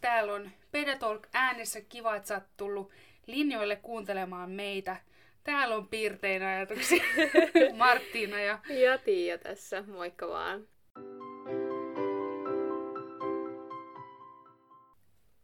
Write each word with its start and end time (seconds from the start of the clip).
täällä 0.00 0.32
on 0.32 0.50
Pedatalk 0.72 1.26
äänessä. 1.32 1.80
Kiva, 1.80 2.16
että 2.16 2.28
sä 2.28 2.34
oot 2.34 2.44
tullut 2.56 2.90
linjoille 3.26 3.76
kuuntelemaan 3.76 4.50
meitä. 4.50 4.96
Täällä 5.44 5.76
on 5.76 5.88
piirtein 5.88 6.42
ajatuksia 6.42 7.04
Marttiina 7.76 8.40
ja... 8.40 8.58
Ja 8.68 8.98
Tiia 8.98 9.38
tässä, 9.38 9.84
moikka 9.86 10.28
vaan. 10.28 10.66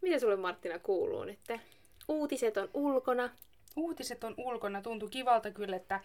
Mitä 0.01 0.19
sulle 0.19 0.37
Marttina 0.37 0.79
kuuluu 0.79 1.25
nyt? 1.25 1.39
Uutiset 2.09 2.57
on 2.57 2.71
ulkona. 2.75 3.31
Uutiset 3.77 4.25
on 4.25 4.35
ulkona. 4.37 4.83
Tuntui 4.83 5.09
kivalta 5.09 5.51
kyllä, 5.51 5.77
että 5.77 6.01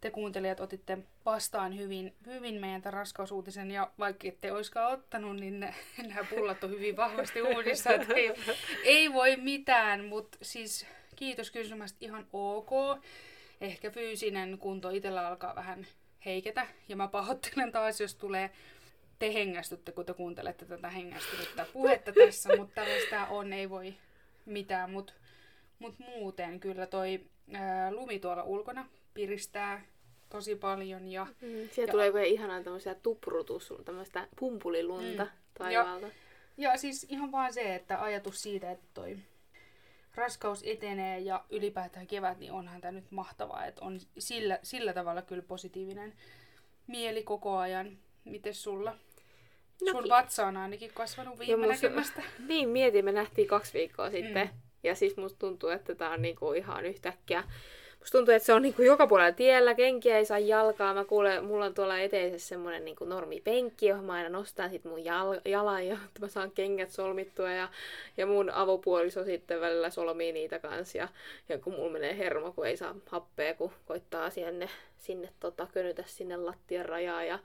te 0.00 0.10
kuuntelijat 0.10 0.60
otitte 0.60 0.98
vastaan 1.24 1.78
hyvin, 1.78 2.14
hyvin 2.26 2.60
meidän 2.60 2.82
tämän 2.82 2.92
raskausuutisen, 2.92 3.70
ja 3.70 3.90
vaikka 3.98 4.28
ette 4.28 4.52
olisikaan 4.52 4.92
ottanut, 4.92 5.36
niin 5.36 5.60
ne, 5.60 5.74
nämä 6.08 6.24
pullat 6.30 6.64
on 6.64 6.70
hyvin 6.70 6.96
vahvasti 6.96 7.42
uudissa, 7.42 7.90
ei, 7.90 8.34
ei 8.84 9.12
voi 9.12 9.36
mitään, 9.36 10.04
mutta 10.04 10.38
siis 10.42 10.86
kiitos 11.16 11.50
kysymästä 11.50 11.98
ihan 12.00 12.26
ok. 12.32 12.70
Ehkä 13.60 13.90
fyysinen 13.90 14.58
kunto 14.58 14.90
itsellä 14.90 15.28
alkaa 15.28 15.54
vähän 15.54 15.86
heiketä, 16.24 16.66
ja 16.88 16.96
mä 16.96 17.08
pahoittelen 17.08 17.72
taas, 17.72 18.00
jos 18.00 18.14
tulee 18.14 18.50
te 19.18 19.34
hengästytte, 19.34 19.92
kun 19.92 20.06
te 20.06 20.14
kuuntelette 20.14 20.64
tätä 20.64 20.90
hengästynyttä 20.90 21.66
puhetta 21.72 22.12
tässä, 22.12 22.56
mutta 22.56 22.74
tällaista 22.74 23.26
on, 23.26 23.52
ei 23.52 23.70
voi 23.70 23.94
mitään, 24.46 24.90
mutta 24.90 25.12
mut 25.78 25.98
muuten 25.98 26.60
kyllä 26.60 26.86
toi 26.86 27.20
ää, 27.52 27.92
lumi 27.92 28.18
tuolla 28.18 28.42
ulkona 28.42 28.86
piristää 29.16 29.84
tosi 30.28 30.54
paljon. 30.54 31.08
Ja, 31.08 31.24
mm, 31.24 31.48
siellä 31.48 31.88
ja, 31.88 31.92
tulee 31.92 32.12
vielä 32.12 32.26
ihanaa 32.26 32.62
tämmöisiä 32.62 32.94
tuprutus, 32.94 33.72
tämmöistä 33.84 34.28
pumpulilunta 34.38 35.24
mm, 35.24 35.30
taivaalta. 35.58 36.06
Ja, 36.06 36.12
ja 36.56 36.76
siis 36.76 37.06
ihan 37.08 37.32
vaan 37.32 37.52
se, 37.52 37.74
että 37.74 38.02
ajatus 38.02 38.42
siitä, 38.42 38.70
että 38.70 38.86
toi 38.94 39.16
raskaus 40.14 40.62
etenee 40.66 41.18
ja 41.18 41.44
ylipäätään 41.50 42.06
kevät, 42.06 42.38
niin 42.38 42.52
onhan 42.52 42.80
tämä 42.80 42.92
nyt 42.92 43.10
mahtavaa, 43.10 43.66
että 43.66 43.84
on 43.84 44.00
sillä, 44.18 44.58
sillä 44.62 44.92
tavalla 44.92 45.22
kyllä 45.22 45.42
positiivinen 45.42 46.14
mieli 46.86 47.22
koko 47.22 47.56
ajan. 47.56 47.98
Miten 48.24 48.54
sulla? 48.54 48.96
No, 49.82 49.92
Sun 49.92 50.08
vatsa 50.08 50.46
on 50.46 50.56
ainakin 50.56 50.90
kasvanut 50.94 51.38
viime 51.38 51.66
näkemästä. 51.66 52.22
Niin, 52.48 52.68
mietin, 52.68 53.04
me 53.04 53.12
nähtiin 53.12 53.48
kaksi 53.48 53.74
viikkoa 53.74 54.10
sitten. 54.10 54.46
Mm. 54.46 54.60
Ja 54.82 54.94
siis 54.94 55.16
musta 55.16 55.38
tuntuu, 55.38 55.68
että 55.68 55.94
tää 55.94 56.10
on 56.10 56.22
niinku 56.22 56.52
ihan 56.52 56.86
yhtäkkiä 56.86 57.44
Musta 57.98 58.18
tuntuu, 58.18 58.34
että 58.34 58.46
se 58.46 58.52
on 58.52 58.62
niinku 58.62 58.82
joka 58.82 59.06
puolella 59.06 59.32
tiellä, 59.32 59.74
kenkiä 59.74 60.18
ei 60.18 60.24
saa 60.24 60.38
jalkaa. 60.38 60.94
Mä 60.94 61.04
kuulen, 61.04 61.44
mulla 61.44 61.64
on 61.64 61.74
tuolla 61.74 61.98
eteisessä 61.98 62.48
semmonen 62.48 62.84
niinku 62.84 63.04
normipenkki, 63.04 63.86
johon 63.86 64.04
mä 64.04 64.12
aina 64.12 64.28
nostan 64.28 64.70
sit 64.70 64.84
mun 64.84 64.98
jal- 64.98 65.40
jalan, 65.44 65.86
ja 65.90 65.98
mä 66.20 66.28
saan 66.28 66.50
kengät 66.50 66.90
solmittua. 66.90 67.50
Ja, 67.50 67.68
ja 68.16 68.26
mun 68.26 68.50
avopuoliso 68.50 69.24
sitten 69.24 69.60
välillä 69.60 69.90
solmii 69.90 70.32
niitä 70.32 70.58
kanssa. 70.58 70.98
Ja, 70.98 71.08
ja 71.48 71.58
kun 71.58 71.72
mulla 71.72 71.92
menee 71.92 72.18
hermo, 72.18 72.52
kun 72.52 72.66
ei 72.66 72.76
saa 72.76 72.94
happea, 73.06 73.54
kun 73.54 73.72
koittaa 73.86 74.30
sinne, 74.30 74.68
sinne 74.98 75.28
tota, 75.40 75.66
könytä 75.72 76.04
sinne 76.06 76.36
lattian 76.36 76.86
rajaa. 76.86 77.24
Ja, 77.24 77.38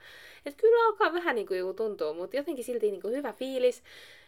et 0.46 0.54
kyllä 0.56 0.86
alkaa 0.86 1.12
vähän 1.12 1.34
niinku 1.34 1.54
joku 1.54 1.74
tuntuu, 1.74 2.14
mutta 2.14 2.36
jotenkin 2.36 2.64
silti 2.64 2.90
niinku 2.90 3.08
hyvä 3.08 3.32
fiilis. 3.32 3.82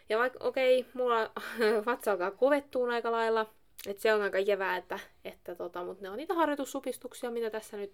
Ja 0.09 0.17
vaikka, 0.17 0.39
okei, 0.47 0.79
okay, 0.79 0.91
mulla 0.93 1.31
vatsa 1.85 2.11
alkaa 2.11 2.31
kovettua 2.31 2.89
aika 2.93 3.11
lailla, 3.11 3.45
et 3.87 3.99
se 3.99 4.13
on 4.13 4.21
aika 4.21 4.39
jevää, 4.39 4.77
että, 4.77 4.99
että 5.25 5.55
tota, 5.55 5.83
mutta 5.83 6.03
ne 6.03 6.09
on 6.09 6.17
niitä 6.17 6.33
harjoitussupistuksia, 6.33 7.31
mitä 7.31 7.49
tässä 7.49 7.77
nyt 7.77 7.91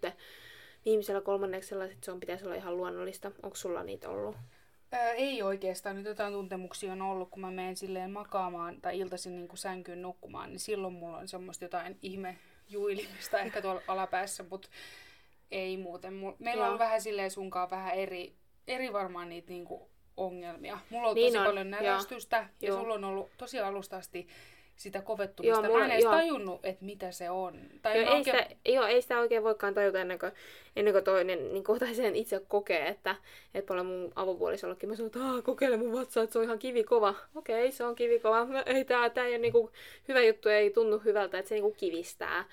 viimeisellä 0.85 1.21
kolmanneksella 1.21 1.87
sit 1.87 2.03
se 2.03 2.11
on, 2.11 2.19
pitäisi 2.19 2.45
olla 2.45 2.55
ihan 2.55 2.77
luonnollista. 2.77 3.31
Onko 3.43 3.55
sulla 3.55 3.83
niitä 3.83 4.09
ollut? 4.09 4.35
Ää, 4.91 5.11
ei 5.11 5.43
oikeastaan. 5.43 5.95
Nyt 5.95 6.05
jotain 6.05 6.33
tuntemuksia 6.33 6.91
on 6.91 7.01
ollut, 7.01 7.29
kun 7.29 7.41
mä 7.41 7.51
menen 7.51 7.75
silleen 7.75 8.11
makaamaan 8.11 8.81
tai 8.81 8.99
iltaisin 8.99 9.35
niin 9.35 9.57
sänkyyn 9.57 10.01
nukkumaan, 10.01 10.49
niin 10.49 10.59
silloin 10.59 10.93
mulla 10.93 11.17
on 11.17 11.27
semmoista 11.27 11.65
jotain 11.65 11.97
ihme 12.01 12.37
juilimista 12.69 13.39
ehkä 13.45 13.61
tuolla 13.61 13.81
alapäässä, 13.87 14.45
mutta 14.49 14.69
ei 15.51 15.77
muuten. 15.77 16.13
Meillä 16.39 16.65
Joo. 16.65 16.73
on 16.73 16.79
vähän 16.79 17.01
silleen 17.01 17.31
sunkaan 17.31 17.69
vähän 17.69 17.93
eri, 17.93 18.35
eri 18.67 18.93
varmaan 18.93 19.29
niitä 19.29 19.49
niinku 19.49 19.89
ongelmia. 20.17 20.79
Mulla 20.89 21.07
on 21.07 21.15
niin 21.15 21.33
tosi 21.33 21.37
on. 21.37 21.45
paljon 21.45 21.69
närästystä 21.69 22.37
ja, 22.37 22.67
ja 22.67 22.73
sulla 22.73 22.93
on 22.93 23.03
ollut 23.03 23.29
tosi 23.37 23.59
alusta 23.59 23.97
asti 23.97 24.27
sitä 24.81 25.01
kovettumista. 25.01 25.61
Joo, 25.61 25.67
mulla, 25.67 25.79
mä 25.79 25.85
en 25.85 25.91
edes 25.91 26.03
joo. 26.03 26.13
tajunnut, 26.13 26.65
että 26.65 26.85
mitä 26.85 27.11
se 27.11 27.29
on. 27.29 27.59
Tai 27.81 28.01
joo, 28.01 28.11
ei 28.11 28.17
oikein... 28.17 28.37
sitä, 28.37 28.55
joo, 28.65 28.85
ei 28.85 29.01
sitä 29.01 29.19
oikein 29.19 29.43
voikaan 29.43 29.73
tajuta 29.73 29.99
ennen 29.99 30.19
kuin, 30.19 30.31
ennen 30.75 30.93
kuin 30.93 31.03
toinen 31.03 31.53
niin 31.53 31.63
kohta 31.63 31.85
sen 31.93 32.15
itse 32.15 32.41
kokee, 32.47 32.87
että, 32.87 33.15
että 33.53 33.67
paljon 33.67 33.85
mun 33.85 34.11
avopuolisollekin 34.15 34.89
mä 34.89 34.95
sanon, 34.95 35.07
että 35.07 35.19
kokeile 35.43 35.77
mun 35.77 35.93
vatsaa, 35.93 36.23
että 36.23 36.33
se 36.33 36.39
on 36.39 36.45
ihan 36.45 36.59
kivikova. 36.59 37.15
Okei, 37.35 37.71
se 37.71 37.83
on 37.83 37.95
kivikova. 37.95 38.47
Ei, 38.65 38.85
tää, 38.85 39.09
tää 39.09 39.25
ei 39.25 39.31
ole 39.31 39.37
niin 39.37 39.53
kuin, 39.53 39.71
hyvä 40.07 40.21
juttu, 40.21 40.49
ei 40.49 40.69
tunnu 40.69 40.97
hyvältä, 40.97 41.39
että 41.39 41.49
se 41.49 41.55
niin 41.55 41.63
kuin 41.63 41.75
kivistää. 41.75 42.45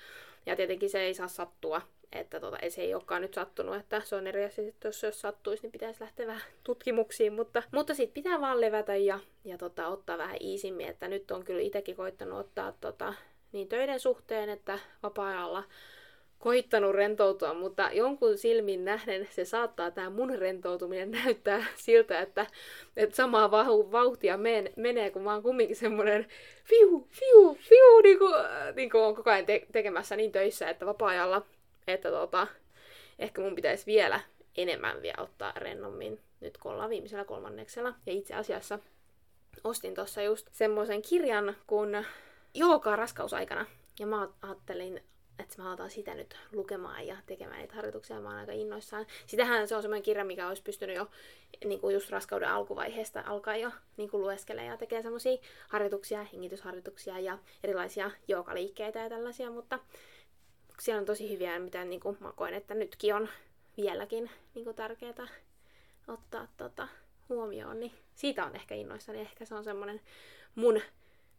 Ja 0.45 0.55
tietenkin 0.55 0.89
se 0.89 0.99
ei 0.99 1.13
saa 1.13 1.27
sattua 1.27 1.81
että 2.11 2.39
tota, 2.39 2.57
se 2.69 2.81
ei 2.81 2.93
olekaan 2.93 3.21
nyt 3.21 3.33
sattunut, 3.33 3.75
että 3.75 4.01
se 4.05 4.15
on 4.15 4.27
eri 4.27 4.45
asia, 4.45 4.67
että 4.67 4.87
jos, 4.87 5.03
jos 5.03 5.21
sattuisi, 5.21 5.63
niin 5.63 5.71
pitäisi 5.71 6.01
lähteä 6.01 6.27
vähän 6.27 6.41
tutkimuksiin, 6.63 7.33
mutta, 7.33 7.63
mutta 7.71 7.93
sitten 7.93 8.23
pitää 8.23 8.41
vaan 8.41 8.61
levätä 8.61 8.95
ja, 8.95 9.19
ja 9.45 9.57
tota, 9.57 9.87
ottaa 9.87 10.17
vähän 10.17 10.37
iisimmin, 10.41 10.87
että 10.87 11.07
nyt 11.07 11.31
on 11.31 11.43
kyllä 11.43 11.61
itsekin 11.61 11.95
koittanut 11.95 12.39
ottaa 12.39 12.73
tota, 12.81 13.13
niin 13.51 13.67
töiden 13.67 13.99
suhteen, 13.99 14.49
että 14.49 14.79
vapaa-ajalla 15.03 15.63
koittanut 16.39 16.95
rentoutua, 16.95 17.53
mutta 17.53 17.89
jonkun 17.93 18.37
silmin 18.37 18.85
nähden 18.85 19.27
se 19.31 19.45
saattaa 19.45 19.91
tämä 19.91 20.09
mun 20.09 20.35
rentoutuminen 20.35 21.11
näyttää 21.11 21.65
siltä, 21.75 22.19
että, 22.19 22.45
että 22.97 23.15
samaa 23.15 23.51
vauhtia 23.91 24.37
men, 24.37 24.69
menee, 24.75 25.09
kun 25.09 25.21
mä 25.21 25.33
oon 25.33 25.43
kumminkin 25.43 25.75
semmoinen 25.75 26.27
fiu, 26.63 27.07
fiu, 27.09 27.57
fiu, 27.59 28.01
niin 28.03 28.19
kuin, 28.19 28.33
niin 28.75 28.89
kuin 28.89 29.03
on 29.03 29.15
koko 29.15 29.29
ajan 29.29 29.45
te- 29.45 29.67
tekemässä 29.71 30.15
niin 30.15 30.31
töissä, 30.31 30.69
että 30.69 30.85
vapaa-ajalla 30.85 31.45
että 31.93 32.09
tota, 32.09 32.47
ehkä 33.19 33.41
mun 33.41 33.55
pitäisi 33.55 33.85
vielä 33.85 34.19
enemmän 34.57 35.01
vielä 35.01 35.23
ottaa 35.23 35.53
rennommin 35.55 36.19
nyt 36.39 36.57
kun 36.57 36.71
ollaan 36.71 36.89
viimeisellä 36.89 37.25
kolmanneksella. 37.25 37.93
Ja 38.05 38.13
itse 38.13 38.35
asiassa 38.35 38.79
ostin 39.63 39.95
tuossa 39.95 40.21
just 40.21 40.47
semmoisen 40.51 41.01
kirjan 41.01 41.55
kuin 41.67 42.05
Jookaa 42.53 42.95
raskausaikana. 42.95 43.65
Ja 43.99 44.07
mä 44.07 44.27
ajattelin, 44.41 45.03
että 45.39 45.55
mä 45.57 45.65
aloitan 45.67 45.89
sitä 45.89 46.15
nyt 46.15 46.35
lukemaan 46.51 47.07
ja 47.07 47.17
tekemään 47.25 47.59
niitä 47.59 47.75
harjoituksia. 47.75 48.19
Mä 48.19 48.29
oon 48.29 48.37
aika 48.37 48.51
innoissaan. 48.51 49.05
Sitähän 49.25 49.67
se 49.67 49.75
on 49.75 49.81
semmoinen 49.81 50.03
kirja, 50.03 50.25
mikä 50.25 50.47
olisi 50.47 50.63
pystynyt 50.63 50.95
jo 50.95 51.07
niin 51.65 51.79
kuin 51.79 51.93
just 51.93 52.09
raskauden 52.09 52.49
alkuvaiheesta 52.49 53.23
alkaa 53.25 53.55
jo 53.55 53.71
niin 53.97 54.09
kuin 54.09 54.21
lueskelemaan 54.21 54.71
ja 54.71 54.77
tekee 54.77 55.01
semmoisia 55.01 55.37
harjoituksia, 55.69 56.23
hengitysharjoituksia 56.33 57.19
ja 57.19 57.37
erilaisia 57.63 58.11
jookaliikkeitä 58.27 58.99
ja 58.99 59.09
tällaisia, 59.09 59.51
mutta 59.51 59.79
siellä 60.79 60.99
on 60.99 61.05
tosi 61.05 61.29
hyviä, 61.29 61.59
mitä 61.59 61.85
niin 61.85 61.99
kuin 61.99 62.17
mä 62.19 62.31
koen, 62.35 62.53
että 62.53 62.73
nytkin 62.73 63.15
on 63.15 63.29
vieläkin 63.77 64.29
niin 64.55 64.63
kuin 64.65 64.75
tärkeää 64.75 65.27
ottaa 66.07 66.47
tota, 66.57 66.87
huomioon, 67.29 67.79
niin 67.79 67.91
siitä 68.15 68.45
on 68.45 68.55
ehkä 68.55 68.75
innoissani. 68.75 69.21
Ehkä 69.21 69.45
se 69.45 69.55
on 69.55 69.63
semmoinen 69.63 70.01
mun 70.55 70.81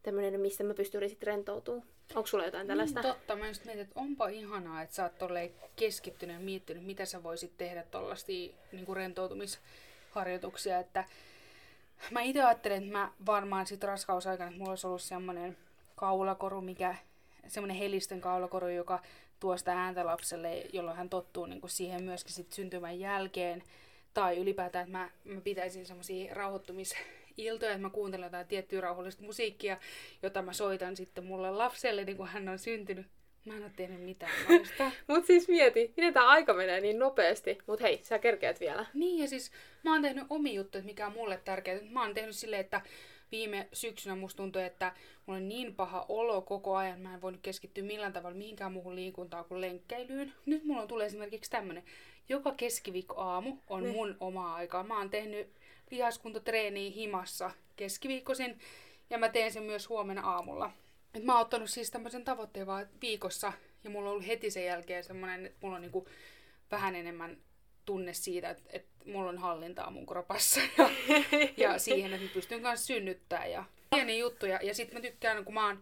tämmöinen, 0.02 0.40
missä 0.40 0.64
mä 0.64 0.74
pystyn 0.74 1.08
sitten 1.08 1.26
rentoutumaan. 1.26 1.86
Onko 2.14 2.26
sulla 2.26 2.44
jotain 2.44 2.66
tällaista? 2.66 3.00
Niin, 3.00 3.14
totta. 3.14 3.36
Mä 3.36 3.48
just 3.48 3.64
mietin, 3.64 3.82
että 3.82 4.00
onpa 4.00 4.28
ihanaa, 4.28 4.82
että 4.82 4.94
sä 4.94 5.02
oot 5.02 5.32
keskittynyt 5.76 6.36
ja 6.36 6.40
miettinyt, 6.40 6.84
mitä 6.84 7.04
sä 7.04 7.22
voisit 7.22 7.52
tehdä 7.58 7.82
tollaisia 7.82 8.54
niin 8.72 8.96
rentoutumisharjoituksia. 8.96 10.78
Että 10.78 11.04
mä 12.10 12.20
itse 12.22 12.42
ajattelen, 12.42 12.82
että 12.82 12.92
mä 12.92 13.12
varmaan 13.26 13.66
sit 13.66 13.84
raskausaikana, 13.84 14.48
että 14.48 14.58
mulla 14.58 14.70
olisi 14.70 14.86
ollut 14.86 15.02
semmoinen 15.02 15.56
kaulakoru, 15.96 16.60
mikä 16.60 16.94
semmoinen 17.48 17.76
helistön 17.76 18.20
kaulakoru, 18.20 18.68
joka 18.68 19.02
tuosta 19.40 19.70
ääntä 19.70 20.06
lapselle, 20.06 20.66
jolloin 20.72 20.96
hän 20.96 21.10
tottuu 21.10 21.46
niin 21.46 21.60
kuin 21.60 21.70
siihen 21.70 22.02
myöskin 22.02 22.32
sit 22.32 22.52
syntymän 22.52 23.00
jälkeen. 23.00 23.62
Tai 24.14 24.38
ylipäätään, 24.38 24.82
että 24.82 24.98
mä, 24.98 25.10
mä 25.24 25.40
pitäisin 25.40 25.86
semmoisia 25.86 26.34
rauhoittumisiltoja, 26.34 27.70
että 27.70 27.78
mä 27.78 27.90
kuuntelen 27.90 28.26
jotain 28.26 28.46
tiettyä 28.46 28.80
rauhallista 28.80 29.22
musiikkia, 29.22 29.76
jota 30.22 30.42
mä 30.42 30.52
soitan 30.52 30.96
sitten 30.96 31.24
mulle 31.24 31.50
lapselle, 31.50 32.04
niin 32.04 32.16
kun 32.16 32.28
hän 32.28 32.48
on 32.48 32.58
syntynyt. 32.58 33.06
Mä 33.44 33.56
en 33.56 33.62
ole 33.62 33.72
tehnyt 33.76 34.00
mitään 34.00 34.32
Mut 35.08 35.26
siis 35.26 35.48
mieti, 35.48 35.92
miten 35.96 36.14
tämä 36.14 36.28
aika 36.28 36.54
menee 36.54 36.80
niin 36.80 36.98
nopeasti. 36.98 37.58
Mut 37.66 37.80
hei, 37.80 38.00
sä 38.02 38.18
kerkeät 38.18 38.60
vielä. 38.60 38.86
Niin 38.94 39.18
ja 39.22 39.28
siis 39.28 39.50
mä 39.82 39.92
oon 39.92 40.02
tehnyt 40.02 40.24
omi 40.30 40.54
juttuja, 40.54 40.84
mikä 40.84 41.06
on 41.06 41.12
mulle 41.12 41.40
tärkeää. 41.44 41.80
Mä 41.90 42.02
oon 42.02 42.14
tehnyt 42.14 42.36
silleen, 42.36 42.60
että 42.60 42.80
viime 43.32 43.68
syksynä 43.72 44.16
musta 44.16 44.36
tuntui, 44.36 44.64
että 44.64 44.92
mulla 45.26 45.36
on 45.36 45.48
niin 45.48 45.74
paha 45.74 46.06
olo 46.08 46.42
koko 46.42 46.76
ajan, 46.76 47.00
mä 47.00 47.14
en 47.14 47.22
voinut 47.22 47.40
keskittyä 47.42 47.84
millään 47.84 48.12
tavalla 48.12 48.36
mihinkään 48.36 48.72
muuhun 48.72 48.96
liikuntaan 48.96 49.44
kuin 49.44 49.60
lenkkeilyyn. 49.60 50.32
Nyt 50.46 50.64
mulla 50.64 50.86
tulee 50.86 51.06
esimerkiksi 51.06 51.50
tämmönen, 51.50 51.84
joka 52.28 52.54
keskiviikko 52.56 53.14
aamu 53.20 53.56
on 53.68 53.82
ne. 53.82 53.92
mun 53.92 54.16
oma 54.20 54.54
aika. 54.54 54.82
Mä 54.82 54.98
oon 54.98 55.10
tehnyt 55.10 55.48
lihaskuntotreeniä 55.90 56.90
himassa 56.90 57.50
keskiviikkoisin 57.76 58.58
ja 59.10 59.18
mä 59.18 59.28
teen 59.28 59.52
sen 59.52 59.62
myös 59.62 59.88
huomenna 59.88 60.22
aamulla. 60.22 60.70
Et 61.14 61.24
mä 61.24 61.32
oon 61.32 61.42
ottanut 61.42 61.70
siis 61.70 61.90
tämmöisen 61.90 62.24
tavoitteen 62.24 62.66
vaan 62.66 62.88
viikossa 63.00 63.52
ja 63.84 63.90
mulla 63.90 64.08
on 64.08 64.12
ollut 64.12 64.26
heti 64.26 64.50
sen 64.50 64.64
jälkeen 64.64 65.04
semmoinen, 65.04 65.46
että 65.46 65.58
mulla 65.62 65.76
on 65.76 65.82
niinku 65.82 66.08
vähän 66.70 66.94
enemmän 66.94 67.36
tunne 67.84 68.12
siitä, 68.12 68.50
että, 68.50 68.70
että 68.72 68.89
mulla 69.04 69.28
on 69.28 69.38
hallintaa 69.38 69.90
mun 69.90 70.06
kropassa 70.06 70.60
ja, 70.78 70.90
ja 71.56 71.78
siihen, 71.78 72.12
että 72.12 72.26
mä 72.26 72.32
pystyn 72.34 72.62
kanssa 72.62 72.86
synnyttää 72.86 73.46
ja 73.46 73.64
Pieni 73.90 74.18
juttu. 74.18 74.46
Ja, 74.46 74.74
sitten 74.74 74.98
mä 74.98 75.02
tykkään, 75.02 75.44
kun 75.44 75.54
mä 75.54 75.66
oon, 75.66 75.78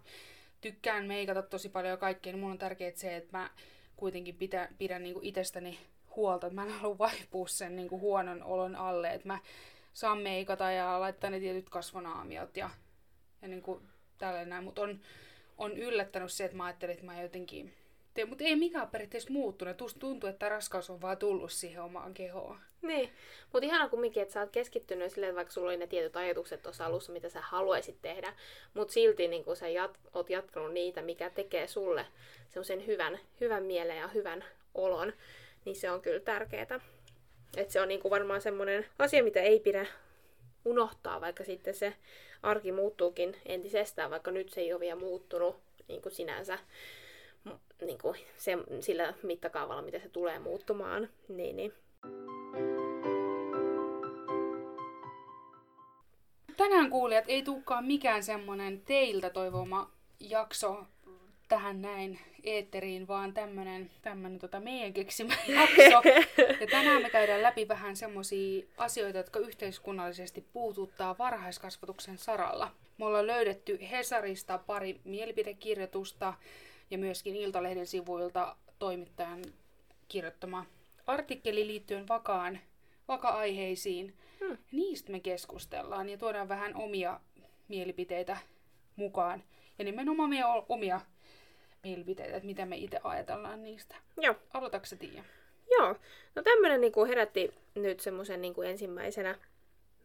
tykkään 0.60 1.06
meikata 1.06 1.42
tosi 1.42 1.68
paljon 1.68 1.90
ja 1.90 1.96
kaikkea, 1.96 2.32
niin 2.32 2.40
mulla 2.40 2.52
on 2.52 2.58
tärkeää 2.58 2.92
se, 2.94 3.16
että 3.16 3.38
mä 3.38 3.50
kuitenkin 3.96 4.34
pidän, 4.34 4.68
pidän 4.78 5.02
niinku 5.02 5.20
itsestäni 5.22 5.78
huolta. 6.16 6.46
Että 6.46 6.54
mä 6.54 6.64
en 6.64 6.70
halua 6.70 6.98
vaipua 6.98 7.48
sen 7.48 7.76
niinku 7.76 8.00
huonon 8.00 8.42
olon 8.42 8.76
alle. 8.76 9.12
Että 9.14 9.26
mä 9.26 9.38
saan 9.92 10.18
meikata 10.18 10.70
ja 10.70 11.00
laittaa 11.00 11.30
ne 11.30 11.40
tietyt 11.40 11.70
kasvonaamiot 11.70 12.56
ja, 12.56 12.70
ja 13.42 13.48
niinku 13.48 13.82
tällainen 14.18 14.48
näin. 14.48 14.64
Mutta 14.64 14.82
on, 14.82 15.00
on 15.58 15.76
yllättänyt 15.76 16.32
se, 16.32 16.44
että 16.44 16.56
mä 16.56 16.64
ajattelin, 16.64 16.92
että 16.92 17.06
mä 17.06 17.22
jotenkin 17.22 17.74
te, 18.14 18.24
mutta 18.24 18.44
ei 18.44 18.56
mikään 18.56 18.88
periaatteessa 18.88 19.32
muuttunut. 19.32 19.76
Tuntuu, 19.98 20.30
että 20.30 20.48
raskaus 20.48 20.90
on 20.90 21.00
vaan 21.00 21.16
tullut 21.16 21.52
siihen 21.52 21.82
omaan 21.82 22.14
kehoon. 22.14 22.58
Niin, 22.82 23.12
mutta 23.52 23.66
ihana 23.66 23.88
kumminkin, 23.88 24.22
että 24.22 24.32
sä 24.32 24.40
oot 24.40 24.50
keskittynyt 24.50 25.12
silleen, 25.12 25.34
vaikka 25.34 25.52
sulla 25.52 25.68
oli 25.68 25.76
ne 25.76 25.86
tietyt 25.86 26.16
ajatukset 26.16 26.62
tuossa 26.62 26.86
alussa, 26.86 27.12
mitä 27.12 27.28
sä 27.28 27.40
haluaisit 27.40 27.96
tehdä, 28.02 28.32
mutta 28.74 28.92
silti 28.94 29.28
niin 29.28 29.44
sä 29.54 29.68
jat, 29.68 29.98
oot 30.14 30.30
jatkanut 30.30 30.72
niitä, 30.72 31.02
mikä 31.02 31.30
tekee 31.30 31.66
sulle 31.66 32.06
semmoisen 32.48 32.86
hyvän, 32.86 33.18
hyvän 33.40 33.62
mielen 33.62 33.96
ja 33.96 34.08
hyvän 34.08 34.44
olon, 34.74 35.12
niin 35.64 35.76
se 35.76 35.90
on 35.90 36.00
kyllä 36.00 36.20
tärkeää. 36.20 36.80
Että 37.56 37.72
se 37.72 37.80
on 37.80 37.88
niin 37.88 38.00
kuin 38.00 38.10
varmaan 38.10 38.40
semmoinen 38.40 38.86
asia, 38.98 39.24
mitä 39.24 39.40
ei 39.40 39.60
pidä 39.60 39.86
unohtaa, 40.64 41.20
vaikka 41.20 41.44
sitten 41.44 41.74
se 41.74 41.94
arki 42.42 42.72
muuttuukin 42.72 43.36
entisestään, 43.46 44.10
vaikka 44.10 44.30
nyt 44.30 44.48
se 44.48 44.60
ei 44.60 44.72
ole 44.72 44.80
vielä 44.80 45.00
muuttunut 45.00 45.56
niin 45.88 46.02
kuin 46.02 46.12
sinänsä 46.12 46.58
niin 47.80 47.98
kuin 47.98 48.16
se, 48.36 48.58
sillä 48.80 49.14
mittakaavalla, 49.22 49.82
mitä 49.82 49.98
se 49.98 50.08
tulee 50.08 50.38
muuttumaan. 50.38 51.08
Niin, 51.28 51.56
niin. 51.56 51.72
Tänään 56.58 56.90
kuulijat 56.90 57.24
ei 57.28 57.42
tulekaan 57.42 57.84
mikään 57.84 58.22
semmonen 58.22 58.80
teiltä 58.80 59.30
toivoma 59.30 59.90
jakso 60.20 60.86
tähän 61.48 61.82
näin 61.82 62.20
eetteriin, 62.44 63.08
vaan 63.08 63.34
tämmönen, 63.34 63.90
tämmönen 64.02 64.38
tota 64.38 64.60
meidän 64.60 64.92
keksimä 64.92 65.34
jakso. 65.60 66.08
Ja 66.60 66.66
tänään 66.70 67.02
me 67.02 67.10
käydään 67.10 67.42
läpi 67.42 67.68
vähän 67.68 67.96
semmosia 67.96 68.64
asioita, 68.76 69.18
jotka 69.18 69.38
yhteiskunnallisesti 69.38 70.44
puututtaa 70.52 71.18
varhaiskasvatuksen 71.18 72.18
saralla. 72.18 72.70
Me 72.98 73.04
ollaan 73.04 73.26
löydetty 73.26 73.78
Hesarista 73.90 74.58
pari 74.58 75.00
mielipidekirjoitusta, 75.04 76.34
ja 76.90 76.98
myöskin 76.98 77.36
Iltalehden 77.36 77.86
sivuilta 77.86 78.56
toimittajan 78.78 79.44
kirjoittama 80.08 80.66
artikkeli 81.06 81.66
liittyen 81.66 82.08
vakaan, 82.08 82.58
vaka-aiheisiin. 83.08 84.14
Hmm. 84.40 84.58
Niistä 84.72 85.12
me 85.12 85.20
keskustellaan 85.20 86.08
ja 86.08 86.18
tuodaan 86.18 86.48
vähän 86.48 86.76
omia 86.76 87.20
mielipiteitä 87.68 88.36
mukaan. 88.96 89.42
Ja 89.78 89.84
nimenomaan 89.84 90.30
meidän 90.30 90.48
omia 90.68 91.00
mielipiteitä, 91.82 92.36
että 92.36 92.46
mitä 92.46 92.66
me 92.66 92.76
itse 92.76 93.00
ajatellaan 93.04 93.62
niistä. 93.62 93.94
Joo. 94.20 94.34
Aloitatko 94.54 94.96
Tiia? 94.98 95.24
Joo. 95.70 95.96
No 96.34 96.42
tämmöinen 96.42 96.80
niin 96.80 97.06
herätti 97.08 97.54
nyt 97.74 98.00
semmoisen 98.00 98.40
niin 98.40 98.54
ensimmäisenä 98.64 99.38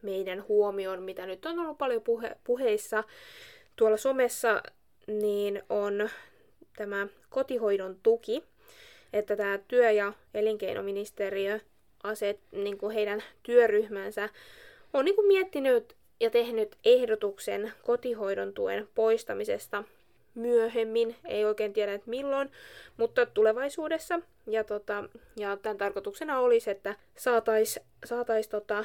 meidän 0.02 0.44
huomioon, 0.48 1.02
mitä 1.02 1.26
nyt 1.26 1.46
on 1.46 1.58
ollut 1.58 1.78
paljon 1.78 2.02
puhe- 2.02 2.36
puheissa 2.44 3.04
tuolla 3.76 3.96
somessa, 3.96 4.62
niin 5.06 5.62
on 5.68 6.10
tämä 6.76 7.06
kotihoidon 7.30 7.96
tuki, 8.02 8.42
että 9.12 9.36
tämä 9.36 9.58
työ- 9.58 9.90
ja 9.90 10.12
elinkeinoministeriö 10.34 11.60
aset, 12.04 12.40
niin 12.52 12.78
kuin 12.78 12.94
heidän 12.94 13.22
työryhmänsä 13.42 14.28
on 14.92 15.04
niin 15.04 15.14
kuin 15.14 15.26
miettinyt 15.26 15.96
ja 16.20 16.30
tehnyt 16.30 16.76
ehdotuksen 16.84 17.72
kotihoidon 17.82 18.52
tuen 18.52 18.88
poistamisesta 18.94 19.84
myöhemmin, 20.34 21.16
ei 21.24 21.44
oikein 21.44 21.72
tiedä 21.72 21.94
että 21.94 22.10
milloin, 22.10 22.50
mutta 22.96 23.26
tulevaisuudessa. 23.26 24.20
Ja, 24.46 24.64
tota, 24.64 25.04
ja 25.36 25.56
tämän 25.56 25.78
tarkoituksena 25.78 26.40
olisi, 26.40 26.70
että 26.70 26.96
saataisiin 27.16 27.86
saatais, 28.04 28.48
tota, 28.48 28.84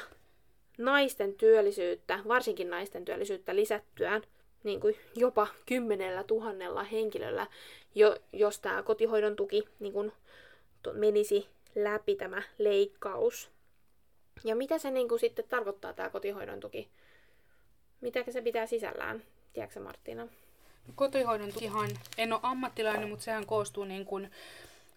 naisten 0.78 1.34
työllisyyttä, 1.34 2.18
varsinkin 2.28 2.70
naisten 2.70 3.04
työllisyyttä 3.04 3.56
lisättyä 3.56 4.20
niin 4.64 4.80
kuin 4.80 4.96
jopa 5.16 5.46
kymmenellä 5.66 6.24
tuhannella 6.24 6.84
henkilöllä, 6.84 7.46
jo, 7.94 8.16
jos 8.32 8.60
tämä 8.60 8.82
kotihoidon 8.82 9.36
tuki 9.36 9.64
niin 9.80 9.92
kuin, 9.92 10.12
to, 10.82 10.92
menisi 10.92 11.48
läpi 11.74 12.16
tämä 12.16 12.42
leikkaus. 12.58 13.50
Ja 14.44 14.56
mitä 14.56 14.78
se 14.78 14.90
niin 14.90 15.08
kuin, 15.08 15.20
sitten 15.20 15.44
tarkoittaa 15.48 15.92
tämä 15.92 16.10
kotihoidon 16.10 16.60
tuki? 16.60 16.90
Mitä 18.00 18.24
se 18.30 18.42
pitää 18.42 18.66
sisällään? 18.66 19.22
Tiedätkö 19.52 19.80
Martina? 19.80 20.28
Kotihoidon 20.94 21.52
tukihan, 21.52 21.90
en 22.18 22.32
ole 22.32 22.40
ammattilainen, 22.42 23.08
mutta 23.08 23.24
sehän 23.24 23.46
koostuu 23.46 23.84
niin 23.84 24.04
kuin 24.04 24.30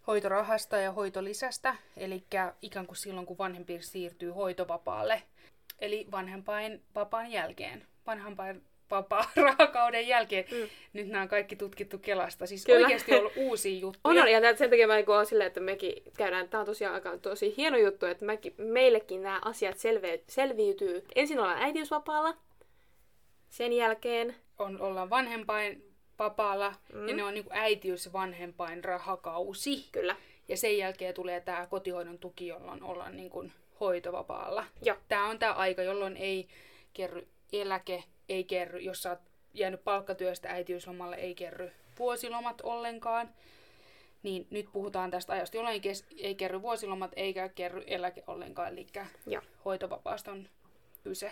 hoitorahasta 0.08 0.78
ja 0.78 0.92
hoitolisästä, 0.92 1.76
eli 1.98 2.24
ikään 2.62 2.88
kuin 2.88 2.98
silloin, 2.98 3.26
kun 3.26 3.38
vanhempi 3.38 3.82
siirtyy 3.82 4.32
hoitovapaalle, 4.32 5.24
eli 5.80 6.08
vanhempain 6.12 6.84
vapaan 6.96 7.32
jälkeen. 7.32 7.88
Vanhempain 8.08 8.64
vapaa 8.96 9.32
rahakauden 9.48 10.08
jälkeen. 10.08 10.46
Mm. 10.52 10.70
Nyt 10.94 11.08
nämä 11.08 11.22
on 11.22 11.28
kaikki 11.28 11.56
tutkittu 11.56 11.98
Kelasta. 11.98 12.46
Siis 12.46 12.66
Kyllä. 12.66 12.86
oikeasti 12.86 13.16
ollut 13.16 13.34
uusia 13.36 13.80
juttuja. 13.86 14.22
On, 14.22 14.28
on, 14.28 14.32
ja 14.32 14.58
sen 14.58 14.70
takia 14.70 14.88
mä 14.88 14.96
niin 14.96 15.10
olen 15.10 15.26
silleen, 15.26 15.48
että 15.48 15.60
mekin 15.60 16.04
käydään, 16.18 16.50
tämä 16.50 16.60
on 16.60 16.66
tosiaan 16.66 16.96
aika 16.96 17.18
tosi 17.18 17.54
hieno 17.58 17.78
juttu, 17.78 18.06
että 18.06 18.26
mekin, 18.26 18.54
meillekin 18.58 19.24
nämä 19.24 19.42
asiat 19.46 19.78
selve, 19.78 20.24
selviytyy. 20.28 21.04
Ensin 21.16 21.40
ollaan 21.40 21.62
äitiysvapaalla, 21.62 22.38
sen 23.50 23.74
jälkeen... 23.74 24.36
On, 24.60 24.82
ollaan 24.82 25.10
vanhempain 25.10 25.94
vapaalla, 26.20 26.74
mm. 26.94 27.08
ja 27.08 27.16
ne 27.16 27.24
on 27.24 27.34
niin 27.34 27.44
kuin 27.44 27.58
äitiys 27.58 28.14
vanhempain 28.14 28.84
rahakausi. 28.84 29.90
Kyllä. 29.92 30.16
Ja 30.48 30.58
sen 30.58 30.78
jälkeen 30.78 31.14
tulee 31.14 31.40
tämä 31.40 31.68
kotihoidon 31.68 32.20
tuki, 32.20 32.48
jolloin 32.48 32.84
ollaan 32.84 33.18
niin 33.18 33.30
kuin 33.30 33.54
hoitovapaalla. 33.80 34.66
Joo. 34.82 34.98
Tämä 35.08 35.30
on 35.30 35.40
tämä 35.40 35.54
aika, 35.54 35.82
jolloin 35.82 36.18
ei 36.18 36.48
kerry 36.94 37.28
eläke 37.54 38.04
ei 38.30 38.44
kerry, 38.44 38.80
jos 38.80 39.04
sä 39.04 39.10
oot 39.10 39.20
jäänyt 39.54 39.84
palkkatyöstä 39.84 40.50
äitiyslomalle, 40.50 41.16
ei 41.16 41.36
kerry 41.36 41.72
vuosilomat 42.00 42.62
ollenkaan. 42.62 43.30
Niin 44.24 44.48
nyt 44.50 44.66
puhutaan 44.74 45.12
tästä 45.12 45.34
ajasta, 45.34 45.58
jolloin 45.58 45.82
ei, 46.18 46.36
kerry 46.36 46.62
vuosilomat 46.62 47.12
eikä 47.16 47.50
kerry 47.50 47.84
eläke 47.88 48.24
ollenkaan, 48.28 48.72
eli 48.72 48.88
hoitovapaasta 49.66 50.32
on 50.32 50.50
kyse. 51.04 51.32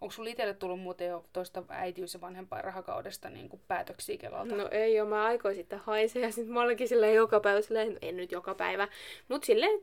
Onko 0.00 0.12
sulla 0.12 0.30
itselle 0.30 0.54
tullut 0.54 0.80
muuten 0.80 1.08
jo 1.08 1.24
tuosta 1.32 1.62
äitiys- 1.68 2.14
ja 2.14 2.20
vanhempainrahakaudesta 2.20 3.30
niin 3.30 3.48
kuin 3.48 3.62
päätöksiä 3.68 4.16
Kelalta? 4.16 4.54
No 4.54 4.68
ei 4.70 5.00
ole, 5.00 5.08
mä 5.08 5.24
aikoin 5.24 5.54
sitten 5.54 5.78
haisee 5.78 6.22
ja 6.22 6.32
sitten 6.32 6.54
mä 6.54 6.62
olenkin 6.62 6.88
silleen 6.88 7.14
joka 7.14 7.40
päivä, 7.40 7.60
silleen, 7.60 7.92
no 7.92 7.98
en 8.02 8.16
nyt 8.16 8.32
joka 8.32 8.54
päivä, 8.54 8.88
mutta 9.28 9.46
silleen 9.46 9.80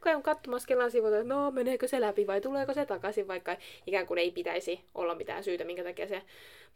käyn 0.00 0.22
katsomassa 0.22 0.68
Kelan 0.68 0.90
sivuilta, 0.90 1.18
että 1.18 1.34
no 1.34 1.50
meneekö 1.50 1.88
se 1.88 2.00
läpi 2.00 2.26
vai 2.26 2.40
tuleeko 2.40 2.74
se 2.74 2.86
takaisin, 2.86 3.28
vaikka 3.28 3.56
ikään 3.86 4.06
kuin 4.06 4.18
ei 4.18 4.30
pitäisi 4.30 4.84
olla 4.94 5.14
mitään 5.14 5.44
syytä, 5.44 5.64
minkä 5.64 5.84
takia 5.84 6.08
se 6.08 6.22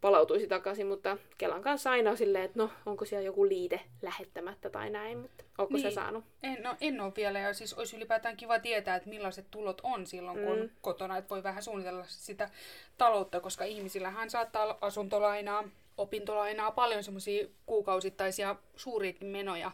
palautuisi 0.00 0.46
takaisin, 0.46 0.86
mutta 0.86 1.18
Kelan 1.38 1.62
kanssa 1.62 1.90
aina 1.90 2.10
on 2.10 2.16
silleen, 2.16 2.44
että 2.44 2.58
no 2.58 2.70
onko 2.86 3.04
siellä 3.04 3.26
joku 3.26 3.48
liite 3.48 3.80
lähettämättä 4.02 4.70
tai 4.70 4.90
näin, 4.90 5.18
mutta 5.18 5.44
onko 5.58 5.74
niin. 5.74 5.82
se 5.82 5.90
saanut? 5.90 6.24
En, 6.42 6.62
no, 6.62 6.76
en 6.80 7.00
ole 7.00 7.12
vielä 7.16 7.38
ja 7.38 7.54
siis 7.54 7.74
olisi 7.74 7.96
ylipäätään 7.96 8.36
kiva 8.36 8.58
tietää, 8.58 8.96
että 8.96 9.08
millaiset 9.08 9.46
tulot 9.50 9.80
on 9.82 10.06
silloin, 10.06 10.38
kun 10.38 10.58
mm. 10.58 10.70
kotona, 10.80 11.18
että 11.18 11.30
voi 11.30 11.42
vähän 11.42 11.62
suunnitella 11.62 12.04
sitä 12.06 12.50
taloutta, 12.98 13.40
koska 13.40 13.64
ihmisillähän 13.64 14.30
saattaa 14.30 14.62
olla 14.62 14.78
asuntolainaa, 14.80 15.64
opintolainaa, 15.98 16.70
paljon 16.70 17.04
semmoisia 17.04 17.48
kuukausittaisia 17.66 18.56
suuriakin 18.76 19.28
menoja. 19.28 19.72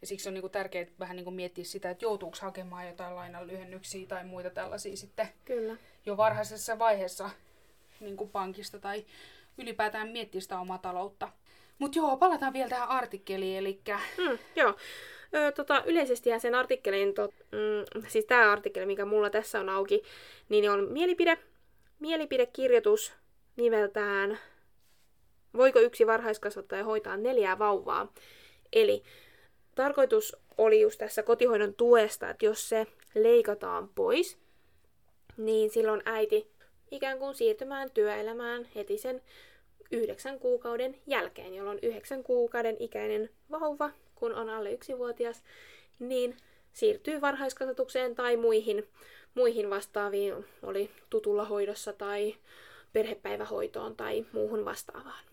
Ja 0.00 0.06
siksi 0.06 0.28
on 0.28 0.34
niinku 0.34 0.48
tärkeää 0.48 0.86
vähän 0.98 1.16
niinku 1.16 1.30
miettiä 1.30 1.64
sitä, 1.64 1.90
että 1.90 2.04
joutuuko 2.04 2.36
hakemaan 2.40 2.86
jotain 2.86 3.16
lainan 3.16 3.46
lyhennyksiä 3.46 4.06
tai 4.06 4.24
muita 4.24 4.50
tällaisia 4.50 4.96
sitten 4.96 5.28
Kyllä. 5.44 5.76
jo 6.06 6.16
varhaisessa 6.16 6.78
vaiheessa 6.78 7.30
niinku 8.00 8.26
pankista 8.26 8.78
tai 8.78 9.04
ylipäätään 9.58 10.08
miettiä 10.08 10.40
sitä 10.40 10.60
omaa 10.60 10.78
taloutta. 10.78 11.28
Mutta 11.78 11.98
joo, 11.98 12.16
palataan 12.16 12.52
vielä 12.52 12.68
tähän 12.68 12.88
artikkeliin, 12.88 13.58
eli... 13.58 13.80
Mm, 14.18 14.38
joo. 14.56 14.74
Tota, 15.54 15.82
yleisesti 15.86 16.30
sen 16.38 16.54
artikkelin, 16.54 17.14
to, 17.14 17.28
mm, 17.28 18.06
siis 18.08 18.24
tämä 18.24 18.52
artikkeli, 18.52 18.86
mikä 18.86 19.04
mulla 19.04 19.30
tässä 19.30 19.60
on 19.60 19.68
auki, 19.68 20.02
niin 20.48 20.70
on 20.70 20.92
mielipide, 20.92 21.38
mielipidekirjoitus 22.00 23.12
nimeltään 23.56 24.38
Voiko 25.56 25.78
yksi 25.80 26.06
varhaiskasvattaja 26.06 26.84
hoitaa 26.84 27.16
neljää 27.16 27.58
vauvaa? 27.58 28.12
Eli 28.72 29.02
tarkoitus 29.74 30.36
oli 30.58 30.80
just 30.80 30.98
tässä 30.98 31.22
kotihoidon 31.22 31.74
tuesta, 31.74 32.30
että 32.30 32.44
jos 32.44 32.68
se 32.68 32.86
leikataan 33.14 33.88
pois, 33.88 34.38
niin 35.36 35.70
silloin 35.70 36.02
äiti 36.04 36.50
ikään 36.90 37.18
kuin 37.18 37.34
siirtymään 37.34 37.90
työelämään 37.90 38.68
heti 38.74 38.98
sen 38.98 39.22
yhdeksän 39.90 40.38
kuukauden 40.38 40.96
jälkeen, 41.06 41.54
jolloin 41.54 41.78
yhdeksän 41.82 42.22
kuukauden 42.22 42.76
ikäinen 42.80 43.30
vauva, 43.50 43.90
kun 44.14 44.34
on 44.34 44.48
alle 44.48 44.72
yksivuotias, 44.72 45.42
niin 45.98 46.36
siirtyy 46.72 47.20
varhaiskasvatukseen 47.20 48.14
tai 48.14 48.36
muihin, 48.36 48.88
muihin 49.34 49.70
vastaaviin, 49.70 50.46
oli 50.62 50.90
tutulla 51.10 51.44
hoidossa 51.44 51.92
tai 51.92 52.34
perhepäivähoitoon 52.92 53.96
tai 53.96 54.26
muuhun 54.32 54.64
vastaavaan. 54.64 55.24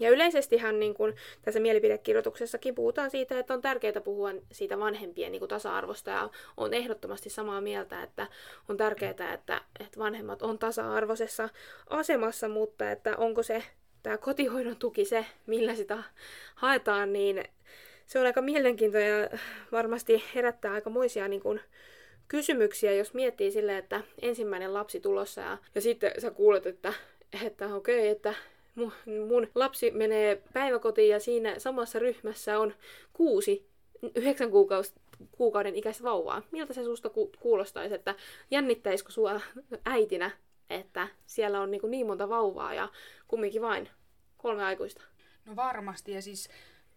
Ja 0.00 0.10
yleisestihan 0.10 0.80
niin 0.80 0.94
kun, 0.94 1.14
tässä 1.42 1.60
mielipidekirjoituksessakin 1.60 2.74
puhutaan 2.74 3.10
siitä, 3.10 3.38
että 3.38 3.54
on 3.54 3.62
tärkeää 3.62 4.00
puhua 4.04 4.30
siitä 4.52 4.78
vanhempien 4.78 5.32
niin 5.32 5.48
tasa-arvosta 5.48 6.10
ja 6.10 6.30
on 6.56 6.74
ehdottomasti 6.74 7.30
samaa 7.30 7.60
mieltä, 7.60 8.02
että 8.02 8.26
on 8.68 8.76
tärkeää, 8.76 9.10
että, 9.10 9.60
että 9.80 9.98
vanhemmat 9.98 10.42
on 10.42 10.58
tasa-arvoisessa 10.58 11.48
asemassa, 11.90 12.48
mutta 12.48 12.90
että 12.90 13.16
onko 13.16 13.42
se 13.42 13.62
tämä 14.02 14.18
kotihoidon 14.18 14.76
tuki 14.76 15.04
se, 15.04 15.26
millä 15.46 15.74
sitä 15.74 16.02
haetaan, 16.54 17.12
niin 17.12 17.44
se 18.06 18.18
on 18.18 18.26
aika 18.26 18.42
mielenkiintoinen 18.42 19.20
ja 19.20 19.38
varmasti 19.72 20.24
herättää 20.34 20.72
aika 20.72 20.90
muisia 20.90 21.28
niin 21.28 21.42
kuin, 21.42 21.60
kysymyksiä, 22.28 22.92
jos 22.92 23.14
miettii 23.14 23.50
silleen, 23.50 23.78
että 23.78 24.00
ensimmäinen 24.22 24.74
lapsi 24.74 25.00
tulossa 25.00 25.40
ja, 25.40 25.58
ja 25.74 25.80
sitten 25.80 26.12
sä 26.18 26.30
kuulet, 26.30 26.66
että, 26.66 26.92
että 27.46 27.74
okei, 27.74 27.98
okay, 27.98 28.08
että 28.08 28.34
mun, 28.74 28.92
mun 29.28 29.48
lapsi 29.54 29.90
menee 29.90 30.42
päiväkotiin 30.52 31.10
ja 31.10 31.20
siinä 31.20 31.58
samassa 31.58 31.98
ryhmässä 31.98 32.58
on 32.58 32.74
kuusi 33.12 33.68
yhdeksän 34.14 34.50
kuukaus, 34.50 34.94
kuukauden 35.32 35.74
ikäistä 35.74 36.04
vauvaa. 36.04 36.42
Miltä 36.50 36.72
se 36.72 36.84
susta 36.84 37.10
ku, 37.10 37.32
kuulostaisi, 37.40 37.94
että 37.94 38.14
jännittäisikö 38.50 39.12
sua 39.12 39.40
äitinä, 39.84 40.30
että 40.70 41.08
siellä 41.26 41.60
on 41.60 41.70
niin, 41.70 41.90
niin 41.90 42.06
monta 42.06 42.28
vauvaa 42.28 42.74
ja 42.74 42.88
kumminkin 43.28 43.62
vain 43.62 43.88
kolme 44.36 44.64
aikuista? 44.64 45.02
No 45.44 45.56
varmasti 45.56 46.12
ja 46.12 46.22
siis 46.22 46.48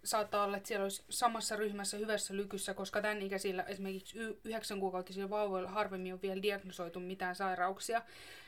saattaa 0.03 0.43
olla, 0.43 0.57
että 0.57 0.67
siellä 0.67 0.83
olisi 0.83 1.03
samassa 1.09 1.55
ryhmässä 1.55 1.97
hyvässä 1.97 2.35
lykyssä, 2.35 2.73
koska 2.73 3.01
tämän 3.01 3.21
ikäisillä 3.21 3.63
esimerkiksi 3.63 4.19
yhdeksän 4.43 4.79
kuukautisilla 4.79 5.29
vauvoilla 5.29 5.69
harvemmin 5.69 6.13
on 6.13 6.21
vielä 6.21 6.41
diagnosoitu 6.41 6.99
mitään 6.99 7.35
sairauksia, 7.35 8.01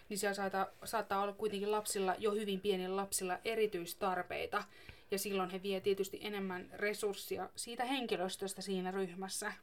niin 0.09 0.17
siellä 0.17 0.33
saattaa, 0.33 0.67
saattaa 0.83 1.21
olla 1.21 1.33
kuitenkin 1.33 1.71
lapsilla, 1.71 2.15
jo 2.17 2.31
hyvin 2.31 2.59
pienillä 2.59 2.95
lapsilla 2.95 3.37
erityistarpeita, 3.45 4.63
ja 5.11 5.19
silloin 5.19 5.49
he 5.49 5.63
vie 5.63 5.81
tietysti 5.81 6.19
enemmän 6.21 6.69
resurssia 6.73 7.49
siitä 7.55 7.85
henkilöstöstä 7.85 8.61
siinä 8.61 8.91
ryhmässä. 8.91 9.53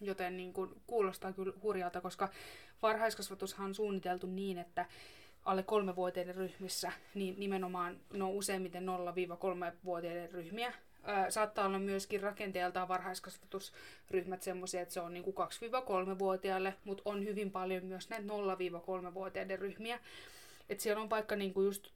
Joten 0.00 0.36
niin 0.36 0.52
kuin, 0.52 0.70
kuulostaa 0.86 1.32
kyllä 1.32 1.52
hurjalta, 1.62 2.00
koska 2.00 2.28
varhaiskasvatushan 2.82 3.66
on 3.66 3.74
suunniteltu 3.74 4.26
niin, 4.26 4.58
että 4.58 4.86
alle 5.44 5.62
kolmevuotiaiden 5.62 6.34
ryhmissä, 6.34 6.92
niin 7.14 7.34
nimenomaan 7.38 8.00
no 8.12 8.30
useimmiten 8.30 8.86
0-3-vuotiaiden 8.86 10.30
ryhmiä, 10.30 10.72
saattaa 11.28 11.66
olla 11.66 11.78
myöskin 11.78 12.20
rakenteeltaan 12.20 12.88
varhaiskasvatusryhmät 12.88 14.42
semmoisia, 14.42 14.80
että 14.80 14.94
se 14.94 15.00
on 15.00 15.14
niin 15.14 15.24
2-3-vuotiaille, 15.24 16.74
mutta 16.84 17.02
on 17.04 17.24
hyvin 17.24 17.50
paljon 17.50 17.84
myös 17.84 18.10
näitä 18.10 18.26
0-3-vuotiaiden 18.26 19.58
ryhmiä. 19.58 20.00
Että 20.68 20.82
siellä 20.82 21.02
on 21.02 21.10
vaikka 21.10 21.36
niin 21.36 21.54
kuin 21.54 21.64
just 21.64 21.88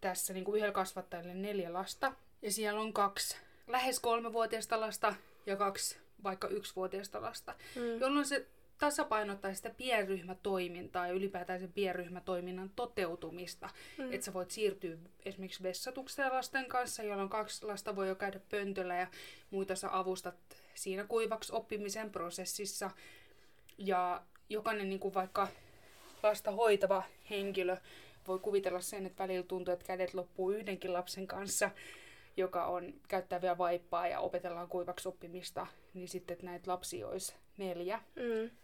tässä 0.00 0.32
niin 0.32 0.44
kuin 0.44 0.56
yhdellä 0.56 0.72
kasvattajalle 0.72 1.34
neljä 1.34 1.72
lasta, 1.72 2.12
ja 2.42 2.52
siellä 2.52 2.80
on 2.80 2.92
kaksi 2.92 3.36
lähes 3.66 4.00
kolmevuotiaista 4.00 4.80
lasta 4.80 5.14
ja 5.46 5.56
kaksi 5.56 5.98
vaikka 6.24 6.48
yksivuotiaista 6.48 7.22
lasta, 7.22 7.54
mm. 7.76 8.00
jolloin 8.00 8.26
se 8.26 8.46
tasapainottaa 8.82 9.54
sitä 9.54 9.70
pienryhmätoimintaa 9.70 11.06
ja 11.06 11.12
ylipäätään 11.12 11.60
sen 11.60 11.72
pienryhmätoiminnan 11.72 12.70
toteutumista. 12.76 13.68
Mm. 13.98 14.12
Että 14.12 14.24
sä 14.24 14.32
voit 14.32 14.50
siirtyä 14.50 14.96
esimerkiksi 15.24 15.62
vessatukseen 15.62 16.32
lasten 16.32 16.66
kanssa, 16.66 17.02
jolloin 17.02 17.28
kaksi 17.28 17.66
lasta 17.66 17.96
voi 17.96 18.08
jo 18.08 18.14
käydä 18.14 18.40
pöntöllä 18.50 18.96
ja 18.96 19.06
muita 19.50 19.76
sä 19.76 19.98
avustat 19.98 20.34
siinä 20.74 21.04
kuivaksi 21.04 21.52
oppimisen 21.52 22.10
prosessissa. 22.10 22.90
Ja 23.78 24.22
jokainen 24.48 24.88
niin 24.88 25.00
kuin 25.00 25.14
vaikka 25.14 25.48
lasta 26.22 26.50
hoitava 26.50 27.02
henkilö 27.30 27.76
voi 28.28 28.38
kuvitella 28.38 28.80
sen, 28.80 29.06
että 29.06 29.22
välillä 29.22 29.46
tuntuu, 29.46 29.74
että 29.74 29.86
kädet 29.86 30.14
loppuu 30.14 30.50
yhdenkin 30.50 30.92
lapsen 30.92 31.26
kanssa, 31.26 31.70
joka 32.36 32.66
on 32.66 32.94
käyttäviä 33.08 33.58
vaippaa 33.58 34.08
ja 34.08 34.20
opetellaan 34.20 34.68
kuivaksi 34.68 35.08
oppimista, 35.08 35.66
niin 35.94 36.08
sitten 36.08 36.34
että 36.34 36.46
näitä 36.46 36.70
lapsia 36.70 37.08
olisi 37.08 37.34
neljä. 37.56 38.00
Mm. 38.16 38.61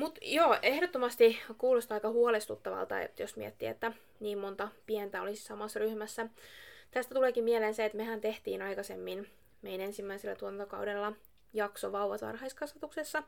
Mutta 0.00 0.20
joo, 0.22 0.56
ehdottomasti 0.62 1.40
kuulostaa 1.58 1.94
aika 1.94 2.08
huolestuttavalta, 2.08 3.00
että 3.00 3.22
jos 3.22 3.36
miettii, 3.36 3.68
että 3.68 3.92
niin 4.20 4.38
monta 4.38 4.68
pientä 4.86 5.22
olisi 5.22 5.44
samassa 5.44 5.80
ryhmässä. 5.80 6.26
Tästä 6.90 7.14
tuleekin 7.14 7.44
mieleen 7.44 7.74
se, 7.74 7.84
että 7.84 7.96
mehän 7.98 8.20
tehtiin 8.20 8.62
aikaisemmin 8.62 9.30
meidän 9.62 9.86
ensimmäisellä 9.86 10.36
tuotantokaudella 10.36 11.12
jakso 11.52 11.92
vauvat 11.92 12.22
varhaiskasvatuksessa. 12.22 13.22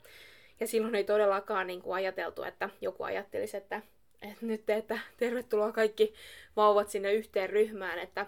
Ja 0.60 0.66
silloin 0.66 0.94
ei 0.94 1.04
todellakaan 1.04 1.66
niin 1.66 1.82
kuin 1.82 1.94
ajateltu, 1.94 2.42
että 2.42 2.70
joku 2.80 3.02
ajattelisi, 3.02 3.56
että, 3.56 3.82
että 4.22 4.46
nyt 4.46 4.70
että 4.70 4.98
tervetuloa 5.16 5.72
kaikki 5.72 6.14
vauvat 6.56 6.88
sinne 6.88 7.12
yhteen 7.12 7.50
ryhmään, 7.50 7.98
että 7.98 8.26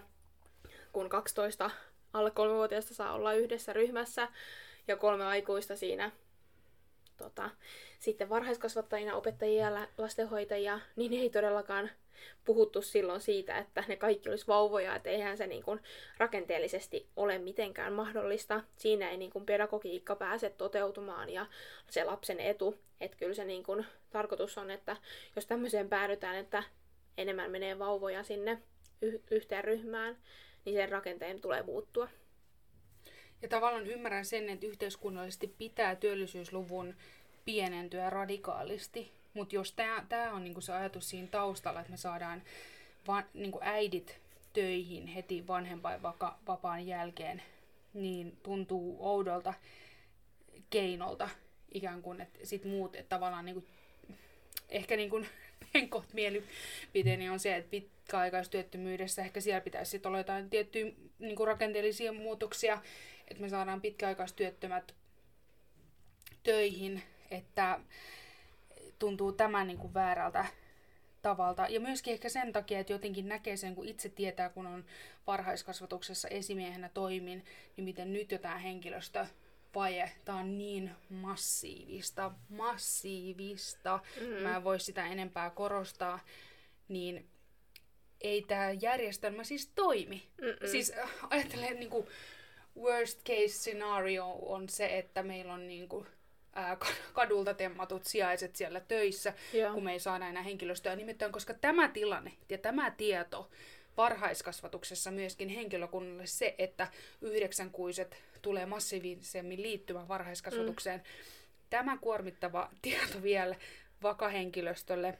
kun 0.91 1.09
12 1.09 1.71
alle 2.13 2.29
3-vuotiaista 2.29 2.93
saa 2.93 3.13
olla 3.13 3.33
yhdessä 3.33 3.73
ryhmässä 3.73 4.27
ja 4.87 4.97
kolme 4.97 5.25
aikuista 5.25 5.75
siinä 5.75 6.11
tota, 7.17 7.49
sitten 8.05 8.29
varhaiskasvattajina, 8.29 9.15
opettajia 9.15 9.69
ja 9.69 9.87
lastenhoitajia, 9.97 10.79
niin 10.95 11.13
ei 11.13 11.29
todellakaan 11.29 11.89
puhuttu 12.45 12.81
silloin 12.81 13.21
siitä, 13.21 13.57
että 13.57 13.83
ne 13.87 13.95
kaikki 13.95 14.29
olisi 14.29 14.47
vauvoja, 14.47 14.95
että 14.95 15.09
eihän 15.09 15.37
se 15.37 15.47
niin 15.47 15.63
kuin 15.63 15.79
rakenteellisesti 16.17 17.07
ole 17.15 17.37
mitenkään 17.37 17.93
mahdollista. 17.93 18.63
Siinä 18.75 19.09
ei 19.09 19.17
niin 19.17 19.31
kuin 19.31 19.45
pedagogiikka 19.45 20.15
pääse 20.15 20.49
toteutumaan 20.49 21.29
ja 21.29 21.45
se 21.89 22.03
lapsen 22.03 22.39
etu. 22.39 22.79
Että 23.01 23.17
kyllä 23.17 23.33
se 23.33 23.45
niin 23.45 23.63
kuin 23.63 23.85
tarkoitus 24.09 24.57
on, 24.57 24.71
että 24.71 24.97
jos 25.35 25.45
tämmöiseen 25.45 25.89
päädytään, 25.89 26.35
että 26.35 26.63
enemmän 27.17 27.51
menee 27.51 27.79
vauvoja 27.79 28.23
sinne 28.23 28.61
yhteen 29.31 29.63
ryhmään, 29.63 30.17
niin 30.65 30.75
sen 30.75 30.89
rakenteen 30.89 31.41
tulee 31.41 31.63
muuttua. 31.63 32.09
Ja 33.41 33.47
tavallaan 33.47 33.87
ymmärrän 33.87 34.25
sen, 34.25 34.49
että 34.49 34.65
yhteiskunnallisesti 34.65 35.55
pitää 35.57 35.95
työllisyysluvun 35.95 36.95
pienentyä 37.45 38.09
radikaalisti. 38.09 39.11
Mutta 39.33 39.55
jos 39.55 39.71
tämä 40.09 40.33
on 40.33 40.43
niinku 40.43 40.61
se 40.61 40.73
ajatus 40.73 41.09
siinä 41.09 41.27
taustalla, 41.27 41.79
että 41.79 41.91
me 41.91 41.97
saadaan 41.97 42.43
va, 43.07 43.23
niinku 43.33 43.59
äidit 43.61 44.19
töihin 44.53 45.07
heti 45.07 45.47
vanhempainvapaan 45.47 46.87
jälkeen, 46.87 47.41
niin 47.93 48.37
tuntuu 48.43 48.97
oudolta 48.99 49.53
keinolta 50.69 51.29
ikään 51.71 52.01
kuin, 52.01 52.21
että 52.21 52.39
sit 52.43 52.65
muut, 52.65 52.95
että 52.95 53.09
tavallaan 53.09 53.45
niinku, 53.45 53.63
ehkä 54.69 54.95
niinku, 54.95 55.21
en 55.73 55.89
kohta 55.89 56.13
mielipiteeni 56.13 57.29
on 57.29 57.39
se, 57.39 57.55
että 57.55 57.69
pitkäaikaistyöttömyydessä 57.71 59.21
ehkä 59.21 59.41
siellä 59.41 59.61
pitäisi 59.61 59.91
sit 59.91 60.05
olla 60.05 60.17
jotain 60.17 60.49
tiettyjä 60.49 60.91
niinku 61.19 61.45
rakenteellisia 61.45 62.13
muutoksia, 62.13 62.81
että 63.27 63.41
me 63.41 63.49
saadaan 63.49 63.81
pitkäaikaistyöttömät 63.81 64.95
töihin, 66.43 67.03
että 67.31 67.79
tuntuu 68.99 69.31
tämä 69.31 69.63
niin 69.63 69.77
kuin 69.77 69.93
väärältä 69.93 70.45
tavalta. 71.21 71.67
Ja 71.69 71.79
myöskin 71.79 72.13
ehkä 72.13 72.29
sen 72.29 72.53
takia, 72.53 72.79
että 72.79 72.93
jotenkin 72.93 73.29
näkee 73.29 73.57
sen, 73.57 73.75
kun 73.75 73.87
itse 73.87 74.09
tietää, 74.09 74.49
kun 74.49 74.67
on 74.67 74.85
varhaiskasvatuksessa 75.27 76.27
esimiehenä 76.27 76.89
toimin, 76.89 77.45
niin 77.77 77.85
miten 77.85 78.13
nyt 78.13 78.31
jo 78.31 78.37
tämä 78.37 78.57
henkilöstö 78.57 79.25
vaje, 79.75 80.11
tämä 80.25 80.37
on 80.37 80.57
niin 80.57 80.91
massiivista, 81.09 82.31
massiivista, 82.49 83.99
mm-hmm. 84.21 84.43
mä 84.43 84.55
en 84.55 84.63
voi 84.63 84.79
sitä 84.79 85.07
enempää 85.07 85.49
korostaa, 85.49 86.19
niin 86.87 87.27
ei 88.21 88.41
tämä 88.41 88.71
järjestelmä 88.71 89.43
siis 89.43 89.71
toimi. 89.75 90.23
Mm-mm. 90.41 90.67
Siis 90.67 90.93
äh, 90.97 91.09
ajattelen 91.29 91.79
niin 91.79 91.89
kuin, 91.89 92.07
worst 92.77 93.23
case 93.23 93.47
scenario 93.47 94.31
on 94.41 94.69
se, 94.69 94.97
että 94.97 95.23
meillä 95.23 95.53
on 95.53 95.67
niin 95.67 95.89
kuin, 95.89 96.07
ää, 96.55 96.77
kadulta 97.13 97.53
temmatut 97.53 98.05
sijaiset 98.05 98.55
siellä 98.55 98.79
töissä, 98.79 99.33
Joo. 99.53 99.73
kun 99.73 99.83
me 99.83 99.91
ei 99.91 99.99
saada 99.99 100.27
enää 100.27 100.43
henkilöstöä. 100.43 100.95
Nimittäin, 100.95 101.31
koska 101.31 101.53
tämä 101.53 101.87
tilanne 101.87 102.31
ja 102.49 102.57
tämä 102.57 102.91
tieto 102.91 103.49
varhaiskasvatuksessa 103.97 105.11
myöskin 105.11 105.49
henkilökunnalle 105.49 106.27
se, 106.27 106.55
että 106.57 106.87
yhdeksänkuiset 107.21 108.17
tulee 108.41 108.65
massiivisemmin 108.65 109.61
liittymään 109.61 110.07
varhaiskasvatukseen. 110.07 110.99
Mm. 110.99 111.05
Tämä 111.69 111.97
kuormittava 111.97 112.69
tieto 112.81 113.23
vielä 113.23 113.55
vakahenkilöstölle. 114.03 115.17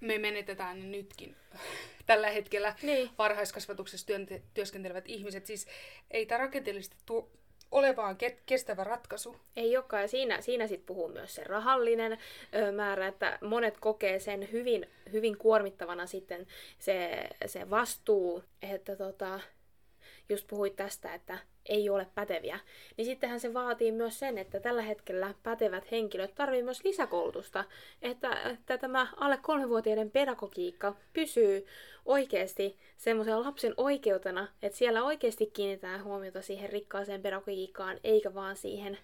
Me 0.00 0.18
menetetään 0.18 0.80
ne 0.80 0.86
nytkin 0.86 1.36
tällä 2.06 2.30
hetkellä 2.30 2.76
niin. 2.82 3.10
varhaiskasvatuksessa 3.18 4.06
työskentelevät 4.54 5.04
ihmiset. 5.08 5.46
Siis 5.46 5.66
ei 6.10 6.26
tämä 6.26 6.38
rakenteellisesti 6.38 6.96
tuo 7.06 7.30
olevaan 7.74 8.16
ke- 8.16 8.40
kestävä 8.46 8.84
ratkaisu. 8.84 9.36
Ei 9.56 9.76
olekaan, 9.76 10.02
ja 10.02 10.08
siinä, 10.08 10.40
siinä 10.40 10.66
sitten 10.66 10.86
puhuu 10.86 11.08
myös 11.08 11.34
se 11.34 11.44
rahallinen 11.44 12.18
ö, 12.54 12.72
määrä, 12.72 13.06
että 13.06 13.38
monet 13.40 13.78
kokee 13.78 14.18
sen 14.20 14.48
hyvin, 14.52 14.86
hyvin 15.12 15.38
kuormittavana 15.38 16.06
sitten 16.06 16.46
se, 16.78 17.28
se 17.46 17.70
vastuu, 17.70 18.44
että 18.62 18.96
tota, 18.96 19.40
just 20.28 20.46
puhuit 20.46 20.76
tästä, 20.76 21.14
että 21.14 21.38
ei 21.66 21.90
ole 21.90 22.06
päteviä, 22.14 22.58
niin 22.96 23.04
sittenhän 23.04 23.40
se 23.40 23.54
vaatii 23.54 23.92
myös 23.92 24.18
sen, 24.18 24.38
että 24.38 24.60
tällä 24.60 24.82
hetkellä 24.82 25.34
pätevät 25.42 25.90
henkilöt 25.90 26.34
tarvitsevat 26.34 26.64
myös 26.64 26.84
lisäkoulutusta, 26.84 27.64
että, 28.02 28.50
että 28.50 28.78
tämä 28.78 29.06
alle 29.16 29.38
kolmevuotiaiden 29.42 30.10
pedagogiikka 30.10 30.96
pysyy 31.12 31.66
oikeasti 32.04 32.78
semmoisen 32.96 33.40
lapsen 33.40 33.74
oikeutena, 33.76 34.48
että 34.62 34.78
siellä 34.78 35.04
oikeasti 35.04 35.46
kiinnitetään 35.46 36.04
huomiota 36.04 36.42
siihen 36.42 36.70
rikkaaseen 36.70 37.22
pedagogiikkaan, 37.22 38.00
eikä 38.04 38.34
vaan 38.34 38.56
siihen, 38.56 38.98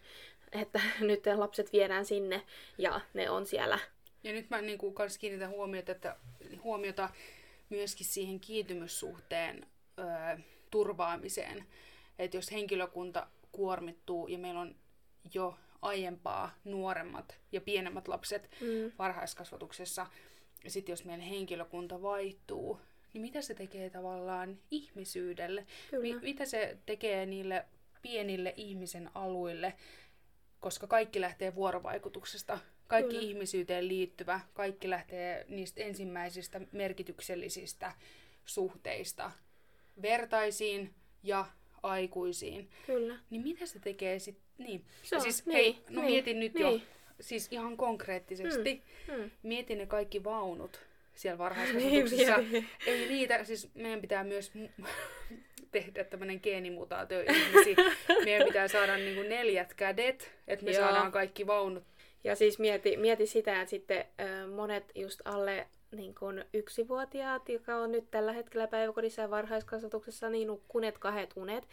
että 0.52 0.80
nyt 1.00 1.24
lapset 1.34 1.72
viedään 1.72 2.04
sinne 2.04 2.42
ja 2.78 3.00
ne 3.14 3.30
on 3.30 3.46
siellä. 3.46 3.78
Ja 4.24 4.32
nyt 4.32 4.50
mä 4.50 4.60
niin 4.60 4.78
kuin, 4.78 4.94
kans 4.94 5.18
kiinnitän 5.18 5.50
huomiota, 5.50 5.92
että, 5.92 6.16
huomiota 6.62 7.08
myöskin 7.70 8.06
siihen 8.06 8.40
kiintymyssuhteen 8.40 9.66
öö, 9.98 10.06
turvaamiseen. 10.70 11.66
Että 12.20 12.36
jos 12.36 12.52
henkilökunta 12.52 13.26
kuormittuu 13.52 14.28
ja 14.28 14.38
meillä 14.38 14.60
on 14.60 14.74
jo 15.34 15.58
aiempaa 15.82 16.54
nuoremmat 16.64 17.38
ja 17.52 17.60
pienemmät 17.60 18.08
lapset 18.08 18.50
mm. 18.60 18.92
varhaiskasvatuksessa, 18.98 20.06
ja 20.64 20.70
sitten 20.70 20.92
jos 20.92 21.04
meidän 21.04 21.20
henkilökunta 21.20 22.02
vaihtuu, 22.02 22.80
niin 23.12 23.22
mitä 23.22 23.42
se 23.42 23.54
tekee 23.54 23.90
tavallaan 23.90 24.58
ihmisyydelle? 24.70 25.66
Mi- 26.00 26.20
mitä 26.20 26.44
se 26.44 26.78
tekee 26.86 27.26
niille 27.26 27.66
pienille 28.02 28.54
ihmisen 28.56 29.10
aluille, 29.14 29.74
koska 30.60 30.86
kaikki 30.86 31.20
lähtee 31.20 31.54
vuorovaikutuksesta. 31.54 32.58
Kaikki 32.86 33.14
Kyllä. 33.14 33.28
ihmisyyteen 33.28 33.88
liittyvä, 33.88 34.40
kaikki 34.54 34.90
lähtee 34.90 35.44
niistä 35.48 35.80
ensimmäisistä 35.80 36.60
merkityksellisistä 36.72 37.92
suhteista 38.44 39.30
vertaisiin 40.02 40.94
ja 41.22 41.46
aikuisiin. 41.82 42.68
Kyllä. 42.86 43.18
Niin 43.30 43.42
mitä 43.42 43.66
se 43.66 43.78
tekee 43.78 44.18
sitten? 44.18 44.44
Niin. 44.58 44.84
Se 45.02 45.16
on, 45.16 45.22
siis, 45.22 45.46
niin, 45.46 45.56
hei, 45.56 45.78
no 45.90 46.00
niin, 46.00 46.12
mietin 46.12 46.40
nyt 46.40 46.54
niin. 46.54 46.66
jo, 46.66 46.80
siis 47.20 47.48
ihan 47.50 47.76
konkreettisesti, 47.76 48.82
Mm, 49.08 49.14
mm. 49.14 49.30
mietin 49.42 49.78
ne 49.78 49.86
kaikki 49.86 50.24
vaunut 50.24 50.80
siellä 51.14 51.38
varhaiskasvatuksessa. 51.38 52.36
Niin, 52.52 52.68
Ei 52.86 53.08
riitä, 53.08 53.44
siis 53.44 53.70
meidän 53.74 54.00
pitää 54.00 54.24
myös 54.24 54.52
mu- 54.54 54.88
tehdä 55.72 56.04
tämmöinen 56.04 56.40
geenimutaatio 56.42 57.20
ihmisiä. 57.20 57.76
Meidän 58.24 58.46
pitää 58.46 58.68
saada 58.68 58.96
niinku 58.96 59.22
neljät 59.22 59.74
kädet, 59.74 60.32
että 60.48 60.64
me 60.64 60.70
Joo. 60.70 60.80
saadaan 60.80 61.12
kaikki 61.12 61.46
vaunut. 61.46 61.84
Ja 62.24 62.36
siis 62.36 62.58
mieti, 62.58 62.96
mieti 62.96 63.26
sitä, 63.26 63.60
että 63.60 63.70
sitten 63.70 64.04
ö, 64.20 64.46
monet 64.46 64.84
just 64.94 65.20
alle 65.24 65.66
niin 65.92 66.14
kun 66.14 66.44
yksivuotiaat, 66.54 67.48
joka 67.48 67.76
on 67.76 67.92
nyt 67.92 68.10
tällä 68.10 68.32
hetkellä 68.32 68.66
päiväkodissa 68.66 69.22
ja 69.22 69.30
varhaiskasvatuksessa, 69.30 70.28
niin 70.28 70.48
nukkuneet 70.48 70.98
kahdet 70.98 71.30
unet. 71.36 71.68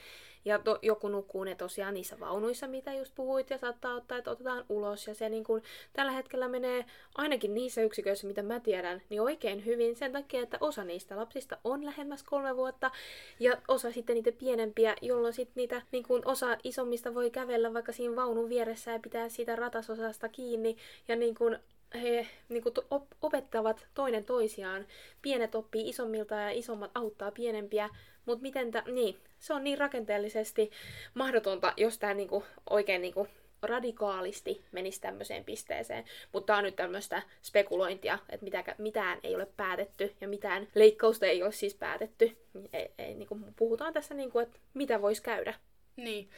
Ja 0.46 0.60
to, 0.60 0.80
joku 0.82 1.08
nukkuu 1.08 1.44
ne 1.44 1.56
tosiaan 1.56 1.94
niissä 1.94 2.20
vaunuissa, 2.20 2.68
mitä 2.68 2.94
just 2.94 3.16
puhuit, 3.16 3.50
ja 3.50 3.58
saattaa 3.58 3.96
ottaa, 3.96 4.18
että 4.18 4.32
otetaan 4.32 4.66
ulos. 4.70 5.08
Ja 5.08 5.16
se 5.16 5.30
niin 5.30 5.44
kun, 5.44 5.62
tällä 5.94 6.12
hetkellä 6.12 6.48
menee 6.48 6.86
ainakin 7.16 7.54
niissä 7.54 7.82
yksiköissä, 7.82 8.28
mitä 8.28 8.44
mä 8.44 8.60
tiedän, 8.60 9.02
niin 9.10 9.22
oikein 9.22 9.66
hyvin 9.66 9.96
sen 9.96 10.12
takia, 10.12 10.44
että 10.44 10.58
osa 10.62 10.84
niistä 10.84 11.18
lapsista 11.18 11.58
on 11.64 11.86
lähemmäs 11.86 12.24
kolme 12.24 12.56
vuotta, 12.56 12.92
ja 13.40 13.58
osa 13.68 13.92
sitten 13.92 14.14
niitä 14.14 14.32
pienempiä, 14.32 14.96
jolloin 15.02 15.34
sitten 15.34 15.56
niitä 15.56 15.82
niin 15.92 16.04
kun 16.04 16.22
osa 16.26 16.58
isommista 16.64 17.14
voi 17.14 17.30
kävellä 17.30 17.74
vaikka 17.74 17.92
siinä 17.92 18.16
vaunun 18.16 18.50
vieressä 18.50 18.92
ja 18.92 19.00
pitää 19.00 19.30
siitä 19.30 19.56
ratasosasta 19.56 20.30
kiinni, 20.30 20.78
ja 21.08 21.16
niin 21.16 21.36
kun 21.36 21.60
he 21.94 22.28
niin 22.50 22.64
kuin, 22.64 22.74
op- 22.92 23.14
opettavat 23.22 23.88
toinen 23.94 24.26
toisiaan. 24.26 24.88
Pienet 25.22 25.56
oppii 25.56 25.90
isommilta 25.90 26.36
ja 26.36 26.50
isommat 26.50 26.92
auttaa 26.96 27.32
pienempiä. 27.32 27.90
Mutta 28.26 28.42
miten 28.42 28.72
tä, 28.72 28.84
niin, 28.86 29.18
se 29.40 29.54
on 29.54 29.64
niin 29.64 29.78
rakenteellisesti 29.78 30.72
mahdotonta, 31.14 31.74
jos 31.78 31.98
tämä 31.98 32.14
niin 32.14 32.30
oikein 32.70 33.02
niin 33.02 33.14
kuin, 33.14 33.30
radikaalisti 33.62 34.66
menisi 34.72 35.02
tämmöiseen 35.02 35.44
pisteeseen. 35.44 36.06
Mutta 36.34 36.46
tämä 36.48 36.58
on 36.58 36.64
nyt 36.64 36.76
tämmöistä 36.76 37.22
spekulointia, 37.44 38.20
että 38.30 38.44
mitä, 38.44 38.76
mitään 38.78 39.20
ei 39.24 39.36
ole 39.36 39.48
päätetty 39.58 40.16
ja 40.22 40.28
mitään 40.28 40.68
leikkausta 40.76 41.26
ei 41.26 41.44
ole 41.44 41.52
siis 41.52 41.76
päätetty. 41.76 42.38
Ei, 42.74 42.92
ei, 42.98 43.14
niin 43.14 43.28
kuin, 43.28 43.46
puhutaan 43.56 43.94
tässä, 43.94 44.14
niin 44.14 44.32
kuin, 44.32 44.44
että 44.44 44.60
mitä 44.74 45.02
voisi 45.02 45.24
käydä. 45.24 45.54
Niin, 45.96 46.30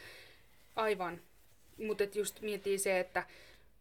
aivan. 0.75 1.21
Mutta 1.77 2.03
just 2.13 2.41
miettii 2.41 2.77
se, 2.77 2.99
että 2.99 3.23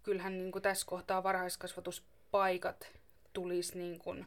kyllähän 0.03 0.39
niin 0.39 0.63
tässä 0.63 0.87
kohtaa 0.87 1.23
varhaiskasvatuspaikat 1.23 2.89
tulisi 3.33 3.79
niin 3.79 3.99
kuin 3.99 4.27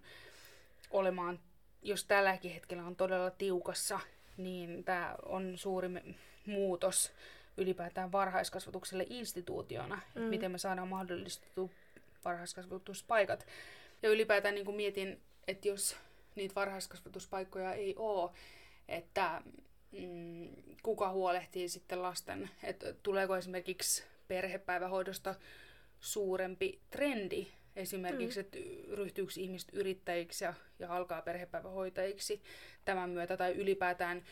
olemaan, 0.92 1.40
jos 1.82 2.06
tälläkin 2.06 2.52
hetkellä 2.52 2.86
on 2.86 2.96
todella 2.96 3.32
tiukassa, 3.32 4.00
niin 4.38 4.84
tämä 4.84 5.16
on 5.26 5.58
suuri 5.58 5.88
muutos 6.46 7.12
ylipäätään 7.58 8.12
varhaiskasvatukselle 8.12 9.06
instituutiona, 9.10 10.02
mm. 10.16 10.22
miten 10.22 10.52
me 10.52 10.58
saadaan 10.58 10.88
mahdollistettua 10.88 11.70
varhaiskasvatuspaikat. 12.26 13.48
Ja 14.02 14.10
ylipäätään 14.10 14.56
niin 14.56 14.66
kuin 14.66 14.76
mietin, 14.78 15.22
että 15.48 15.68
jos 15.68 15.96
niitä 16.36 16.56
varhaiskasvatuspaikkoja 16.56 17.74
ei 17.74 17.96
ole, 17.98 18.32
että 18.88 19.42
mm, 19.92 20.50
kuka 20.84 21.10
huolehtii 21.10 21.70
sitten 21.70 22.02
lasten, 22.02 22.50
että 22.64 22.94
tuleeko 22.94 23.38
esimerkiksi 23.38 24.04
perhepäivähoidosta 24.32 25.36
suurempi 26.00 26.80
trendi, 26.90 27.48
esimerkiksi, 27.76 28.40
mm. 28.40 28.46
että 28.46 28.58
ryhtyykö 28.96 29.32
ihmiset 29.38 29.70
yrittäjiksi 29.74 30.44
ja, 30.44 30.54
ja 30.80 30.96
alkaa 30.96 31.22
perhepäivähoitajiksi 31.22 32.42
tämän 32.86 33.10
myötä, 33.10 33.38
tai 33.38 33.52
ylipäätään 33.52 34.24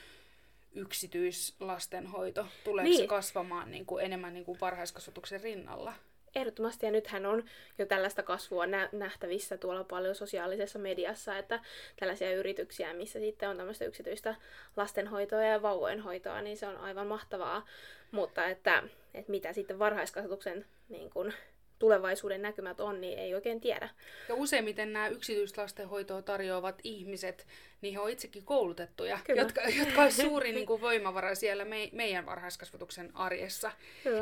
yksityislastenhoito, 0.75 2.45
tuleeko 2.63 2.89
niin. 2.89 3.01
se 3.01 3.07
kasvamaan 3.07 3.71
niin 3.71 3.85
kuin 3.85 4.05
enemmän 4.05 4.33
niin 4.33 4.45
kuin 4.45 4.59
varhaiskasvatuksen 4.61 5.41
rinnalla? 5.41 5.93
Ehdottomasti, 6.35 6.85
ja 6.85 6.91
nythän 6.91 7.25
on 7.25 7.43
jo 7.77 7.85
tällaista 7.85 8.23
kasvua 8.23 8.67
nä- 8.67 8.89
nähtävissä 8.91 9.57
tuolla 9.57 9.83
paljon 9.83 10.15
sosiaalisessa 10.15 10.79
mediassa, 10.79 11.37
että 11.37 11.59
tällaisia 11.99 12.35
yrityksiä, 12.35 12.93
missä 12.93 13.19
sitten 13.19 13.49
on 13.49 13.57
tämmöistä 13.57 13.85
yksityistä 13.85 14.35
lastenhoitoa 14.77 15.43
ja 15.43 15.61
vauvojenhoitoa, 15.61 16.41
niin 16.41 16.57
se 16.57 16.67
on 16.67 16.77
aivan 16.77 17.07
mahtavaa. 17.07 17.65
Mutta 18.11 18.45
että, 18.45 18.83
että 19.13 19.31
mitä 19.31 19.53
sitten 19.53 19.79
varhaiskasvatuksen 19.79 20.65
niin 20.89 21.09
kun, 21.09 21.33
tulevaisuuden 21.79 22.41
näkymät 22.41 22.79
on, 22.79 23.01
niin 23.01 23.19
ei 23.19 23.35
oikein 23.35 23.61
tiedä. 23.61 23.89
Ja 24.29 24.35
useimmiten 24.35 24.93
nämä 24.93 25.07
yksityislastenhoitoa 25.07 26.21
tarjoavat 26.21 26.79
ihmiset, 26.83 27.47
niin 27.81 27.93
he 27.93 27.99
on 27.99 28.09
itsekin 28.09 28.43
koulutettuja, 28.43 29.19
Kyllä. 29.23 29.41
jotka, 29.41 29.61
jotka 29.61 30.01
on 30.01 30.11
suuri 30.11 30.51
niin 30.51 30.65
kuin, 30.65 30.81
voimavara 30.81 31.35
siellä 31.35 31.65
me, 31.65 31.89
meidän 31.91 32.25
varhaiskasvatuksen 32.25 33.11
arjessa. 33.13 33.71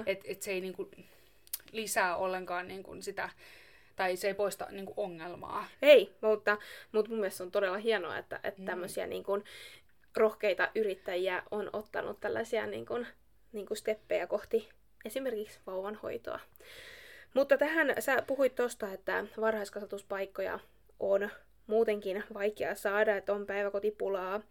Että 0.06 0.26
et 0.28 0.42
se 0.42 0.52
ei 0.52 0.62
niin 0.62 0.74
kuin, 0.74 0.90
lisää 1.72 2.16
ollenkaan 2.16 2.68
niin 2.68 2.84
kuin, 2.84 3.04
sitä, 3.04 3.30
tai 3.96 4.16
se 4.16 4.28
ei 4.28 4.34
poista 4.34 4.68
niin 4.72 4.86
kuin, 4.86 4.98
ongelmaa. 4.98 5.68
Ei, 5.82 6.16
mutta, 6.22 6.58
mutta 6.92 7.12
mun 7.12 7.20
mielestä 7.20 7.44
on 7.44 7.52
todella 7.52 7.78
hienoa, 7.78 8.18
että, 8.18 8.40
että 8.44 8.62
tämmöisiä 8.66 9.08
niin 9.08 9.24
kun, 9.24 9.44
rohkeita 10.18 10.72
yrittäjiä 10.76 11.44
on 11.52 11.70
ottanut 11.74 12.20
tällaisia 12.20 12.66
niin 12.66 12.86
kun, 12.86 13.06
niin 13.52 13.66
kun 13.66 13.78
steppejä 13.78 14.28
kohti 14.28 14.70
esimerkiksi 15.08 15.60
vauvanhoitoa. 15.68 16.40
Mutta 17.34 17.58
tähän 17.58 17.94
sä 18.00 18.24
puhuit 18.28 18.56
tuosta, 18.56 18.94
että 18.94 19.26
varhaiskasvatuspaikkoja 19.42 20.60
on 21.00 21.30
muutenkin 21.68 22.24
vaikea 22.34 22.76
saada, 22.76 23.18
että 23.18 23.34
on 23.34 23.46
päiväkotipulaa. 23.46 24.42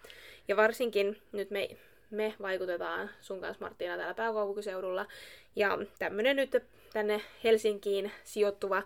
Ja 0.49 0.57
varsinkin 0.57 1.23
nyt 1.33 1.51
me, 1.51 1.69
me 2.11 2.35
vaikutetaan 2.43 3.11
sun 3.21 3.41
kanssa 3.41 3.65
Marttiina 3.65 3.97
täällä 3.97 4.15
pääkaupunkiseudulla. 4.15 5.07
Ja 5.57 5.79
tämmönen 5.99 6.37
nyt 6.37 6.63
tänne 6.93 7.21
Helsinkiin 7.45 8.13
sijoittuva 8.25 8.83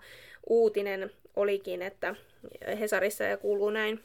uutinen 0.47 1.11
olikin, 1.37 1.83
että 1.83 2.15
Hesarissa 2.81 3.25
ja 3.25 3.37
kuuluu 3.37 3.71
näin. 3.71 4.01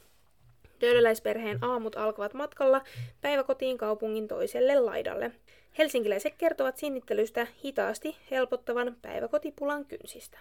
Töölöläisperheen 0.80 1.63
aamut 1.63 1.95
alkavat 1.95 2.34
matkalla 2.34 2.82
päiväkotiin 3.21 3.78
kaupungin 3.78 4.28
toiselle 4.28 4.80
laidalle. 4.80 5.32
Helsinkiläiset 5.77 6.35
kertovat 6.38 6.77
sinnittelystä 6.77 7.47
hitaasti 7.65 8.17
helpottavan 8.31 8.97
päiväkotipulan 9.01 9.85
kynsistä. 9.85 10.38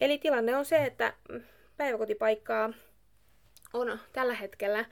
Eli 0.00 0.18
tilanne 0.18 0.56
on 0.56 0.64
se, 0.64 0.84
että 0.84 1.12
päiväkotipaikkaa 1.76 2.72
on 3.72 3.98
tällä 4.12 4.34
hetkellä 4.34 4.84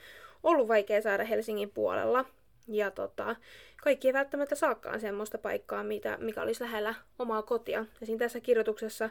ollut 0.42 0.68
vaikea 0.68 1.02
saada 1.02 1.24
Helsingin 1.24 1.70
puolella. 1.70 2.24
Ja 2.68 2.90
tota, 2.90 3.36
kaikki 3.82 4.08
ei 4.08 4.12
välttämättä 4.12 4.54
saakaan 4.54 5.00
semmoista 5.00 5.38
paikkaa, 5.38 5.84
mitä, 5.84 6.16
mikä 6.20 6.42
olisi 6.42 6.64
lähellä 6.64 6.94
omaa 7.18 7.42
kotia. 7.42 7.86
Ja 8.00 8.06
siinä 8.06 8.18
tässä 8.18 8.40
kirjoituksessa 8.40 9.10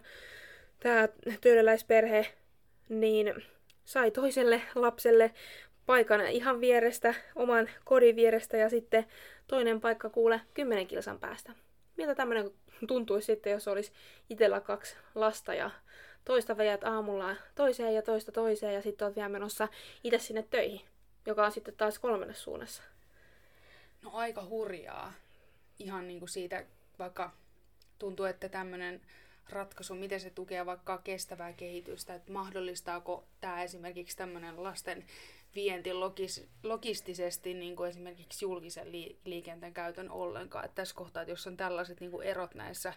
tämä 0.79 1.09
työläisperhe 1.41 2.27
niin 2.89 3.43
sai 3.85 4.11
toiselle 4.11 4.61
lapselle 4.75 5.33
paikan 5.85 6.21
ihan 6.27 6.61
vierestä, 6.61 7.13
oman 7.35 7.69
kodin 7.83 8.15
vierestä 8.15 8.57
ja 8.57 8.69
sitten 8.69 9.05
toinen 9.47 9.81
paikka 9.81 10.09
kuule 10.09 10.41
10 10.53 10.87
kilsan 10.87 11.19
päästä. 11.19 11.51
Miltä 11.97 12.15
tämmöinen 12.15 12.51
tuntuisi 12.87 13.25
sitten, 13.25 13.51
jos 13.51 13.67
olisi 13.67 13.91
itsellä 14.29 14.61
kaksi 14.61 14.95
lasta 15.15 15.53
ja 15.53 15.71
toista 16.25 16.57
vejät 16.57 16.83
aamulla 16.83 17.35
toiseen 17.55 17.95
ja 17.95 18.01
toista 18.01 18.31
toiseen 18.31 18.73
ja 18.73 18.81
sitten 18.81 19.05
olet 19.05 19.15
vielä 19.15 19.29
menossa 19.29 19.67
itse 20.03 20.19
sinne 20.19 20.45
töihin, 20.49 20.81
joka 21.25 21.45
on 21.45 21.51
sitten 21.51 21.75
taas 21.75 21.99
kolmannessa 21.99 22.43
suunnassa. 22.43 22.83
No 24.01 24.11
aika 24.13 24.45
hurjaa. 24.45 25.13
Ihan 25.79 26.07
niin 26.07 26.19
kuin 26.19 26.29
siitä, 26.29 26.65
vaikka 26.99 27.31
tuntuu, 27.99 28.25
että 28.25 28.49
tämmöinen 28.49 29.01
ratkaisu, 29.49 29.95
miten 29.95 30.19
se 30.19 30.29
tukee 30.29 30.65
vaikka 30.65 30.97
kestävää 30.97 31.53
kehitystä, 31.53 32.15
että 32.15 32.31
mahdollistaako 32.31 33.23
tämä 33.41 33.63
esimerkiksi 33.63 34.17
tämmöinen 34.17 34.63
lasten 34.63 35.05
vienti 35.55 35.93
logis, 35.93 36.47
logistisesti 36.63 37.53
niin 37.53 37.75
kuin 37.75 37.89
esimerkiksi 37.89 38.45
julkisen 38.45 38.91
li, 38.91 39.17
liikenteen 39.25 39.73
käytön 39.73 40.11
ollenkaan. 40.11 40.65
Että 40.65 40.75
tässä 40.75 40.95
kohtaa, 40.95 41.21
että 41.21 41.31
jos 41.31 41.47
on 41.47 41.57
tällaiset 41.57 41.99
niin 41.99 42.11
kuin 42.11 42.27
erot 42.27 42.55
näissä 42.55 42.93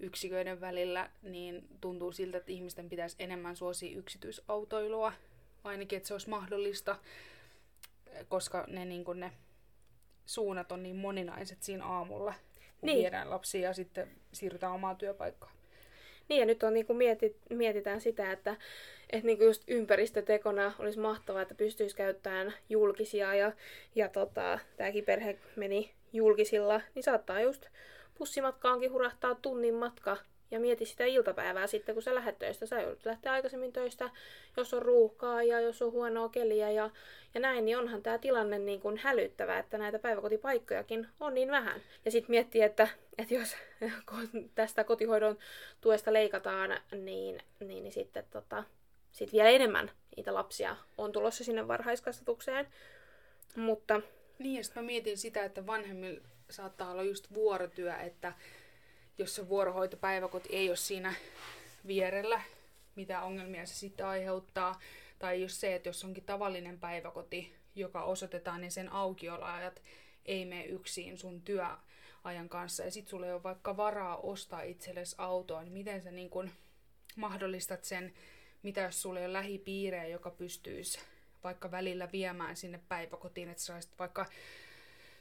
yksiköiden 0.00 0.60
välillä, 0.60 1.10
niin 1.22 1.68
tuntuu 1.80 2.12
siltä, 2.12 2.38
että 2.38 2.52
ihmisten 2.52 2.88
pitäisi 2.88 3.16
enemmän 3.18 3.56
suosia 3.56 3.98
yksityisautoilua, 3.98 5.12
ainakin 5.64 5.96
että 5.96 6.06
se 6.06 6.14
olisi 6.14 6.30
mahdollista, 6.30 6.96
koska 8.28 8.64
ne, 8.68 8.84
niin 8.84 9.04
kuin 9.04 9.20
ne 9.20 9.32
suunnat 10.26 10.72
on 10.72 10.82
niin 10.82 10.96
moninaiset 10.96 11.62
siinä 11.62 11.86
aamulla, 11.86 12.34
kun 12.80 12.86
niin. 12.86 12.98
viedään 12.98 13.30
lapsia 13.30 13.60
ja 13.60 13.72
sitten 13.74 14.10
siirrytään 14.32 14.72
omaan 14.72 14.96
työpaikkaan. 14.96 15.52
Niin 16.28 16.40
ja 16.40 16.46
nyt 16.46 16.62
on, 16.62 16.74
niin 16.74 16.86
kuin 16.86 16.96
mietit, 16.96 17.36
mietitään 17.50 18.00
sitä, 18.00 18.32
että, 18.32 18.56
että 19.10 19.26
niin 19.26 19.38
kuin 19.38 19.46
just 19.46 19.62
ympäristötekona 19.68 20.72
olisi 20.78 20.98
mahtavaa, 20.98 21.42
että 21.42 21.54
pystyisi 21.54 21.96
käyttämään 21.96 22.54
julkisia 22.68 23.34
ja, 23.34 23.52
ja 23.94 24.08
tota, 24.08 24.58
tämäkin 24.76 25.04
perhe 25.04 25.38
meni 25.56 25.90
julkisilla, 26.12 26.80
niin 26.94 27.02
saattaa 27.02 27.40
just 27.40 27.66
bussimatkaankin 28.18 28.92
hurahtaa 28.92 29.34
tunnin 29.34 29.74
matka 29.74 30.16
ja 30.50 30.60
mieti 30.60 30.84
sitä 30.84 31.04
iltapäivää 31.04 31.66
sitten, 31.66 31.94
kun 31.94 32.02
sä 32.02 32.14
lähdet 32.14 32.38
töistä. 32.38 32.66
Sä 32.66 32.80
joudut 32.80 33.06
lähteä 33.06 33.32
aikaisemmin 33.32 33.72
töistä, 33.72 34.10
jos 34.56 34.74
on 34.74 34.82
ruuhkaa 34.82 35.42
ja 35.42 35.60
jos 35.60 35.82
on 35.82 35.92
huonoa 35.92 36.28
keliä 36.28 36.70
ja, 36.70 36.90
ja 37.34 37.40
näin, 37.40 37.64
niin 37.64 37.78
onhan 37.78 38.02
tämä 38.02 38.18
tilanne 38.18 38.58
niin 38.58 38.80
kuin 38.80 38.98
hälyttävä, 38.98 39.58
että 39.58 39.78
näitä 39.78 39.98
päiväkotipaikkojakin 39.98 41.08
on 41.20 41.34
niin 41.34 41.50
vähän. 41.50 41.80
Ja 42.04 42.10
sitten 42.10 42.30
miettii, 42.30 42.62
että, 42.62 42.88
että 43.18 43.34
jos 43.34 43.56
tästä 44.54 44.84
kotihoidon 44.84 45.38
tuesta 45.80 46.12
leikataan, 46.12 46.70
niin, 46.92 47.38
niin, 47.60 47.84
niin 47.84 47.92
sitten 47.92 48.24
tota, 48.30 48.64
sit 49.14 49.32
vielä 49.32 49.48
enemmän 49.48 49.90
niitä 50.16 50.34
lapsia 50.34 50.76
on 50.98 51.12
tulossa 51.12 51.44
sinne 51.44 51.68
varhaiskasvatukseen. 51.68 52.68
Mutta... 53.56 54.00
Niin, 54.38 54.56
ja 54.56 54.64
sitten 54.64 54.82
mä 54.82 54.86
mietin 54.86 55.18
sitä, 55.18 55.44
että 55.44 55.66
vanhemmilla 55.66 56.20
saattaa 56.50 56.90
olla 56.90 57.02
just 57.02 57.34
vuorotyö, 57.34 57.96
että 57.96 58.32
jos 59.18 59.34
se 59.34 59.48
vuorohoitopäiväkoti 59.48 60.48
ei 60.52 60.68
ole 60.68 60.76
siinä 60.76 61.14
vierellä, 61.86 62.40
mitä 62.96 63.22
ongelmia 63.22 63.66
se 63.66 63.74
sitten 63.74 64.06
aiheuttaa, 64.06 64.80
tai 65.18 65.42
just 65.42 65.56
se, 65.56 65.74
että 65.74 65.88
jos 65.88 66.04
onkin 66.04 66.24
tavallinen 66.24 66.80
päiväkoti, 66.80 67.54
joka 67.74 68.02
osoitetaan, 68.02 68.60
niin 68.60 68.72
sen 68.72 68.92
aukioloajat 68.92 69.82
ei 70.26 70.44
mene 70.44 70.64
yksin 70.64 71.18
sun 71.18 71.42
työajan 71.42 72.48
kanssa, 72.48 72.84
ja 72.84 72.90
sitten 72.90 73.10
sulla 73.10 73.26
ei 73.26 73.32
ole 73.32 73.42
vaikka 73.42 73.76
varaa 73.76 74.16
ostaa 74.16 74.62
itsellesi 74.62 75.14
autoa, 75.18 75.62
niin 75.62 75.72
miten 75.72 76.02
sä 76.02 76.10
niin 76.10 76.30
kun 76.30 76.50
mahdollistat 77.16 77.84
sen, 77.84 78.14
mitä 78.64 78.80
jos 78.80 79.02
sulla 79.02 79.20
ei 79.20 79.26
ole 79.26 79.32
lähipiirejä, 79.32 80.06
joka 80.06 80.30
pystyisi 80.30 80.98
vaikka 81.44 81.70
välillä 81.70 82.08
viemään 82.12 82.56
sinne 82.56 82.80
päiväkotiin, 82.88 83.48
että 83.48 83.62
saisit 83.62 83.98
vaikka 83.98 84.26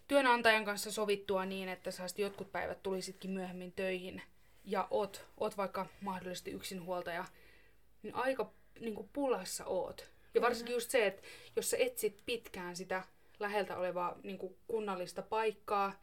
työnantajan 0.07 0.65
kanssa 0.65 0.91
sovittua 0.91 1.45
niin, 1.45 1.69
että 1.69 1.91
saisit 1.91 2.19
jotkut 2.19 2.51
päivät 2.51 2.83
tulisitkin 2.83 3.31
myöhemmin 3.31 3.71
töihin 3.71 4.21
ja 4.65 4.87
oot, 4.91 5.25
oot 5.37 5.57
vaikka 5.57 5.85
mahdollisesti 6.01 6.51
yksinhuoltaja, 6.51 7.25
niin 8.03 8.15
aika 8.15 8.51
niin 8.79 8.95
kuin 8.95 9.09
pulassa 9.13 9.65
oot. 9.65 10.09
Ja 10.33 10.41
varsinkin 10.41 10.73
just 10.73 10.91
se, 10.91 11.07
että 11.07 11.21
jos 11.55 11.69
sä 11.69 11.77
etsit 11.77 12.21
pitkään 12.25 12.75
sitä 12.75 13.03
läheltä 13.39 13.77
olevaa 13.77 14.17
niin 14.23 14.37
kuin 14.37 14.55
kunnallista 14.67 15.21
paikkaa 15.21 16.01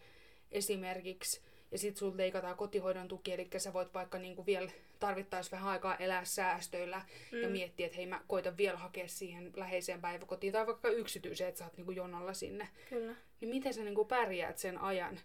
esimerkiksi, 0.50 1.40
ja 1.72 1.78
sit 1.78 1.96
sulta 1.96 2.16
leikataan 2.16 2.56
kotihoidon 2.56 3.08
tuki, 3.08 3.32
eli 3.32 3.48
sä 3.56 3.72
voit 3.72 3.94
vaikka 3.94 4.18
niinku 4.18 4.46
vielä 4.46 4.70
tarvittaisi 5.00 5.50
vähän 5.50 5.68
aikaa 5.68 5.96
elää 5.96 6.24
säästöillä 6.24 7.02
mm. 7.32 7.42
ja 7.42 7.48
miettiä, 7.48 7.86
että 7.86 7.96
hei 7.96 8.06
mä 8.06 8.20
koitan 8.26 8.56
vielä 8.56 8.78
hakea 8.78 9.08
siihen 9.08 9.52
läheiseen 9.56 10.00
päiväkotiin 10.00 10.52
tai 10.52 10.66
vaikka 10.66 10.88
yksityiseen, 10.88 11.48
että 11.48 11.58
sä 11.58 11.64
oot 11.64 11.76
niinku 11.76 11.92
jonolla 11.92 12.34
sinne. 12.34 12.68
Kyllä. 12.88 13.14
Niin 13.40 13.48
miten 13.48 13.74
sä 13.74 13.84
niinku 13.84 14.04
pärjäät 14.04 14.58
sen 14.58 14.78
ajan 14.78 15.20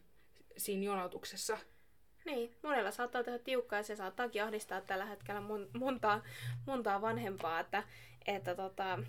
siinä 0.58 0.84
jonotuksessa? 0.84 1.58
Niin, 2.26 2.56
monella 2.62 2.92
saattaa 2.92 3.24
tehdä 3.24 3.40
tiukkaa 3.40 3.80
ja 3.80 3.84
se 3.84 3.96
saattaakin 3.96 4.44
ahdistaa 4.44 4.82
tällä 4.82 5.06
hetkellä 5.06 5.42
mon, 5.42 5.70
montaa, 5.74 6.24
montaa 6.66 7.02
vanhempaa, 7.02 7.60
että, 7.60 7.84
että 8.26 8.56
tota, 8.56 9.00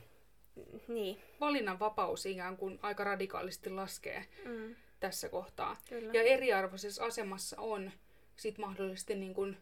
niin. 0.89 1.23
Valinnan 1.41 1.79
vapaus 1.79 2.27
ikään 2.27 2.57
kuin 2.57 2.79
aika 2.83 3.05
radikaalisti 3.05 3.71
laskee. 3.71 4.25
Mm 4.45 4.77
tässä 5.01 5.29
kohtaa. 5.29 5.77
Kyllä. 5.89 6.13
Ja 6.13 6.23
eriarvoisessa 6.23 7.05
asemassa 7.05 7.61
on 7.61 7.91
sit 8.37 8.59
mahdollisesti 8.59 9.15
niin 9.15 9.35
kuin 9.35 9.57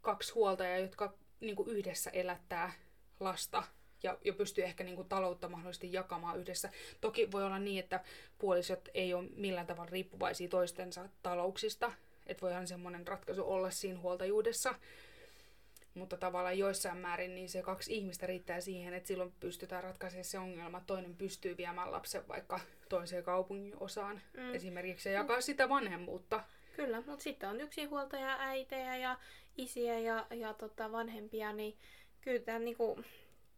kaksi 0.00 0.32
huoltajaa, 0.32 0.78
jotka 0.78 1.14
niin 1.40 1.56
kuin 1.56 1.68
yhdessä 1.68 2.10
elättää 2.10 2.72
lasta 3.20 3.62
ja, 4.02 4.18
ja 4.24 4.32
pystyy 4.32 4.64
ehkä 4.64 4.84
niin 4.84 4.96
kuin 4.96 5.08
taloutta 5.08 5.48
mahdollisesti 5.48 5.92
jakamaan 5.92 6.38
yhdessä. 6.38 6.70
Toki 7.00 7.32
voi 7.32 7.44
olla 7.44 7.58
niin, 7.58 7.80
että 7.80 8.00
puolisot 8.38 8.88
ei 8.94 9.14
ole 9.14 9.28
millään 9.36 9.66
tavalla 9.66 9.90
riippuvaisia 9.90 10.48
toistensa 10.48 11.08
talouksista. 11.22 11.92
Että 12.26 12.42
voihan 12.42 12.66
semmoinen 12.66 13.06
ratkaisu 13.06 13.44
olla 13.44 13.70
siinä 13.70 14.00
huoltajuudessa. 14.00 14.74
Mutta 15.94 16.16
tavallaan 16.16 16.58
joissain 16.58 16.96
määrin 16.96 17.34
niin 17.34 17.48
se 17.48 17.62
kaksi 17.62 17.94
ihmistä 17.94 18.26
riittää 18.26 18.60
siihen, 18.60 18.94
että 18.94 19.06
silloin 19.06 19.32
pystytään 19.40 19.84
ratkaisemaan 19.84 20.24
se 20.24 20.38
ongelma. 20.38 20.82
Toinen 20.86 21.16
pystyy 21.16 21.56
viemään 21.56 21.92
lapsen 21.92 22.28
vaikka 22.28 22.60
toiseen 22.88 23.24
kaupungin 23.24 23.76
osaan 23.80 24.20
mm. 24.36 24.54
esimerkiksi 24.54 25.08
ja 25.08 25.14
jakaa 25.14 25.36
mm. 25.36 25.42
sitä 25.42 25.68
vanhemmuutta. 25.68 26.44
Kyllä, 26.76 27.02
mutta 27.06 27.22
sitten 27.22 27.48
on 27.48 27.60
yksinhuoltaja, 27.60 28.36
äitejä 28.38 28.96
ja 28.96 29.18
isiä 29.56 29.98
ja, 29.98 30.26
ja 30.30 30.54
tota 30.54 30.92
vanhempia, 30.92 31.52
niin 31.52 31.76
kyllä 32.20 32.38
tämä 32.38 32.58
niinku, 32.58 33.00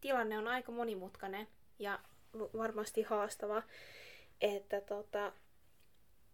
tilanne 0.01 0.37
on 0.37 0.47
aika 0.47 0.71
monimutkainen 0.71 1.47
ja 1.79 1.99
varmasti 2.33 3.01
haastava. 3.01 3.63
Että 4.41 4.81
tota, 4.81 5.31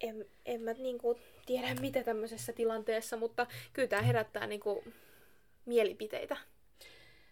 en, 0.00 0.26
en 0.46 0.60
mä 0.60 0.72
niinku 0.72 1.20
tiedä 1.46 1.74
mitä 1.80 2.04
tämmöisessä 2.04 2.52
tilanteessa, 2.52 3.16
mutta 3.16 3.46
kyllä 3.72 3.88
tämä 3.88 4.02
herättää 4.02 4.46
niinku 4.46 4.84
mielipiteitä. 5.66 6.36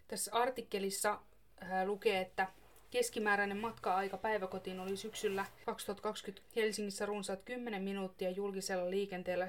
Tässä 0.09 0.33
artikkelissa 0.35 1.19
äh, 1.62 1.87
lukee, 1.87 2.21
että 2.21 2.47
keskimääräinen 2.90 3.57
matka-aika 3.57 4.16
päiväkotiin 4.16 4.81
oli 4.81 4.97
syksyllä 4.97 5.47
2020 5.66 6.51
Helsingissä 6.57 7.07
runsaat 7.07 7.43
10 7.43 7.83
minuuttia 7.83 8.31
julkisella 8.31 8.90
liikenteellä 8.90 9.49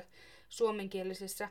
suomenkielisessä 0.50 1.50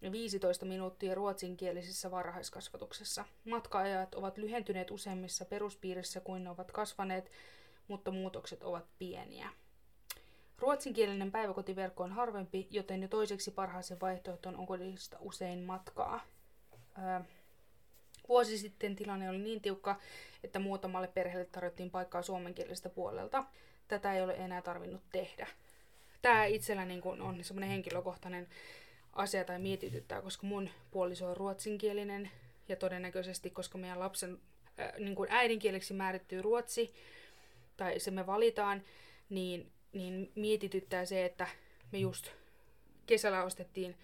ja 0.00 0.12
15 0.12 0.66
minuuttia 0.66 1.14
ruotsinkielisessä 1.14 2.10
varhaiskasvatuksessa. 2.10 3.24
Matka-ajat 3.44 4.14
ovat 4.14 4.38
lyhentyneet 4.38 4.90
useimmissa 4.90 5.44
peruspiirissä 5.44 6.20
kuin 6.20 6.44
ne 6.44 6.50
ovat 6.50 6.72
kasvaneet, 6.72 7.30
mutta 7.88 8.10
muutokset 8.10 8.62
ovat 8.62 8.84
pieniä. 8.98 9.48
Ruotsinkielinen 10.58 11.32
päiväkotiverkko 11.32 12.04
on 12.04 12.12
harvempi, 12.12 12.68
joten 12.70 13.02
jo 13.02 13.08
toiseksi 13.08 13.50
parhaaseen 13.50 14.00
vaihtoehtoon 14.00 14.56
on 14.56 14.66
kodista 14.66 15.16
usein 15.20 15.58
matkaa. 15.58 16.20
Ää, 16.98 17.24
vuosi 18.28 18.58
sitten 18.58 18.96
tilanne 18.96 19.30
oli 19.30 19.38
niin 19.38 19.60
tiukka, 19.60 20.00
että 20.44 20.58
muutamalle 20.58 21.08
perheelle 21.08 21.44
tarjottiin 21.44 21.90
paikkaa 21.90 22.22
suomenkielisestä 22.22 22.88
puolelta. 22.88 23.44
Tätä 23.88 24.14
ei 24.14 24.22
ole 24.22 24.34
enää 24.34 24.62
tarvinnut 24.62 25.02
tehdä. 25.12 25.46
Tämä 26.22 26.44
itsellä 26.44 26.84
niin 26.84 27.00
kun 27.00 27.22
on 27.22 27.44
semmoinen 27.44 27.70
henkilökohtainen 27.70 28.48
asia 29.12 29.44
tai 29.44 29.58
mietityttää, 29.58 30.22
koska 30.22 30.46
mun 30.46 30.70
puoliso 30.90 31.30
on 31.30 31.36
ruotsinkielinen 31.36 32.30
ja 32.68 32.76
todennäköisesti, 32.76 33.50
koska 33.50 33.78
meidän 33.78 34.00
lapsen 34.00 34.38
äh, 34.80 34.92
niin 34.98 35.14
kuin 35.14 35.30
äidinkieleksi 35.32 35.94
määrittyy 35.94 36.42
ruotsi, 36.42 36.94
tai 37.76 38.00
se 38.00 38.10
me 38.10 38.26
valitaan, 38.26 38.82
niin, 39.28 39.72
niin 39.92 40.32
mietityttää 40.34 41.04
se, 41.04 41.24
että 41.24 41.48
me 41.92 41.98
just 41.98 42.30
kesällä 43.06 43.44
ostettiin 43.44 43.96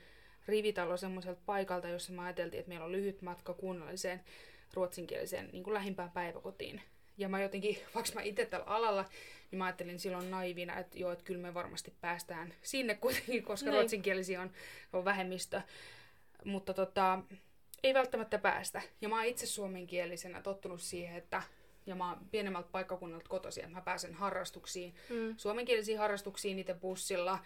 rivitalo 0.47 0.97
semmoiselta 0.97 1.41
paikalta, 1.47 1.89
jossa 1.89 2.13
me 2.13 2.23
ajateltiin, 2.23 2.59
että 2.61 2.69
meillä 2.69 2.87
on 2.87 2.93
lyhyt 2.93 3.23
matka 3.23 3.55
kunnalliseen 3.55 4.21
ruotsinkieliseen 4.75 5.49
niin 5.53 5.65
kuin 5.65 5.75
lähimpään 5.75 6.11
päiväkotiin. 6.11 6.83
Ja 7.19 7.29
mä 7.29 7.43
jotenkin, 7.43 7.79
vaikka 7.95 8.13
mä 8.15 8.23
itse 8.23 8.47
tällä 8.47 8.67
alalla, 8.67 9.05
niin 9.51 9.59
mä 9.59 9.65
ajattelin 9.65 10.01
silloin 10.01 10.31
naivina, 10.31 10.79
että 10.79 10.99
joo, 10.99 11.13
että 11.13 11.25
kyllä 11.25 11.43
me 11.43 11.55
varmasti 11.55 11.93
päästään 12.01 12.55
sinne 12.63 12.95
kuitenkin, 12.95 13.43
koska 13.43 13.67
Näin. 13.67 13.79
ruotsinkielisiä 13.79 14.43
on, 14.43 14.51
on 14.93 15.05
vähemmistö. 15.05 15.63
Mutta 16.45 16.75
tota, 16.75 17.19
ei 17.83 17.95
välttämättä 17.95 18.39
päästä. 18.39 18.83
Ja 19.01 19.09
mä 19.09 19.17
oon 19.17 19.25
itse 19.25 19.47
suomenkielisenä 19.47 20.43
tottunut 20.43 20.81
siihen, 20.81 21.17
että 21.17 21.43
ja 21.87 21.95
mä 21.95 22.09
oon 22.09 22.19
pienemmältä 22.31 22.69
paikkakunnalta 22.73 23.29
kotoisin, 23.29 23.65
että 23.65 23.77
mä 23.77 23.81
pääsen 23.81 24.15
harrastuksiin, 24.15 24.95
mm. 25.11 25.35
suomenkielisiin 25.37 25.99
harrastuksiin 25.99 26.57
niiden 26.57 26.81
bussilla, 26.81 27.39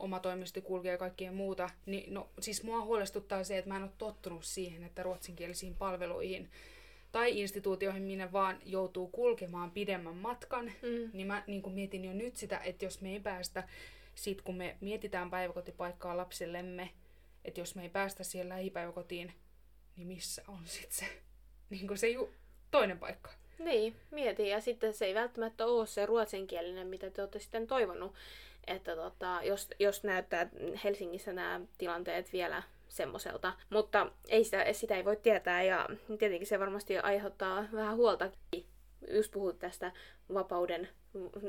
oma 0.00 0.20
toimisto 0.20 0.60
kulkee 0.62 0.92
ja 0.92 0.98
kaikkea 0.98 1.32
muuta, 1.32 1.70
niin 1.86 2.14
no, 2.14 2.28
siis 2.40 2.62
mua 2.62 2.80
huolestuttaa 2.84 3.44
se, 3.44 3.58
että 3.58 3.68
mä 3.70 3.76
en 3.76 3.82
ole 3.82 3.90
tottunut 3.98 4.44
siihen, 4.44 4.84
että 4.84 5.02
ruotsinkielisiin 5.02 5.74
palveluihin 5.74 6.50
tai 7.12 7.40
instituutioihin, 7.40 8.02
minne 8.02 8.32
vaan 8.32 8.58
joutuu 8.64 9.08
kulkemaan 9.08 9.70
pidemmän 9.70 10.14
matkan, 10.16 10.66
Mm. 10.66 11.10
niin 11.12 11.26
mä 11.26 11.42
niin 11.46 11.72
mietin 11.72 12.04
jo 12.04 12.12
nyt 12.12 12.36
sitä, 12.36 12.58
että 12.58 12.84
jos 12.84 13.00
me 13.00 13.12
ei 13.12 13.20
päästä, 13.20 13.68
sit 14.14 14.42
kun 14.42 14.56
me 14.56 14.76
mietitään 14.80 15.30
päiväkotipaikkaa 15.30 16.16
lapsillemme, 16.16 16.90
että 17.44 17.60
jos 17.60 17.74
me 17.74 17.82
ei 17.82 17.88
päästä 17.88 18.24
siihen 18.24 18.48
lähipäiväkotiin, 18.48 19.32
niin 19.96 20.06
missä 20.06 20.42
on 20.48 20.60
sitten 20.66 20.92
se, 20.98 21.04
niin 21.70 21.86
kuin 21.86 21.98
se 21.98 22.08
ju- 22.08 22.34
toinen 22.70 22.98
paikka. 22.98 23.30
Niin, 23.58 23.96
mieti. 24.10 24.48
Ja 24.48 24.60
sitten 24.60 24.94
se 24.94 25.04
ei 25.04 25.14
välttämättä 25.14 25.66
ole 25.66 25.86
se 25.86 26.06
ruotsinkielinen, 26.06 26.86
mitä 26.86 27.10
te 27.10 27.22
olette 27.22 27.38
sitten 27.38 27.66
toivonut. 27.66 28.14
Että 28.66 28.96
tota, 28.96 29.40
jos, 29.42 29.68
jos 29.78 30.04
näyttää 30.04 30.48
Helsingissä 30.84 31.32
nämä 31.32 31.60
tilanteet 31.78 32.32
vielä 32.32 32.62
semmoiselta. 32.88 33.52
Mutta 33.70 34.12
ei 34.28 34.44
sitä, 34.44 34.72
sitä 34.72 34.96
ei 34.96 35.04
voi 35.04 35.16
tietää 35.16 35.62
ja 35.62 35.88
tietenkin 36.18 36.46
se 36.46 36.60
varmasti 36.60 36.98
aiheuttaa 36.98 37.64
vähän 37.72 37.96
huolta. 37.96 38.30
Just 39.10 39.32
puhut 39.32 39.58
tästä 39.58 39.92
vapauden, 40.34 40.88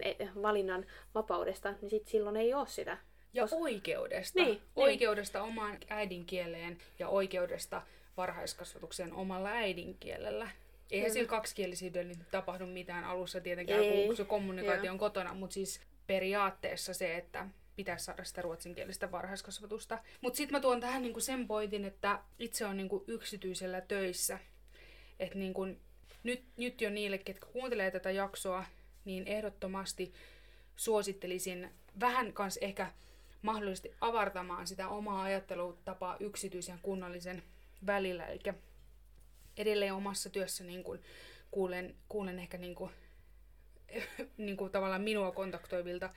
eh, 0.02 0.30
valinnan 0.42 0.86
vapaudesta, 1.16 1.74
niin 1.82 1.90
sit 1.90 2.08
silloin 2.08 2.38
ei 2.38 2.54
ole 2.54 2.68
sitä. 2.68 2.98
Ja 3.34 3.46
Kos- 3.46 3.56
oikeudesta. 3.62 4.40
Niin, 4.40 4.48
niin. 4.50 4.62
oikeudesta 4.76 5.44
omaan 5.44 5.78
äidinkieleen 5.90 6.78
ja 7.00 7.08
oikeudesta 7.08 7.82
varhaiskasvatukseen 8.18 9.14
omalla 9.14 9.50
äidinkielellä. 9.50 10.50
Eihän 10.92 11.06
Kyllä. 11.06 11.14
sillä 11.14 11.30
kaksikielisyydellä 11.30 12.10
nyt 12.10 12.32
tapahdu 12.32 12.66
mitään 12.66 13.04
alussa 13.04 13.42
tietenkään, 13.42 13.80
Ei, 13.80 14.08
kun 14.08 14.16
se 14.16 14.26
kommunikaatio 14.26 14.84
joo. 14.84 14.94
on 14.94 15.00
kotona, 15.00 15.34
mutta 15.34 15.54
siis 15.54 15.82
periaatteessa 16.12 16.94
se, 16.94 17.18
että 17.18 17.48
pitäisi 17.76 18.06
saada 18.06 18.24
sitä 18.24 18.42
ruotsinkielistä 18.42 19.12
varhaiskasvatusta. 19.12 20.00
Mutta 20.22 20.38
sitten 20.38 20.58
mä 20.58 20.62
tuon 20.62 20.80
tähän 20.80 21.02
niinku 21.02 21.20
sen 21.20 21.48
pointin, 21.48 21.86
että 21.86 22.20
itse 22.40 22.66
on 22.66 22.78
niinku 22.78 23.04
yksityisellä 23.08 23.82
töissä. 23.82 24.40
Että 25.20 25.38
niinku, 25.38 25.68
nyt, 26.24 26.44
nyt 26.58 26.82
jo 26.82 26.90
niille, 26.90 27.18
ketkä 27.18 27.46
kuuntelee 27.46 27.92
tätä 27.92 28.12
jaksoa, 28.12 28.66
niin 29.06 29.28
ehdottomasti 29.28 30.14
suosittelisin 30.76 31.70
vähän 32.00 32.34
kans 32.34 32.58
ehkä 32.58 32.92
mahdollisesti 33.42 33.94
avartamaan 34.02 34.68
sitä 34.68 34.88
omaa 34.88 35.24
ajattelutapaa 35.24 36.18
yksityisen 36.20 36.74
ja 36.74 36.80
kunnallisen 36.82 37.44
välillä. 37.86 38.26
Eli 38.26 38.54
edelleen 39.58 39.94
omassa 39.94 40.30
työssä 40.30 40.64
niin 40.64 40.84
kuulen, 41.52 41.96
kuulen 42.10 42.40
ehkä 42.40 42.58
niin 42.58 42.76
niin 44.38 44.58
kuin 44.58 44.72
tavallaan 44.72 45.02
minua 45.02 45.32
kontaktoivilta 45.32 46.10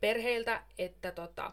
perheiltä, 0.00 0.62
että 0.78 1.12
tota, 1.12 1.52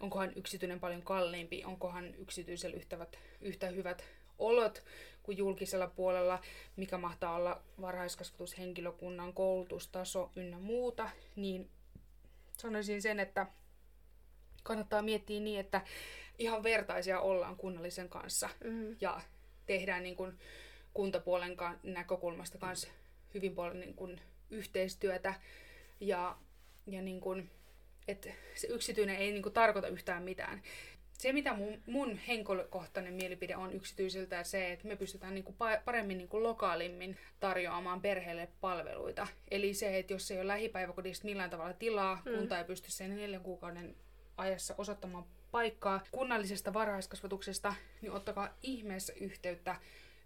onkohan 0.00 0.32
yksityinen 0.36 0.80
paljon 0.80 1.02
kalliimpi, 1.02 1.64
onkohan 1.64 2.14
yksityisellä 2.14 2.76
yhtävät, 2.76 3.18
yhtä 3.40 3.66
hyvät 3.66 4.04
olot 4.38 4.84
kuin 5.22 5.38
julkisella 5.38 5.86
puolella, 5.86 6.40
mikä 6.76 6.98
mahtaa 6.98 7.34
olla 7.34 7.62
varhaiskasvatushenkilökunnan 7.80 9.32
koulutustaso 9.32 10.30
ynnä 10.36 10.58
muuta, 10.58 11.10
niin 11.36 11.70
sanoisin 12.52 13.02
sen, 13.02 13.20
että 13.20 13.46
kannattaa 14.62 15.02
miettiä 15.02 15.40
niin, 15.40 15.60
että 15.60 15.80
ihan 16.38 16.62
vertaisia 16.62 17.20
ollaan 17.20 17.56
kunnallisen 17.56 18.08
kanssa 18.08 18.48
Mm. 18.64 18.96
ja 19.00 19.20
tehdään 19.66 20.02
niin 20.02 20.16
kuin 20.16 20.38
kuntapuolen 20.94 21.56
näkökulmasta 21.82 22.58
kanssa 22.58 22.88
hyvin 23.34 23.54
paljon 23.54 23.80
niin 23.80 23.94
kuin 23.94 24.20
yhteistyötä 24.50 25.34
ja, 26.00 26.36
ja 26.86 27.02
niin 27.02 27.20
kuin, 27.20 27.50
että 28.08 28.28
se 28.54 28.66
yksityinen 28.66 29.16
ei 29.16 29.32
niin 29.32 29.42
kuin 29.42 29.52
tarkoita 29.52 29.88
yhtään 29.88 30.22
mitään. 30.22 30.62
Se, 31.12 31.32
mitä 31.32 31.54
mun, 31.54 31.82
mun 31.86 32.16
henkilökohtainen 32.16 33.14
mielipide 33.14 33.56
on 33.56 33.72
yksityisiltä, 33.72 34.44
se, 34.44 34.72
että 34.72 34.88
me 34.88 34.96
pystytään 34.96 35.34
niin 35.34 35.44
kuin 35.44 35.56
pa- 35.56 35.82
paremmin 35.84 36.18
niin 36.18 36.28
kuin 36.28 36.42
lokaalimmin 36.42 37.16
tarjoamaan 37.40 38.00
perheelle 38.00 38.48
palveluita. 38.60 39.26
Eli 39.50 39.74
se, 39.74 39.98
että 39.98 40.12
jos 40.12 40.30
ei 40.30 40.38
ole 40.38 40.46
lähipäiväkodista 40.46 41.24
millään 41.24 41.50
tavalla 41.50 41.72
tilaa, 41.72 42.22
Mm. 42.24 42.34
kunta 42.38 42.58
ei 42.58 42.64
pysty 42.64 42.90
sen 42.90 43.16
neljän 43.16 43.42
kuukauden 43.42 43.96
ajassa 44.36 44.74
osoittamaan 44.78 45.24
paikkaa 45.50 46.00
kunnallisesta 46.12 46.72
varhaiskasvatuksesta, 46.74 47.74
niin 48.02 48.12
ottakaa 48.12 48.54
ihmeessä 48.62 49.12
yhteyttä 49.20 49.76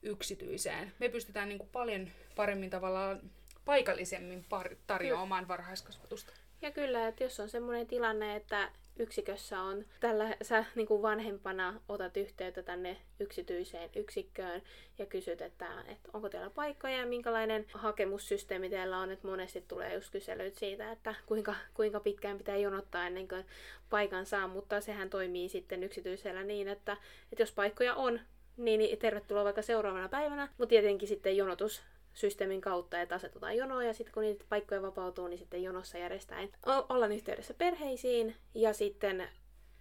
yksityiseen. 0.02 0.92
Me 0.98 1.08
pystytään 1.08 1.48
niin 1.48 1.58
kuin 1.58 1.70
paljon 1.72 2.08
paremmin 2.36 2.70
tavallaan 2.70 3.20
paikallisemmin 3.64 4.44
par- 4.54 4.76
tarjoamaan 4.86 5.48
varhaiskasvatusta. 5.48 6.32
Ja 6.62 6.70
kyllä, 6.70 7.08
että 7.08 7.24
jos 7.24 7.40
on 7.40 7.48
semmoinen 7.48 7.86
tilanne, 7.86 8.36
että 8.36 8.70
yksikössä 8.98 9.60
on, 9.60 9.84
tällä 10.00 10.36
sä 10.42 10.64
niin 10.74 10.86
kuin 10.86 11.02
vanhempana 11.02 11.80
otat 11.88 12.16
yhteyttä 12.16 12.62
tänne 12.62 12.96
yksityiseen 13.20 13.90
yksikköön 13.96 14.62
ja 14.98 15.06
kysyt, 15.06 15.42
että, 15.42 15.84
että 15.88 16.08
onko 16.12 16.28
teillä 16.28 16.50
paikkoja 16.50 16.96
ja 16.96 17.06
minkälainen 17.06 17.66
hakemussysteemi 17.74 18.70
teillä 18.70 18.98
on, 18.98 19.10
että 19.10 19.28
monesti 19.28 19.64
tulee 19.68 19.94
just 19.94 20.12
kyselyt 20.12 20.56
siitä, 20.56 20.92
että 20.92 21.14
kuinka, 21.26 21.54
kuinka 21.74 22.00
pitkään 22.00 22.38
pitää 22.38 22.56
jonottaa 22.56 23.06
ennen 23.06 23.28
kuin 23.28 23.44
paikan 23.90 24.26
saa, 24.26 24.48
mutta 24.48 24.80
sehän 24.80 25.10
toimii 25.10 25.48
sitten 25.48 25.82
yksityisellä 25.82 26.42
niin, 26.42 26.68
että, 26.68 26.96
että 27.32 27.42
jos 27.42 27.52
paikkoja 27.52 27.94
on, 27.94 28.20
niin 28.56 28.98
tervetuloa 28.98 29.44
vaikka 29.44 29.62
seuraavana 29.62 30.08
päivänä, 30.08 30.48
mutta 30.58 30.70
tietenkin 30.70 31.08
sitten 31.08 31.36
jonotus 31.36 31.82
systeemin 32.14 32.60
kautta, 32.60 33.00
että 33.00 33.14
asetutaan 33.14 33.56
jonoa 33.56 33.84
ja 33.84 33.94
sitten 33.94 34.14
kun 34.14 34.22
niitä 34.22 34.44
paikkoja 34.48 34.82
vapautuu, 34.82 35.28
niin 35.28 35.38
sitten 35.38 35.62
jonossa 35.62 35.98
järjestään 35.98 36.48
o- 36.66 36.86
ollaan 36.88 37.12
yhteydessä 37.12 37.54
perheisiin 37.54 38.36
ja 38.54 38.72
sitten 38.72 39.28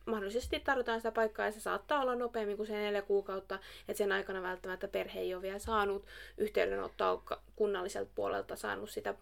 mahdollisesti 0.05 0.59
tarvitaan 0.59 0.99
sitä 0.99 1.11
paikkaa 1.11 1.45
ja 1.45 1.51
se 1.51 1.59
saattaa 1.59 2.01
olla 2.01 2.15
nopeammin 2.15 2.57
kuin 2.57 2.67
se 2.67 2.73
neljä 2.73 3.01
kuukautta, 3.01 3.59
että 3.87 3.97
sen 3.97 4.11
aikana 4.11 4.41
välttämättä 4.41 4.87
perhe 4.87 5.19
ei 5.19 5.33
ole 5.33 5.41
vielä 5.41 5.59
saanut 5.59 6.05
yhteydenottoa 6.37 7.23
kunnalliselta 7.55 8.11
puolelta 8.15 8.55
saanut 8.55 8.89
sitä 8.89 9.15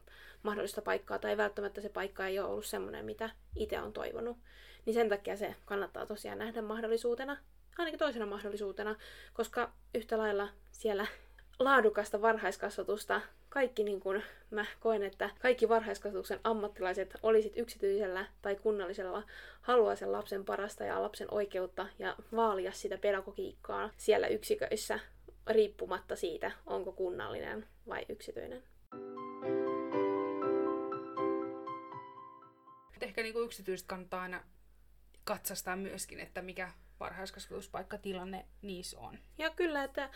mahdollista 0.43 0.81
paikkaa 0.81 1.19
tai 1.19 1.37
välttämättä 1.37 1.81
se 1.81 1.89
paikka 1.89 2.27
ei 2.27 2.39
ole 2.39 2.49
ollut 2.49 2.65
semmoinen, 2.65 3.05
mitä 3.05 3.29
itse 3.55 3.79
on 3.79 3.93
toivonut. 3.93 4.37
Niin 4.85 4.93
sen 4.93 5.09
takia 5.09 5.37
se 5.37 5.55
kannattaa 5.65 6.05
tosiaan 6.05 6.37
nähdä 6.37 6.61
mahdollisuutena, 6.61 7.37
ainakin 7.77 7.99
toisena 7.99 8.25
mahdollisuutena, 8.25 8.95
koska 9.33 9.71
yhtä 9.95 10.17
lailla 10.17 10.49
siellä 10.71 11.07
laadukasta 11.59 12.21
varhaiskasvatusta. 12.21 13.21
Kaikki 13.49 13.83
niin 13.83 13.99
kuin 13.99 14.23
mä 14.51 14.65
koen, 14.79 15.03
että 15.03 15.29
kaikki 15.39 15.69
varhaiskasvatuksen 15.69 16.39
ammattilaiset, 16.43 17.13
olisit 17.23 17.57
yksityisellä 17.57 18.25
tai 18.41 18.55
kunnallisella, 18.55 19.23
haluaa 19.61 19.95
sen 19.95 20.11
lapsen 20.11 20.45
parasta 20.45 20.83
ja 20.83 21.01
lapsen 21.01 21.33
oikeutta 21.33 21.87
ja 21.99 22.15
vaalia 22.35 22.71
sitä 22.71 22.97
pedagogiikkaa 22.97 23.89
siellä 23.97 24.27
yksiköissä 24.27 24.99
riippumatta 25.47 26.15
siitä, 26.15 26.51
onko 26.65 26.91
kunnallinen 26.91 27.67
vai 27.87 28.05
yksityinen. 28.09 28.63
Ehkä 33.01 33.23
niin 33.23 33.33
kuin 33.33 33.45
yksityistä 33.45 33.87
kannattaa 33.87 34.21
aina 34.21 34.43
katsastaa 35.23 35.75
myöskin, 35.75 36.19
että 36.19 36.41
mikä 36.41 36.71
varhaiskasvatuspaikkatilanne 36.99 38.45
niissä 38.61 38.99
on. 38.99 39.19
Ja 39.37 39.49
kyllä, 39.49 39.83
että 39.83 40.09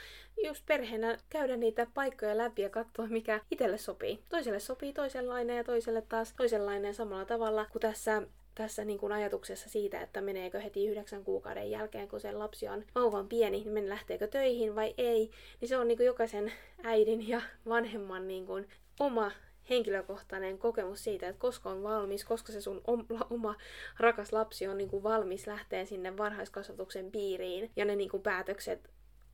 just 0.45 0.65
perheenä 0.65 1.17
käydä 1.29 1.57
niitä 1.57 1.87
paikkoja 1.93 2.37
läpi 2.37 2.61
ja 2.61 2.69
katsoa, 2.69 3.07
mikä 3.07 3.39
itselle 3.51 3.77
sopii. 3.77 4.23
Toiselle 4.29 4.59
sopii 4.59 4.93
toisenlainen 4.93 5.57
ja 5.57 5.63
toiselle 5.63 6.01
taas 6.01 6.33
toisenlainen 6.37 6.93
samalla 6.93 7.25
tavalla 7.25 7.65
kuin 7.65 7.81
tässä 7.81 8.21
tässä 8.55 8.85
niin 8.85 8.99
kuin 8.99 9.11
ajatuksessa 9.11 9.69
siitä, 9.69 10.01
että 10.01 10.21
meneekö 10.21 10.59
heti 10.59 10.87
yhdeksän 10.87 11.23
kuukauden 11.23 11.71
jälkeen, 11.71 12.07
kun 12.07 12.19
se 12.19 12.31
lapsi 12.31 12.67
on 12.67 12.83
vauvan 12.95 13.27
pieni, 13.27 13.63
niin 13.63 13.89
lähteekö 13.89 14.27
töihin 14.27 14.75
vai 14.75 14.93
ei, 14.97 15.31
niin 15.61 15.69
se 15.69 15.77
on 15.77 15.87
niin 15.87 15.97
kuin 15.97 16.07
jokaisen 16.07 16.53
äidin 16.83 17.27
ja 17.27 17.41
vanhemman 17.67 18.27
niin 18.27 18.45
kuin 18.45 18.67
oma 18.99 19.31
henkilökohtainen 19.69 20.57
kokemus 20.57 21.03
siitä, 21.03 21.27
että 21.27 21.39
koska 21.39 21.69
on 21.69 21.83
valmis, 21.83 22.25
koska 22.25 22.51
se 22.51 22.61
sun 22.61 22.81
oma 23.29 23.55
rakas 23.99 24.33
lapsi 24.33 24.67
on 24.67 24.77
niin 24.77 24.89
kuin 24.89 25.03
valmis 25.03 25.47
lähteä 25.47 25.85
sinne 25.85 26.17
varhaiskasvatuksen 26.17 27.11
piiriin 27.11 27.71
ja 27.75 27.85
ne 27.85 27.95
niin 27.95 28.09
kuin 28.09 28.23
päätökset 28.23 28.89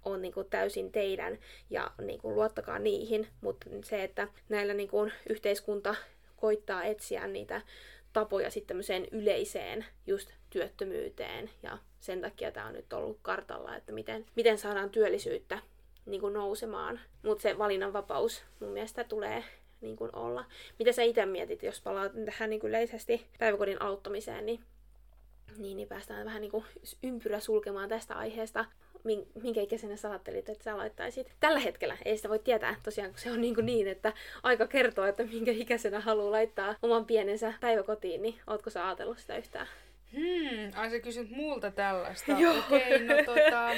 on 0.06 0.22
niin 0.22 0.34
kuin 0.34 0.50
täysin 0.50 0.92
teidän 0.92 1.38
ja 1.70 1.92
niin 2.02 2.22
kuin 2.22 2.36
luottakaa 2.36 2.80
niihin, 2.80 3.28
mutta 3.42 3.70
se, 3.84 4.04
että 4.04 4.28
näillä 4.50 4.74
niin 4.74 4.89
kuin 4.89 5.12
yhteiskunta 5.30 5.96
koittaa 6.38 6.84
etsiä 6.84 7.28
niitä 7.28 7.62
tapoja 8.13 8.52
sitten 8.52 8.68
tämmöiseen 8.68 9.08
yleiseen 9.12 9.86
just 10.08 10.30
työttömyyteen 10.50 11.50
ja 11.63 11.78
sen 12.00 12.22
takia 12.22 12.52
tämä 12.52 12.68
on 12.68 12.74
nyt 12.74 12.94
ollut 12.94 13.20
kartalla, 13.22 13.76
että 13.76 13.92
miten, 13.92 14.26
miten 14.36 14.58
saadaan 14.58 14.89
työllisyyttä 14.89 15.60
niin 16.06 16.22
kuin 16.22 16.34
nousemaan. 16.34 17.00
Mutta 17.24 17.42
se 17.42 17.58
valinnanvapaus 17.58 18.44
mun 18.60 18.70
mielestä 18.70 19.04
tulee 19.04 19.44
niin 19.82 19.96
kuin 19.96 20.15
olla. 20.15 20.46
Mitä 20.80 20.92
sä 20.92 21.04
itse 21.04 21.26
mietit, 21.26 21.63
jos 21.63 21.82
palaat 21.82 22.12
tähän 22.26 22.50
niin 22.50 22.60
kuin 22.60 22.70
yleisesti 22.70 23.26
päiväkodin 23.39 23.82
aloittamiseen, 23.82 24.46
niin, 24.46 24.60
niin, 25.58 25.78
niin 25.78 25.88
päästään 25.88 26.26
vähän 26.26 26.42
niin 26.42 26.52
kuin 26.52 26.65
ympyrä 27.04 27.39
sulkemaan 27.39 27.89
tästä 27.89 28.15
aiheesta. 28.15 28.65
Minkä 29.44 29.62
ikäisenä 29.62 29.96
sä 29.96 30.10
ajattelit, 30.10 30.50
että 30.50 30.63
sä 30.63 30.78
laittaisit? 30.78 31.32
Tällä 31.39 31.60
hetkellä 31.60 31.98
ei 32.06 32.18
sitä 32.18 32.30
voi 32.30 32.39
tietää 32.39 32.76
tosiaan, 32.84 33.10
kun 33.10 33.20
se 33.20 33.32
on 33.32 33.42
niin, 33.42 33.56
kuin 33.56 33.65
niin 33.65 33.88
että 33.88 34.13
aika 34.44 34.68
kertoo, 34.68 35.06
että 35.06 35.24
minkä 35.24 35.52
ikäisenä 35.52 36.00
haluaa 36.00 36.32
laittaa 36.32 36.76
oman 36.82 37.06
pienensä 37.06 37.54
päiväkotiin, 37.62 38.22
niin 38.22 38.36
ootko 38.48 38.70
sä 38.70 38.88
ajatellut 38.88 39.20
sitä 39.20 39.38
yhtään? 39.38 39.68
Hmm, 40.13 40.72
ai 40.76 40.89
sä 40.89 41.00
kysyt 41.00 41.30
multa 41.30 41.72
tällaista. 41.72 42.32
Joo. 42.42 42.58
Okei, 42.60 43.00
no 43.00 43.15
tota... 43.26 43.72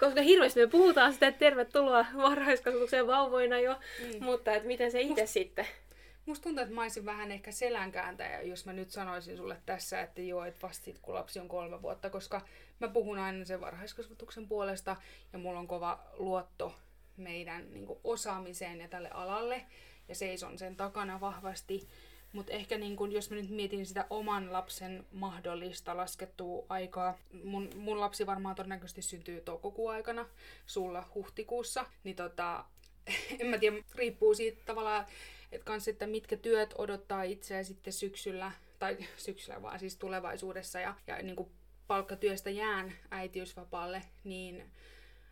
koska 0.00 0.22
hirveästi 0.22 0.60
me 0.60 0.66
puhutaan 0.66 1.12
sitä, 1.12 1.26
että 1.26 1.38
tervetuloa 1.38 2.06
varhaiskasvatukseen 2.16 3.06
vauvoina 3.06 3.60
jo, 3.60 3.76
mm. 4.00 4.24
mutta 4.24 4.52
että 4.52 4.66
miten 4.66 4.90
se 4.90 5.00
itse 5.00 5.22
Must, 5.22 5.32
sitten? 5.32 5.66
Musta 6.26 6.42
tuntuu, 6.42 6.62
että 6.62 6.74
mä 6.74 6.82
olisin 6.82 7.04
vähän 7.04 7.32
ehkä 7.32 7.52
selänkääntäjä, 7.52 8.42
jos 8.42 8.66
mä 8.66 8.72
nyt 8.72 8.90
sanoisin 8.90 9.36
sulle 9.36 9.56
tässä, 9.66 10.00
että 10.00 10.22
joo, 10.22 10.44
että 10.44 10.66
vasta 10.66 10.84
sit, 10.84 10.98
kun 11.02 11.14
lapsi 11.14 11.40
on 11.40 11.48
kolme 11.48 11.82
vuotta, 11.82 12.10
koska 12.10 12.40
mä 12.80 12.88
puhun 12.88 13.18
aina 13.18 13.44
sen 13.44 13.60
varhaiskasvatuksen 13.60 14.48
puolesta 14.48 14.96
ja 15.32 15.38
mulla 15.38 15.58
on 15.58 15.68
kova 15.68 16.00
luotto 16.12 16.74
meidän 17.16 17.72
niin 17.72 17.86
kuin, 17.86 17.98
osaamiseen 18.04 18.80
ja 18.80 18.88
tälle 18.88 19.10
alalle 19.10 19.66
ja 20.08 20.14
seison 20.14 20.58
sen 20.58 20.76
takana 20.76 21.20
vahvasti. 21.20 21.88
Mutta 22.32 22.52
ehkä 22.52 22.78
niin 22.78 22.96
kun, 22.96 23.12
jos 23.12 23.30
mä 23.30 23.36
nyt 23.36 23.50
mietin 23.50 23.86
sitä 23.86 24.06
oman 24.10 24.52
lapsen 24.52 25.06
mahdollista 25.12 25.96
laskettua 25.96 26.66
aikaa, 26.68 27.18
mun, 27.44 27.70
mun 27.76 28.00
lapsi 28.00 28.26
varmaan 28.26 28.54
todennäköisesti 28.54 29.02
syntyy 29.02 29.40
toukokuun 29.40 29.92
aikana, 29.92 30.26
sulla 30.66 31.08
huhtikuussa, 31.14 31.86
niin 32.04 32.16
tota, 32.16 32.64
en 33.40 33.46
mä 33.46 33.58
tiedä, 33.58 33.76
riippuu 33.94 34.34
siitä 34.34 34.62
tavallaan, 34.64 35.06
että 35.52 35.64
kans, 35.64 35.88
että 35.88 36.06
mitkä 36.06 36.36
työt 36.36 36.74
odottaa 36.78 37.22
itseä 37.22 37.62
sitten 37.62 37.92
syksyllä, 37.92 38.52
tai 38.78 38.96
syksyllä 39.16 39.62
vaan 39.62 39.78
siis 39.78 39.96
tulevaisuudessa, 39.96 40.80
ja, 40.80 40.94
ja 41.06 41.22
niin 41.22 41.36
kuin 41.36 41.50
palkkatyöstä 41.86 42.50
jään 42.50 42.92
äitiysvapaalle, 43.10 44.02
niin 44.24 44.70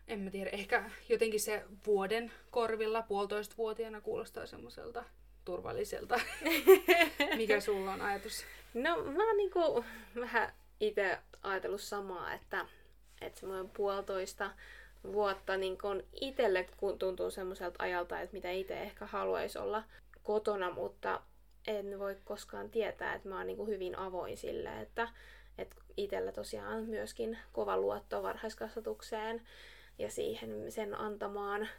en 0.07 0.19
mä 0.19 0.29
tiedä, 0.29 0.49
ehkä 0.49 0.91
jotenkin 1.09 1.39
se 1.39 1.63
vuoden 1.85 2.31
korvilla 2.51 3.01
puolitoista 3.01 3.57
vuotiaana 3.57 4.01
kuulostaa 4.01 4.45
semmoiselta 4.45 5.03
turvalliselta. 5.49 6.19
Mikä 7.37 7.59
sulla 7.59 7.93
on 7.93 8.01
ajatus? 8.01 8.45
No 8.73 9.03
mä 9.03 9.27
oon 9.27 9.37
niinku 9.37 9.85
vähän 10.19 10.53
itse 10.79 11.17
ajatellut 11.43 11.81
samaa, 11.81 12.33
että, 12.33 12.65
että 13.21 13.39
semmoinen 13.39 13.69
puolitoista 13.69 14.51
vuotta 15.03 15.57
niin 15.57 15.77
kun 15.77 16.03
itselle 16.21 16.69
tuntuu 16.99 17.31
semmoiselta 17.31 17.83
ajalta, 17.83 18.19
että 18.19 18.33
mitä 18.33 18.51
itse 18.51 18.81
ehkä 18.81 19.05
haluaisi 19.05 19.57
olla 19.59 19.83
kotona, 20.23 20.71
mutta 20.71 21.21
en 21.67 21.99
voi 21.99 22.17
koskaan 22.25 22.69
tietää, 22.69 23.15
että 23.15 23.29
mä 23.29 23.37
oon 23.37 23.47
niin 23.47 23.67
hyvin 23.67 23.97
avoin 23.97 24.37
sille, 24.37 24.81
että, 24.81 25.07
että 25.57 25.75
itsellä 25.97 26.31
tosiaan 26.31 26.83
myöskin 26.83 27.37
kova 27.53 27.77
luotto 27.77 28.23
varhaiskasvatukseen 28.23 29.41
ja 29.99 30.11
siihen 30.11 30.71
sen 30.71 30.95
antamaan 30.95 31.69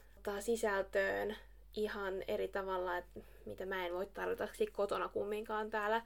sisältöön 0.40 1.36
ihan 1.76 2.24
eri 2.28 2.48
tavalla, 2.48 2.96
että 2.96 3.20
mitä 3.46 3.66
mä 3.66 3.86
en 3.86 3.94
voi 3.94 4.06
tarjota 4.06 4.48
kotona 4.72 5.08
kumminkaan 5.08 5.70
täällä 5.70 6.02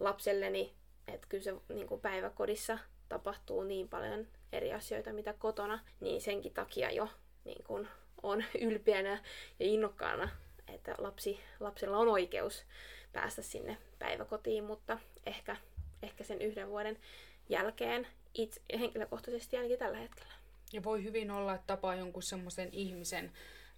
lapselleni. 0.00 0.74
Että 1.08 1.26
kyllä 1.28 1.44
se 1.44 1.54
niin 1.68 1.86
kuin 1.86 2.00
päiväkodissa 2.00 2.78
tapahtuu 3.08 3.62
niin 3.62 3.88
paljon 3.88 4.26
eri 4.52 4.72
asioita, 4.72 5.12
mitä 5.12 5.32
kotona, 5.32 5.78
niin 6.00 6.20
senkin 6.20 6.54
takia 6.54 6.90
jo 6.90 7.08
niin 7.44 7.64
kuin 7.64 7.88
on 8.22 8.44
ylpeänä 8.60 9.22
ja 9.60 9.66
innokkaana, 9.66 10.28
että 10.74 10.94
lapsi, 10.98 11.40
lapsella 11.60 11.98
on 11.98 12.08
oikeus 12.08 12.64
päästä 13.12 13.42
sinne 13.42 13.78
päiväkotiin, 13.98 14.64
mutta 14.64 14.98
ehkä, 15.26 15.56
ehkä 16.02 16.24
sen 16.24 16.42
yhden 16.42 16.68
vuoden 16.68 16.98
jälkeen 17.48 18.06
itse 18.34 18.60
henkilökohtaisesti 18.78 19.56
ainakin 19.56 19.78
tällä 19.78 19.98
hetkellä. 19.98 20.32
Ja 20.72 20.84
voi 20.84 21.04
hyvin 21.04 21.30
olla, 21.30 21.54
että 21.54 21.66
tapaa 21.66 21.94
jonkun 21.94 22.22
semmoisen 22.22 22.68
ihmisen, 22.72 23.32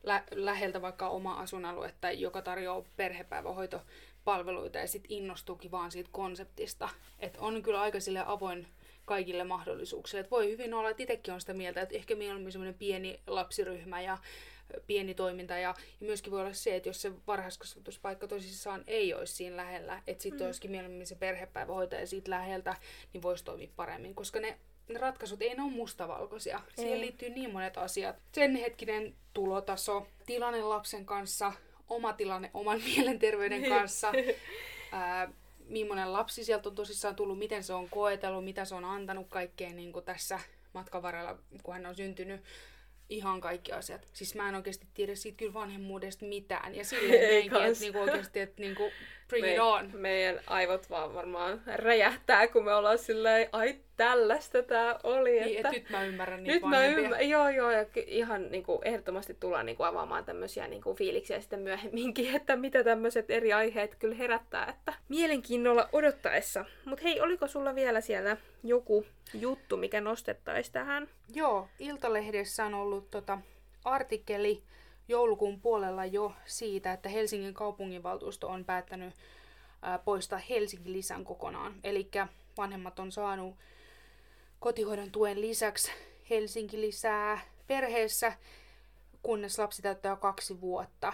lä- 0.06 0.24
läheltä 0.30 0.82
vaikka 0.82 1.08
oma 1.08 1.34
asuinaluetta, 1.34 2.10
joka 2.10 2.42
tarjoaa 2.42 2.84
perhepäivähoitopalveluita 2.96 4.78
ja 4.78 4.88
sitten 4.88 5.12
innostuukin 5.12 5.70
vaan 5.70 5.90
siitä 5.90 6.10
konseptista. 6.12 6.88
Että 7.18 7.40
on 7.40 7.62
kyllä 7.62 7.80
aika 7.80 8.00
sille 8.00 8.22
avoin 8.26 8.66
kaikille 9.04 9.44
mahdollisuuksille. 9.44 10.20
Et 10.20 10.30
voi 10.30 10.50
hyvin 10.50 10.74
olla, 10.74 10.90
että 10.90 11.02
itsekin 11.02 11.34
on 11.34 11.40
sitä 11.40 11.54
mieltä, 11.54 11.80
että 11.80 11.94
ehkä 11.94 12.14
mieluummin 12.14 12.52
semmoinen 12.52 12.78
pieni 12.78 13.20
lapsiryhmä 13.26 14.00
ja 14.00 14.18
pieni 14.86 15.14
toiminta. 15.14 15.54
Ja, 15.54 15.60
ja 16.00 16.06
myöskin 16.06 16.32
voi 16.32 16.40
olla 16.40 16.52
se, 16.52 16.76
että 16.76 16.88
jos 16.88 17.02
se 17.02 17.12
varhaiskasvatuspaikka 17.26 18.28
tosissaan 18.28 18.84
ei 18.86 19.14
olisi 19.14 19.34
siinä 19.34 19.56
lähellä, 19.56 20.02
että 20.06 20.22
sitten 20.22 20.40
mm. 20.40 20.46
olisikin 20.46 20.70
mieluummin 20.70 21.06
se 21.06 21.14
perhepäivähoitaja 21.14 22.06
siitä 22.06 22.30
läheltä, 22.30 22.76
niin 23.12 23.22
voisi 23.22 23.44
toimia 23.44 23.68
paremmin. 23.76 24.14
Koska 24.14 24.40
ne 24.40 24.58
ne 24.88 24.98
ratkaisut 24.98 25.42
ei 25.42 25.54
ne 25.54 25.62
ole 25.62 25.70
mustavalkoisia. 25.72 26.60
Ei. 26.68 26.74
Siihen 26.76 27.00
liittyy 27.00 27.30
niin 27.30 27.52
monet 27.52 27.78
asiat. 27.78 28.16
Sen 28.32 28.56
hetkinen 28.56 29.14
tulotaso, 29.34 30.06
tilanne 30.26 30.62
lapsen 30.62 31.06
kanssa, 31.06 31.52
oma 31.88 32.12
tilanne 32.12 32.50
oman 32.54 32.82
mielenterveyden 32.96 33.68
kanssa, 33.68 34.12
ää, 34.92 35.32
millainen 35.68 36.12
lapsi 36.12 36.44
sieltä 36.44 36.68
on 36.68 36.74
tosissaan 36.74 37.16
tullut, 37.16 37.38
miten 37.38 37.64
se 37.64 37.72
on 37.72 37.88
koetellut, 37.90 38.44
mitä 38.44 38.64
se 38.64 38.74
on 38.74 38.84
antanut 38.84 39.26
kaikkeen 39.28 39.76
niin 39.76 39.92
kuin 39.92 40.04
tässä 40.04 40.40
matkan 40.72 41.02
varrella, 41.02 41.38
kun 41.62 41.74
hän 41.74 41.86
on 41.86 41.94
syntynyt 41.94 42.40
ihan 43.08 43.40
kaikki 43.40 43.72
asiat. 43.72 44.08
Siis 44.12 44.34
mä 44.34 44.48
en 44.48 44.54
oikeasti 44.54 44.86
tiedä 44.94 45.14
siitä 45.14 45.38
kyllä 45.38 45.54
vanhemmuudesta 45.54 46.24
mitään. 46.24 46.74
Ja 46.74 46.84
silleen 46.84 47.20
meinkin, 47.30 47.62
että 47.64 47.80
niinku 47.80 47.98
oikeasti, 47.98 48.40
että 48.40 48.62
niinku, 48.62 48.90
bring 49.28 49.46
Me, 49.46 49.54
it 49.54 49.60
on. 49.60 49.90
Meidän 49.94 50.40
aivot 50.46 50.90
vaan 50.90 51.14
varmaan 51.14 51.62
räjähtää, 51.66 52.48
kun 52.48 52.64
me 52.64 52.74
ollaan 52.74 52.98
silleen, 52.98 53.48
ai 53.52 53.76
tällaista 53.96 54.62
tää 54.62 54.98
oli. 55.02 55.40
Niin, 55.40 55.56
että... 55.56 55.70
nyt 55.70 55.90
mä 55.90 56.04
ymmärrän 56.04 56.42
niitä 56.42 56.54
Nyt 56.54 56.70
mä 56.70 56.86
ymmärrän, 56.86 57.28
joo 57.28 57.48
joo, 57.48 57.70
ja 57.70 57.86
ihan 58.06 58.50
niin 58.50 58.62
kuin, 58.62 58.78
ehdottomasti 58.84 59.34
tullaan 59.34 59.66
niin 59.66 59.76
kuin, 59.76 59.86
avaamaan 59.86 60.24
tämmöisiä 60.24 60.68
niin 60.68 60.82
kuin, 60.82 60.96
fiiliksiä 60.96 61.40
sitten 61.40 61.60
myöhemminkin, 61.60 62.34
että 62.36 62.56
mitä 62.56 62.84
tämmöiset 62.84 63.30
eri 63.30 63.52
aiheet 63.52 63.94
kyllä 63.94 64.14
herättää, 64.14 64.66
että 64.66 64.94
mielenkiinnolla 65.08 65.88
odottaessa. 65.92 66.64
Mutta 66.84 67.02
hei, 67.02 67.20
oliko 67.20 67.46
sulla 67.46 67.74
vielä 67.74 68.00
siellä 68.00 68.36
joku 68.64 69.06
juttu, 69.34 69.76
mikä 69.76 70.00
nostettaisiin 70.00 70.72
tähän? 70.72 71.08
Joo, 71.34 71.68
Iltalehdessä 71.78 72.64
on 72.64 72.74
ollut 72.74 73.10
tota, 73.10 73.38
artikkeli 73.84 74.62
joulukuun 75.08 75.60
puolella 75.60 76.04
jo 76.04 76.32
siitä, 76.46 76.92
että 76.92 77.08
Helsingin 77.08 77.54
kaupunginvaltuusto 77.54 78.48
on 78.48 78.64
päättänyt 78.64 79.14
ää, 79.82 79.98
poistaa 79.98 80.38
Helsingin 80.38 80.92
lisän 80.92 81.24
kokonaan. 81.24 81.74
Eli 81.84 82.10
vanhemmat 82.56 82.98
on 82.98 83.12
saanut 83.12 83.56
kotihoidon 84.60 85.10
tuen 85.10 85.40
lisäksi 85.40 85.92
Helsinki 86.30 86.80
lisää 86.80 87.38
perheessä, 87.66 88.32
kunnes 89.22 89.58
lapsi 89.58 89.82
täyttää 89.82 90.16
kaksi 90.16 90.60
vuotta. 90.60 91.12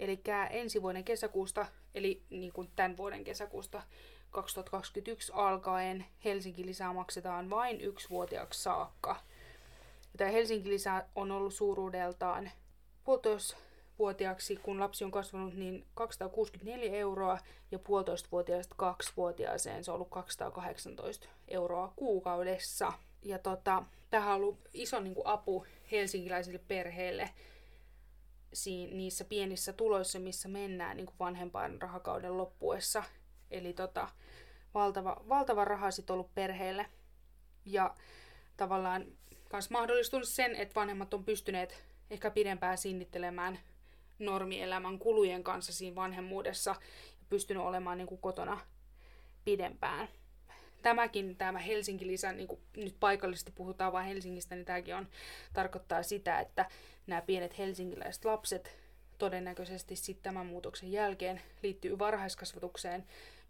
Eli 0.00 0.20
ensi 0.50 0.82
vuoden 0.82 1.04
kesäkuusta, 1.04 1.66
eli 1.94 2.22
niin 2.30 2.52
kuin 2.52 2.70
tämän 2.76 2.96
vuoden 2.96 3.24
kesäkuusta 3.24 3.82
2021 4.30 5.32
alkaen 5.34 6.06
Helsinki 6.24 6.66
lisää 6.66 6.92
maksetaan 6.92 7.50
vain 7.50 7.80
yksivuotiaaksi 7.80 8.62
saakka. 8.62 9.16
Tämä 10.16 10.30
Helsinki 10.30 10.68
lisää 10.68 11.08
on 11.14 11.32
ollut 11.32 11.54
suuruudeltaan 11.54 12.50
puolitoistavuotiaaksi, 13.06 14.56
kun 14.56 14.80
lapsi 14.80 15.04
on 15.04 15.10
kasvanut, 15.10 15.54
niin 15.54 15.86
264 15.94 16.92
euroa 16.92 17.38
ja 17.70 17.78
puolitoistavuotiaasta 17.78 18.74
kaksivuotiaaseen 18.78 19.84
se 19.84 19.90
on 19.90 19.94
ollut 19.94 20.10
218 20.10 21.28
euroa 21.48 21.92
kuukaudessa. 21.96 22.92
Ja 23.22 23.38
tota, 23.38 23.82
tähän 24.10 24.28
on 24.28 24.34
ollut 24.34 24.58
iso 24.74 25.00
niin 25.00 25.14
kuin, 25.14 25.26
apu 25.26 25.66
helsinkiläisille 25.92 26.60
perheille 26.68 27.30
siinä, 28.52 28.96
niissä 28.96 29.24
pienissä 29.24 29.72
tuloissa, 29.72 30.18
missä 30.18 30.48
mennään 30.48 30.96
niin 30.96 31.06
kuin 31.06 31.18
vanhempain 31.18 31.82
rahakauden 31.82 32.36
loppuessa. 32.36 33.02
Eli 33.50 33.72
tota, 33.72 34.08
valtava, 34.74 35.22
valtava 35.28 35.64
raha 35.64 35.90
sitten 35.90 36.14
ollut 36.14 36.34
perheelle. 36.34 36.86
Ja 37.64 37.94
tavallaan 38.56 39.06
myös 39.52 39.70
mahdollistunut 39.70 40.28
sen, 40.28 40.54
että 40.54 40.74
vanhemmat 40.74 41.14
on 41.14 41.24
pystyneet 41.24 41.85
ehkä 42.10 42.30
pidempään 42.30 42.78
sinnittelemään 42.78 43.58
normielämän 44.18 44.98
kulujen 44.98 45.44
kanssa 45.44 45.72
siinä 45.72 45.94
vanhemmuudessa 45.96 46.70
ja 46.70 47.26
pystynyt 47.28 47.62
olemaan 47.62 47.98
niin 47.98 48.08
kuin 48.08 48.20
kotona 48.20 48.60
pidempään. 49.44 50.08
Tämäkin, 50.82 51.36
tämä 51.36 51.58
Helsinki-lisä, 51.58 52.32
niin 52.32 52.48
kuin 52.48 52.60
nyt 52.76 52.96
paikallisesti 53.00 53.52
puhutaan 53.52 53.92
vain 53.92 54.06
Helsingistä, 54.06 54.54
niin 54.54 54.64
tämäkin 54.64 54.94
on, 54.94 55.08
tarkoittaa 55.52 56.02
sitä, 56.02 56.40
että 56.40 56.66
nämä 57.06 57.22
pienet 57.22 57.58
helsinkiläiset 57.58 58.24
lapset 58.24 58.78
todennäköisesti 59.18 59.96
sitten 59.96 60.22
tämän 60.22 60.46
muutoksen 60.46 60.92
jälkeen 60.92 61.40
liittyy 61.62 61.98
varhaiskasvatukseen 61.98 63.04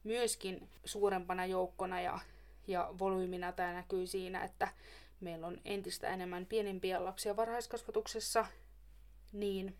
myöskin 0.04 0.68
suurempana 0.84 1.46
joukkona 1.46 2.00
ja, 2.00 2.18
ja 2.66 2.94
volyymina 2.98 3.52
tämä 3.52 3.72
näkyy 3.72 4.06
siinä, 4.06 4.44
että 4.44 4.68
meillä 5.20 5.46
on 5.46 5.60
entistä 5.64 6.08
enemmän 6.08 6.46
pienempiä 6.46 7.04
lapsia 7.04 7.36
varhaiskasvatuksessa, 7.36 8.46
niin, 9.32 9.76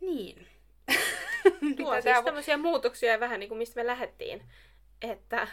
niin. 0.00 0.46
Tuo 1.76 1.92
siis 1.92 2.04
tämä... 2.04 2.22
tämmöisiä 2.22 2.56
muutoksia 2.56 3.20
vähän 3.20 3.40
niin 3.40 3.48
kuin 3.48 3.58
mistä 3.58 3.80
me 3.80 3.86
lähdettiin. 3.86 4.42
Että, 5.02 5.48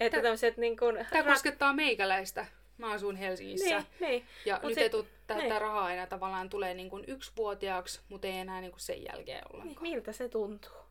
että 0.00 0.22
tämmöiset 0.22 0.56
niin 0.56 0.76
kuin... 0.76 1.06
Tämä 1.10 1.32
koskettaa 1.32 1.72
meikäläistä. 1.72 2.46
Mä 2.78 2.90
asun 2.90 3.16
Helsingissä. 3.16 3.78
Niin, 3.78 3.86
niin. 4.00 4.26
Ja 4.44 4.54
Mut 4.54 4.62
nyt 4.62 4.74
se, 4.74 4.84
etut, 4.84 5.06
tätä 5.26 5.40
niin. 5.40 5.60
rahaa 5.60 5.84
aina 5.84 6.06
tavallaan 6.06 6.50
tulee 6.50 6.74
niin 6.74 6.90
kuin 6.90 7.04
yksivuotiaaksi, 7.06 8.00
mutta 8.08 8.26
ei 8.26 8.38
enää 8.38 8.60
niin 8.60 8.70
kuin 8.70 8.80
sen 8.80 9.04
jälkeen 9.04 9.44
ollenkaan. 9.52 9.82
Niin, 9.82 9.94
miltä 9.94 10.12
se 10.12 10.28
tuntuu? 10.28 10.87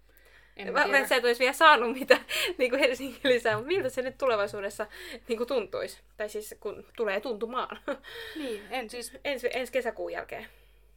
En 0.57 0.73
Mä, 0.73 0.87
mä, 0.87 1.07
sä 1.07 1.15
et 1.15 1.23
olisi 1.25 1.39
vielä 1.39 1.53
saanut 1.53 1.93
mitä 1.99 2.17
niin 2.57 2.69
kuin 2.71 2.79
Helsingin 2.79 3.19
lisää, 3.23 3.55
mutta 3.55 3.67
miltä 3.67 3.89
se 3.89 4.01
nyt 4.01 4.17
tulevaisuudessa 4.17 4.87
niin 5.27 5.37
kuin 5.37 5.47
tuntuisi? 5.47 5.99
Tai 6.17 6.29
siis 6.29 6.55
kun 6.59 6.85
tulee 6.97 7.19
tuntumaan 7.19 7.77
Niin, 8.35 8.61
en 8.69 8.89
siis, 8.89 9.11
ensi, 9.25 9.49
ensi 9.53 9.73
kesäkuun 9.73 10.11
jälkeen. 10.13 10.47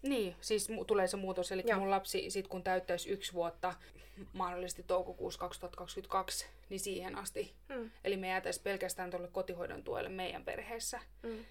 niin, 0.02 0.36
siis 0.40 0.70
mu- 0.70 0.84
tulee 0.84 1.06
se 1.06 1.16
muutos. 1.16 1.52
Eli 1.52 1.62
Joo. 1.66 1.78
mun 1.78 1.90
lapsi, 1.90 2.30
sit 2.30 2.48
kun 2.48 2.62
täyttäisi 2.62 3.11
yksi 3.11 3.32
vuotta, 3.32 3.74
mahdollisesti 4.32 4.82
toukokuussa 4.82 5.40
2022, 5.40 6.46
niin 6.68 6.80
siihen 6.80 7.18
asti. 7.18 7.52
Mm. 7.68 7.90
Eli 8.04 8.16
me 8.16 8.28
jäätäisiin 8.28 8.64
pelkästään 8.64 9.11
tuolle 9.11 9.28
kotihoidon 9.28 9.82
tuelle 9.82 10.08
meidän 10.08 10.44
perheessä. 10.44 11.00
Mm. 11.22 11.44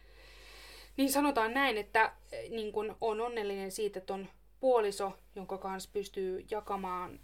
Niin 0.97 1.11
sanotaan 1.11 1.53
näin, 1.53 1.77
että 1.77 2.11
eh, 2.31 2.49
niin 2.49 2.71
kun 2.71 2.95
on 3.01 3.21
onnellinen 3.21 3.71
siitä, 3.71 3.99
että 3.99 4.13
on 4.13 4.27
puoliso, 4.59 5.11
jonka 5.35 5.57
kanssa 5.57 5.89
pystyy 5.93 6.45
jakamaan 6.51 7.19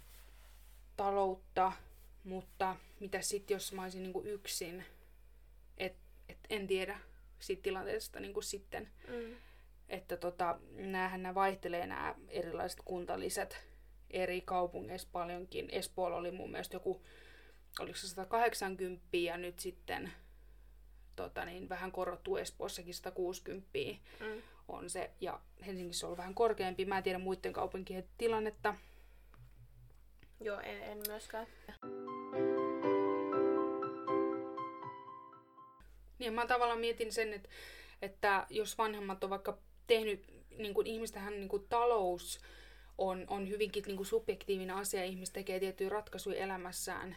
taloutta, 0.96 1.72
mutta 2.24 2.76
mitä 3.00 3.20
sitten, 3.20 3.54
jos 3.54 3.72
mä 3.72 3.82
olisin 3.82 4.02
niin 4.02 4.26
yksin, 4.26 4.84
et, 5.78 5.96
et 6.28 6.38
en 6.50 6.66
tiedä 6.66 6.98
siitä 7.38 7.62
tilanteesta 7.62 8.20
niin 8.20 8.42
sitten. 8.42 8.90
Mm. 9.08 9.36
Että 9.88 10.16
tota, 10.16 10.58
näähän 10.72 11.22
nämä 11.22 11.34
vaihtelee 11.34 11.86
nämä 11.86 12.14
erilaiset 12.28 12.80
kuntalisät 12.84 13.56
eri 14.10 14.40
kaupungeissa 14.40 15.08
paljonkin. 15.12 15.68
Espoolla 15.72 16.16
oli 16.16 16.30
mun 16.30 16.50
mielestä 16.50 16.76
joku, 16.76 17.02
oliko 17.80 17.98
se 17.98 18.08
180 18.08 19.16
ja 19.16 19.36
nyt 19.36 19.58
sitten 19.58 20.12
tota 21.16 21.44
niin, 21.44 21.68
vähän 21.68 21.92
korottu 21.92 22.36
Espoossakin 22.36 22.94
160 22.94 23.68
Mm. 24.20 24.42
on 24.68 24.90
se. 24.90 25.10
Ja 25.20 25.40
Helsingissä 25.66 26.06
on 26.06 26.08
ollut 26.08 26.18
vähän 26.18 26.34
korkeampi. 26.34 26.84
Mä 26.84 26.96
en 26.98 27.02
tiedä 27.02 27.18
muiden 27.18 27.52
kaupunkien 27.52 28.04
tilannetta. 28.18 28.74
Joo, 30.40 30.60
en, 30.60 30.82
en 30.82 30.98
myöskään. 31.08 31.46
Niin 36.18 36.34
mä 36.34 36.46
tavallaan 36.46 36.80
mietin 36.80 37.12
sen, 37.12 37.34
että, 37.34 37.48
että 38.02 38.46
jos 38.50 38.78
vanhemmat 38.78 39.24
on 39.24 39.30
vaikka 39.30 39.58
tehnyt, 39.86 40.24
niin 40.58 40.74
kuin 40.74 40.86
ihmistähän 40.86 41.34
niin 41.34 41.48
kuin 41.48 41.66
talous 41.68 42.40
on, 42.98 43.24
on 43.28 43.48
hyvinkin 43.48 43.84
niin 43.86 43.96
kuin 43.96 44.06
subjektiivinen 44.06 44.76
asia, 44.76 45.04
ihmiset 45.04 45.32
tekee 45.32 45.60
tiettyjä 45.60 45.90
ratkaisuja 45.90 46.44
elämässään 46.44 47.16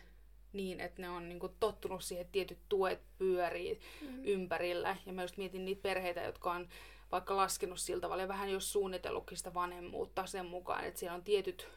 niin, 0.54 0.80
että 0.80 1.02
ne 1.02 1.10
on 1.10 1.30
niin 1.30 1.40
kuin 1.40 1.54
tottunut 1.60 2.04
siihen, 2.04 2.22
että 2.22 2.32
tietyt 2.32 2.60
tuet 2.70 3.00
pyörii 3.18 3.80
mm. 4.02 4.26
ympärillä. 4.26 4.98
Ja 5.06 5.14
mä 5.14 5.22
just 5.22 5.38
mietin 5.38 5.66
niitä 5.66 5.82
perheitä, 5.82 6.22
jotka 6.22 6.52
on 6.52 6.70
vaikka 7.12 7.38
laskenut 7.38 7.80
siltä 7.80 8.02
tavalla 8.02 8.24
ja 8.24 8.28
vähän 8.28 8.52
jos 8.52 8.72
suunnitellutkin 8.72 9.38
sitä 9.38 9.54
vanhemmuutta 9.54 10.26
sen 10.26 10.46
mukaan, 10.46 10.86
että 10.86 11.00
siellä 11.00 11.16
on 11.16 11.24
tietyt 11.24 11.68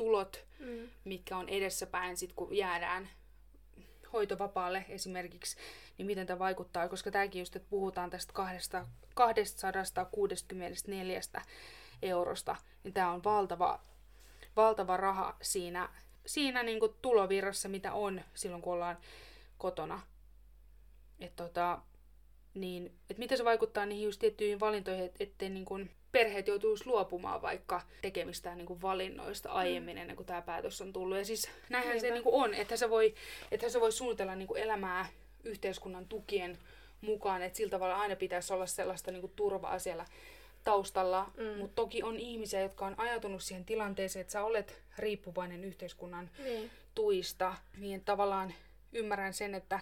tulot, 0.00 0.44
Mm. 0.58 0.88
mitkä 1.04 1.36
on 1.36 1.48
edessäpäin 1.48 2.16
sit 2.16 2.32
kun 2.32 2.56
jäädään 2.56 3.08
hoitovapaalle 4.12 4.84
esimerkiksi, 4.88 5.56
niin 5.98 6.06
miten 6.06 6.26
tämä 6.26 6.38
vaikuttaa, 6.38 6.88
koska 6.88 7.10
tämäkin 7.10 7.40
just, 7.40 7.56
että 7.56 7.70
puhutaan 7.70 8.10
tästä 8.10 8.32
264 9.14 11.20
eurosta, 12.02 12.56
niin 12.84 12.94
tämä 12.94 13.12
on 13.12 13.24
valtava, 13.24 13.80
valtava 14.56 14.96
raha 14.96 15.36
siinä, 15.42 15.88
siinä 16.26 16.62
niin 16.62 16.80
kuin 16.80 16.94
tulovirrassa, 17.02 17.68
mitä 17.68 17.92
on 17.92 18.20
silloin, 18.34 18.62
kun 18.62 18.72
ollaan 18.72 18.98
kotona. 19.58 20.00
Et 21.20 21.36
tota, 21.36 21.78
niin, 22.60 22.92
et 23.10 23.18
miten 23.18 23.38
se 23.38 23.44
vaikuttaa 23.44 23.86
niihin 23.86 24.04
just 24.04 24.20
tiettyihin 24.20 24.60
valintoihin, 24.60 25.04
et, 25.04 25.14
ettei 25.20 25.50
niin 25.50 25.64
kuin 25.64 25.90
perheet 26.12 26.46
joutuisi 26.48 26.86
luopumaan 26.86 27.42
vaikka 27.42 27.80
tekemistään 28.02 28.58
niin 28.58 28.66
kuin 28.66 28.82
valinnoista 28.82 29.50
aiemmin 29.52 29.98
ennen 29.98 30.16
kuin 30.16 30.26
tämä 30.26 30.42
päätös 30.42 30.80
on 30.80 30.92
tullut. 30.92 31.18
Ja 31.18 31.24
siis 31.24 31.50
näinhän 31.68 32.00
se 32.00 32.06
Niinpä. 32.06 32.14
niin 32.14 32.24
kuin 32.24 32.34
on, 32.44 32.54
että 32.54 32.76
se 32.76 32.90
voi, 32.90 33.14
että 33.50 33.68
se 33.68 33.80
voi 33.80 33.92
suunnitella 33.92 34.34
niin 34.34 34.48
kuin 34.48 34.62
elämää 34.62 35.06
yhteiskunnan 35.44 36.08
tukien 36.08 36.58
mukaan, 37.00 37.42
että 37.42 37.56
sillä 37.56 37.70
tavalla 37.70 37.96
aina 37.98 38.16
pitäisi 38.16 38.52
olla 38.52 38.66
sellaista 38.66 39.10
niin 39.10 39.20
kuin 39.20 39.32
turvaa 39.36 39.78
siellä 39.78 40.06
taustalla. 40.64 41.30
Mm. 41.36 41.58
Mutta 41.58 41.74
toki 41.74 42.02
on 42.02 42.16
ihmisiä, 42.18 42.60
jotka 42.60 42.86
on 42.86 42.94
ajatunut 43.00 43.42
siihen 43.42 43.64
tilanteeseen, 43.64 44.20
että 44.20 44.32
sä 44.32 44.44
olet 44.44 44.82
riippuvainen 44.98 45.64
yhteiskunnan 45.64 46.30
Niin. 46.44 46.70
tuista, 46.94 47.54
niin 47.78 48.04
tavallaan 48.04 48.54
ymmärrän 48.92 49.34
sen, 49.34 49.54
että 49.54 49.80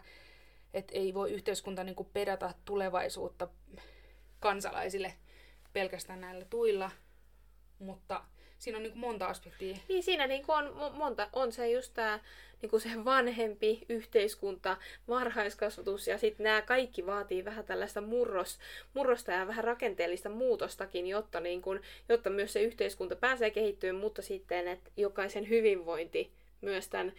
et 0.78 0.90
ei 0.92 1.14
voi 1.14 1.32
yhteiskunta 1.32 1.84
niinku 1.84 2.04
pedata 2.04 2.54
tulevaisuutta 2.64 3.48
kansalaisille 4.40 5.14
pelkästään 5.72 6.20
näillä 6.20 6.44
tuilla, 6.44 6.90
mutta 7.78 8.24
siinä 8.58 8.78
on 8.78 8.82
niinku 8.82 8.98
monta 8.98 9.26
aspektia. 9.26 9.76
Niin 9.88 10.02
siinä 10.02 10.26
niinku 10.26 10.52
on 10.52 10.66
mo- 10.66 10.96
monta, 10.96 11.28
on 11.32 11.52
se 11.52 11.70
just 11.70 11.94
tää 11.94 12.20
niinku 12.62 12.78
se 12.78 13.04
vanhempi 13.04 13.86
yhteiskunta, 13.88 14.76
varhaiskasvatus 15.08 16.06
ja 16.06 16.18
sitten 16.18 16.44
nämä 16.44 16.62
kaikki 16.62 17.06
vaatii 17.06 17.44
vähän 17.44 17.64
tällaista 17.64 18.00
murros, 18.00 18.58
murrosta 18.94 19.32
ja 19.32 19.46
vähän 19.46 19.64
rakenteellista 19.64 20.28
muutostakin, 20.28 21.06
jotta, 21.06 21.40
niinku, 21.40 21.70
jotta 22.08 22.30
myös 22.30 22.52
se 22.52 22.62
yhteiskunta 22.62 23.16
pääsee 23.16 23.50
kehittymään, 23.50 24.00
mutta 24.00 24.22
sitten, 24.22 24.68
että 24.68 24.90
jokaisen 24.96 25.48
hyvinvointi 25.48 26.32
myös 26.60 26.88
tämän 26.88 27.12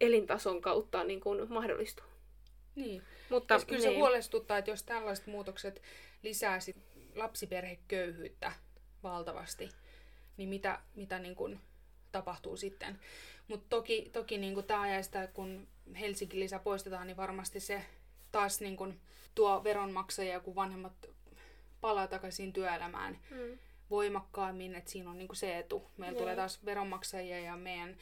elintason 0.00 0.60
kautta 0.60 1.04
niin 1.04 1.20
kuin 1.20 1.52
mahdollistuu. 1.52 2.11
Niin. 2.74 3.02
Mutta, 3.30 3.58
Siis 3.58 3.68
kyllä 3.68 3.82
se 3.82 3.96
huolestuttaa, 3.96 4.58
että 4.58 4.70
jos 4.70 4.82
tällaiset 4.82 5.26
muutokset 5.26 5.82
lisää 6.22 6.60
sit 6.60 6.76
lapsiperheköyhyyttä 7.14 8.52
valtavasti, 9.02 9.68
niin 10.36 10.48
mitä, 10.48 10.80
mitä 10.94 11.18
niin 11.18 11.34
kuin 11.34 11.60
tapahtuu 12.12 12.56
sitten. 12.56 12.98
Mutta 13.48 13.66
toki, 13.68 14.10
toki 14.12 14.38
niin 14.38 14.54
kuin 14.54 14.66
tämä 14.66 14.80
ajaa 14.80 15.02
sitä, 15.02 15.26
kun 15.26 15.68
Helsinki 16.00 16.38
lisä 16.40 16.58
poistetaan, 16.58 17.06
niin 17.06 17.16
varmasti 17.16 17.60
se 17.60 17.84
taas 18.32 18.60
niin 18.60 18.76
kuin 18.76 19.00
tuo 19.34 19.64
veronmaksajia, 19.64 20.40
kun 20.40 20.54
vanhemmat 20.54 20.92
palaa 21.80 22.06
takaisin 22.08 22.52
työelämään 22.52 23.18
Mm. 23.30 23.58
voimakkaammin, 23.90 24.74
että 24.74 24.90
siinä 24.90 25.10
on 25.10 25.18
niin 25.18 25.28
kuin 25.28 25.36
se 25.36 25.58
etu. 25.58 25.90
Meillä 25.96 26.14
Joo. 26.16 26.20
tulee 26.22 26.36
taas 26.36 26.64
veronmaksajia 26.64 27.40
ja 27.40 27.56
meidän 27.56 27.96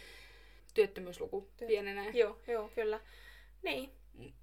työttömyysluku 0.75 1.49
Työ- 1.57 1.69
pienenee. 1.69 2.11
Joo, 2.11 2.39
joo, 2.49 2.69
kyllä. 2.75 3.01
Niin. 3.63 3.93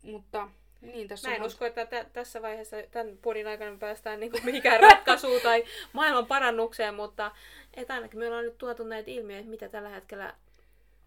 Mutta 0.03 0.49
niin, 0.82 1.07
tässä 1.07 1.30
Mä 1.30 1.36
en 1.36 1.41
on 1.41 1.47
usko, 1.47 1.65
että 1.65 1.86
tä- 1.86 2.05
tässä 2.13 2.41
vaiheessa 2.41 2.78
tämän 2.91 3.18
podin 3.22 3.47
aikana 3.47 3.72
me 3.72 3.78
päästään 3.78 4.20
niinku 4.20 4.39
mihinkään 4.43 4.80
ratkaisuun 4.80 5.41
tai 5.41 5.63
maailman 5.93 6.26
parannukseen, 6.26 6.93
mutta 6.95 7.32
et 7.74 7.91
ainakin 7.91 8.20
me 8.20 8.28
ollaan 8.28 8.45
nyt 8.45 8.57
tuotu 8.57 8.84
näitä 8.84 9.11
ilmiöitä, 9.11 9.49
mitä 9.49 9.70
tällä 9.70 9.89
hetkellä 9.89 10.34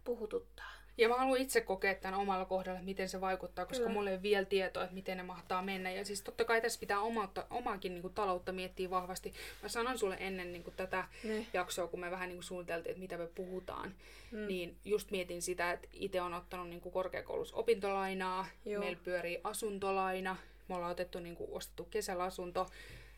puhututtaa. 0.04 0.79
Ja 1.00 1.08
mä 1.08 1.16
haluan 1.16 1.40
itse 1.40 1.60
kokea 1.60 1.94
tämän 1.94 2.20
omalla 2.20 2.44
kohdalla, 2.44 2.80
miten 2.82 3.08
se 3.08 3.20
vaikuttaa, 3.20 3.66
koska 3.66 3.78
Kyllä. 3.82 3.92
mulla 3.92 4.10
ei 4.10 4.14
ole 4.16 4.22
vielä 4.22 4.44
tietoa, 4.44 4.82
että 4.82 4.94
miten 4.94 5.16
ne 5.16 5.22
mahtaa 5.22 5.62
mennä. 5.62 5.90
Ja 5.90 6.04
siis 6.04 6.22
totta 6.22 6.44
kai 6.44 6.60
tässä 6.60 6.80
pitää 6.80 7.00
omautta, 7.00 7.46
omaakin 7.50 7.92
niin 7.94 8.02
kuin, 8.02 8.14
taloutta 8.14 8.52
miettiä 8.52 8.90
vahvasti. 8.90 9.32
Mä 9.62 9.68
sanon 9.68 9.98
sulle 9.98 10.16
ennen 10.20 10.52
niin 10.52 10.62
kuin, 10.64 10.74
tätä 10.76 11.04
Niin. 11.24 11.46
jaksoa, 11.52 11.86
kun 11.88 12.00
me 12.00 12.10
vähän 12.10 12.28
niin 12.28 12.36
kuin, 12.36 12.44
suunniteltiin, 12.44 12.90
että 12.90 13.00
mitä 13.00 13.16
me 13.18 13.26
puhutaan, 13.26 13.94
Mm. 14.30 14.46
niin 14.46 14.76
just 14.84 15.10
mietin 15.10 15.42
sitä, 15.42 15.72
että 15.72 15.88
itse 15.92 16.20
on 16.20 16.34
ottanut 16.34 16.68
niin 16.68 16.80
kuin, 16.80 16.92
korkeakoulussa 16.92 17.56
opintolainaa, 17.56 18.46
Joo. 18.66 18.80
meillä 18.80 19.00
pyörii 19.04 19.40
asuntolaina, 19.44 20.36
me 20.68 20.74
ollaan 20.74 20.92
otettu, 20.92 21.18
niin 21.18 21.36
kuin, 21.36 21.50
ostettu 21.52 21.84
kesällä 21.84 22.24
asunto, 22.24 22.66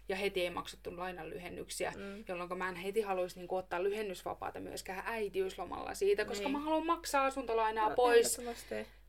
ja 0.09 0.17
heti 0.17 0.41
ei 0.41 0.51
maksettu 0.51 0.97
lainan 0.97 1.31
lyhennyksiä, 1.31 1.93
Mm. 1.97 2.25
jolloin 2.29 2.59
mä 2.59 2.69
en 2.69 2.75
heti 2.77 3.01
haluaisi 3.01 3.39
niin 3.39 3.49
ottaa 3.51 3.83
lyhennysvapaata 3.83 4.61
myöskään 4.61 5.03
äitiyslomalla 5.07 5.95
siitä, 5.95 6.25
koska 6.25 6.45
Niin. 6.45 6.53
mä 6.53 6.59
haluan 6.65 6.87
maksaa 6.87 7.27
asuntolainaa 7.27 7.89
No, 7.89 7.95
pois, 7.95 8.41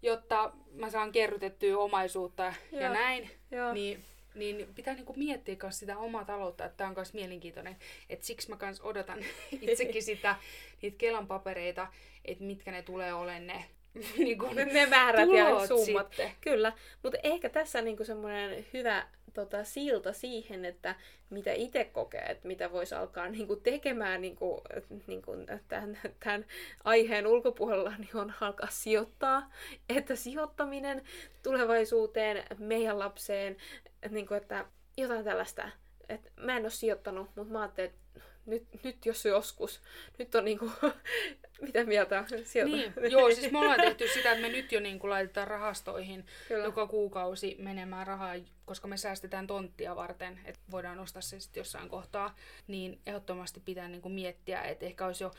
jotta 0.01 0.51
mä 0.73 0.89
saan 0.89 1.11
kerrytettyä 1.11 1.77
omaisuutta 1.77 2.53
ja 2.71 2.81
Joo. 2.81 2.93
näin, 2.93 3.29
Joo. 3.51 3.73
niin, 3.73 4.03
niin 4.35 4.67
pitää 4.75 4.93
niinku 4.93 5.13
miettiä 5.17 5.55
myös 5.63 5.79
sitä 5.79 5.97
omaa 5.97 6.25
taloutta, 6.25 6.65
että 6.65 6.77
tämä 6.77 6.87
on 6.89 6.95
myös 6.95 7.13
mielenkiintoinen. 7.13 7.75
Et 8.09 8.23
siksi 8.23 8.49
mä 8.49 8.55
kans 8.57 8.81
odotan 8.81 9.19
itsekin 9.61 10.03
sitä, 10.03 10.35
niitä 10.81 10.97
Kelan 10.97 11.27
papereita, 11.27 11.87
että 12.25 12.43
mitkä 12.43 12.71
ne 12.71 12.81
tulee 12.81 13.13
olemaan 13.13 13.47
ne 13.47 13.65
niinku, 14.17 14.45
Ne, 14.53 14.65
ne 14.65 14.85
määrät 14.85 15.29
ja 15.37 15.67
summat. 15.67 16.07
sitten. 16.07 16.31
Kyllä, 16.41 16.73
mutta 17.03 17.17
ehkä 17.23 17.49
tässä 17.49 17.81
niinku 17.81 18.03
semmoinen 18.03 18.65
hyvä 18.73 19.07
tota, 19.33 19.63
silta 19.63 20.13
siihen, 20.13 20.65
että 20.65 20.95
mitä 21.29 21.53
itse 21.53 21.85
kokee, 21.85 22.25
että 22.29 22.47
mitä 22.47 22.71
voisi 22.71 22.95
alkaa 22.95 23.29
niinku 23.29 23.55
tekemään 23.55 24.21
niinku, 24.21 24.61
niinku, 25.07 25.31
tämän, 25.67 25.97
tämän 26.19 26.45
aiheen 26.83 27.27
ulkopuolella, 27.27 27.93
niin 27.97 28.17
on 28.17 28.33
alkaa 28.41 28.69
sijoittaa. 28.69 29.49
Että 29.89 30.15
sijoittaminen 30.15 31.03
tulevaisuuteen, 31.43 32.43
meidän 32.59 32.99
lapseen, 32.99 33.57
että, 33.85 34.15
niinku, 34.15 34.33
että 34.33 34.65
jotain 34.97 35.25
tällaista. 35.25 35.69
Että 36.09 36.31
mä 36.37 36.57
en 36.57 36.63
ole 36.63 36.69
sijoittanut, 36.69 37.29
mutta 37.35 37.53
mä 37.53 37.61
ajattelin, 37.61 37.89
että 37.89 38.21
nyt, 38.45 38.67
nyt 38.83 39.05
jos 39.05 39.25
joskus, 39.25 39.81
nyt 40.17 40.35
on 40.35 40.45
niinku, 40.45 40.71
mitä 41.65 41.83
mieltä 41.83 42.25
sijoita. 42.43 42.75
Niin, 42.75 42.93
joo, 43.11 43.31
siis 43.31 43.51
me 43.51 43.59
ollaan 43.59 43.81
tehty 43.81 44.07
sitä, 44.07 44.31
että 44.31 44.41
me 44.41 44.49
nyt 44.49 44.71
jo 44.71 44.79
niin 44.79 44.99
kuin 44.99 45.11
laitetaan 45.11 45.47
rahastoihin 45.47 46.25
Kyllä. 46.47 46.63
joka 46.63 46.87
kuukausi 46.87 47.55
menemään 47.59 48.07
rahaa, 48.07 48.35
koska 48.65 48.87
me 48.87 48.97
säästetään 48.97 49.47
tonttia 49.47 49.95
varten, 49.95 50.39
että 50.45 50.61
voidaan 50.71 50.99
ostaa 50.99 51.21
se 51.21 51.39
sitten 51.39 51.61
jossain 51.61 51.89
kohtaa, 51.89 52.35
niin 52.67 52.99
ehdottomasti 53.05 53.59
pitää 53.59 53.87
niin 53.87 54.01
kuin 54.01 54.13
miettiä, 54.13 54.61
että 54.61 54.85
ehkä 54.85 55.05
olisi 55.05 55.23
jo 55.23 55.31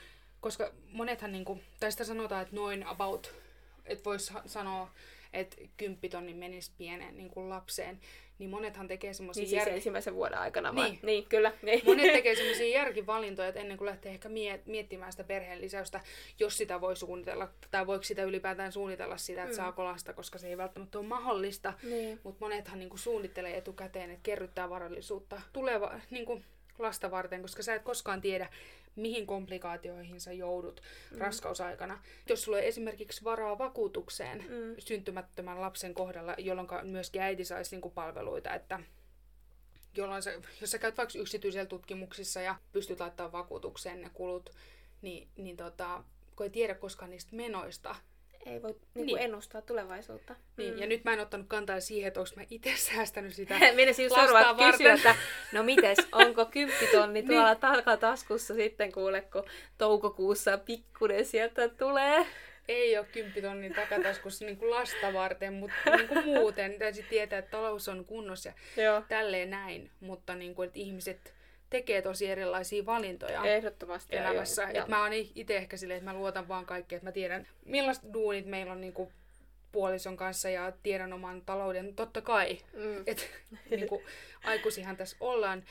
koska 0.44 0.72
monethan, 0.92 1.32
niinku, 1.32 1.60
tai 1.80 1.92
sitä 1.92 2.04
sanotaan, 2.04 2.42
että 2.42 2.56
noin 2.56 2.86
about, 2.86 3.34
että 3.84 4.04
voisi 4.04 4.34
sanoa, 4.46 4.90
että 5.32 5.56
kymppitonni 5.76 6.34
menisi 6.34 6.72
pieneen 6.78 7.16
niin 7.16 7.30
kuin 7.30 7.48
lapseen, 7.48 8.00
niin 8.38 8.50
monethan 8.50 8.88
tekee 8.88 9.12
semmoisia... 9.14 9.40
Niin 9.40 9.48
siis 9.50 9.58
jär... 9.66 9.68
ensimmäisen 9.74 10.14
vuoden 10.14 10.38
aikana 10.38 10.74
vai? 10.74 10.88
Niin. 10.90 10.98
niin 11.02 11.26
kyllä. 11.28 11.52
Niin. 11.62 11.82
Monet 11.86 12.12
tekee 12.12 12.36
semmoisia 12.36 12.68
järkivalintoja, 12.78 13.48
että 13.48 13.60
ennen 13.60 13.78
kuin 13.78 13.86
lähtee 13.86 14.12
ehkä 14.12 14.28
miet- 14.28 14.62
miettimään 14.66 15.12
sitä 15.12 15.24
perheen 15.24 15.60
lisäystä, 15.60 16.00
jos 16.40 16.56
sitä 16.56 16.80
voi 16.80 16.96
suunnitella, 16.96 17.48
tai 17.70 17.86
voiko 17.86 18.04
sitä 18.04 18.22
ylipäätään 18.22 18.72
suunnitella 18.72 19.16
sitä, 19.16 19.42
että 19.42 19.52
Mm. 19.54 19.56
saako 19.56 19.84
lasta, 19.84 20.12
koska 20.12 20.38
se 20.38 20.48
ei 20.48 20.56
välttämättä 20.56 20.98
ole 20.98 21.06
mahdollista. 21.06 21.72
Niin. 21.82 22.20
Mutta 22.22 22.44
monethan 22.44 22.78
niinku 22.78 22.96
suunnittelee 22.96 23.56
etukäteen, 23.56 24.10
että 24.10 24.22
kerryttää 24.22 24.70
varallisuutta 24.70 25.40
tuleva, 25.52 26.00
niinku 26.10 26.42
lasta 26.78 27.10
varten, 27.10 27.42
koska 27.42 27.62
sä 27.62 27.74
et 27.74 27.82
koskaan 27.82 28.20
tiedä, 28.20 28.48
mihin 28.96 29.26
komplikaatioihin 29.26 30.20
sä 30.20 30.32
joudut 30.32 30.80
mm. 31.10 31.18
raskausaikana. 31.18 32.02
Jos 32.28 32.42
sulla 32.42 32.58
on 32.58 32.64
esimerkiksi 32.64 33.24
varaa 33.24 33.58
vakuutukseen 33.58 34.38
Mm. 34.38 34.74
syntymättömän 34.78 35.60
lapsen 35.60 35.94
kohdalla, 35.94 36.34
jolloin 36.38 36.68
myöskin 36.82 37.22
äiti 37.22 37.44
saisi 37.44 37.74
niinku 37.74 37.90
palveluita, 37.90 38.54
että 38.54 38.80
jolloin 39.96 40.22
sä, 40.22 40.32
jos 40.60 40.70
sä 40.70 40.78
käyt 40.78 40.96
vaikka 40.96 41.18
yksityisellä 41.18 41.66
tutkimuksissa 41.66 42.40
ja 42.40 42.56
pystyt 42.72 43.00
laittamaan 43.00 43.32
vakuutukseen 43.32 44.00
ne 44.00 44.10
kulut, 44.14 44.50
niin, 45.02 45.28
niin 45.36 45.56
tota, 45.56 46.04
kun 46.36 46.44
ei 46.44 46.50
tiedä 46.50 46.74
koskaan 46.74 47.10
niistä 47.10 47.36
menoista, 47.36 47.96
Ei 48.46 48.62
voi 48.62 48.76
niin 48.94 49.06
Niin. 49.06 49.18
ennustaa 49.18 49.62
tulevaisuutta. 49.62 50.34
niin, 50.56 50.78
ja 50.78 50.86
nyt 50.86 51.04
mä 51.04 51.12
en 51.12 51.20
ottanut 51.20 51.46
kantaa 51.48 51.80
siihen, 51.80 52.08
että 52.08 52.20
onko 52.20 52.32
mä 52.36 52.42
itse 52.50 52.72
säästänyt 52.76 53.34
sitä 53.34 53.54
lastaan 53.60 53.94
seuraava 54.26 54.72
kysyä, 54.72 54.94
että 54.94 55.14
no 55.52 55.62
mites, 55.62 55.98
onko 56.12 56.46
kymppitonni 56.46 57.20
Niin. 57.22 57.28
tuolla 57.30 57.54
takataskussa 57.54 58.54
sitten 58.54 58.92
kuule, 58.92 59.20
kun 59.20 59.44
toukokuussa 59.78 60.58
pikkunen 60.58 61.24
sieltä 61.26 61.68
tulee. 61.68 62.26
ei 62.68 62.98
ole 62.98 63.06
kymppitonnin 63.12 63.74
takataskussa 63.74 64.44
niin 64.46 64.56
kuin 64.56 64.70
lasta 64.70 65.12
varten, 65.12 65.52
mutta 65.52 65.96
niin 65.96 66.08
kuin 66.08 66.24
muuten 66.24 66.74
täytyy 66.78 67.02
tietää, 67.02 67.38
että 67.38 67.50
talous 67.50 67.88
on 67.88 68.04
kunnossa 68.04 68.52
ja 68.76 68.82
Joo. 68.84 69.02
tälleen 69.08 69.50
näin, 69.50 69.90
mutta 70.00 70.34
niin 70.34 70.54
kuin, 70.54 70.66
että 70.66 70.78
ihmiset 70.78 71.34
tekee 71.74 72.02
tosi 72.02 72.26
erilaisia 72.26 72.86
valintoja 72.86 73.44
Ehdottomasti. 73.44 74.16
elämässä. 74.16 74.62
joo, 74.62 74.70
Et 74.70 74.76
joo. 74.76 74.86
mä 74.88 75.02
oon 75.02 75.12
itse 75.12 75.56
ehkä 75.56 75.76
silleen, 75.76 75.98
että 75.98 76.10
mä 76.10 76.18
luotan 76.18 76.48
vaan 76.48 76.66
kaikkeen, 76.66 76.96
että 76.96 77.08
mä 77.08 77.12
tiedän 77.12 77.46
millaiset 77.64 78.04
duunit 78.12 78.46
meillä 78.46 78.72
on 78.72 78.80
niin 78.80 78.92
kuin 78.92 79.12
puolison 79.72 80.16
kanssa 80.16 80.50
ja 80.50 80.72
tiedän 80.82 81.12
oman 81.12 81.42
talouden, 81.42 81.94
totta 81.94 82.20
kai. 82.20 82.58
Mm. 82.72 83.02
Et, 83.06 83.30
niin 83.70 83.88
kuin, 83.88 84.04
aikuisihan 84.44 84.96
tässä 84.96 85.16
ollaan, 85.20 85.64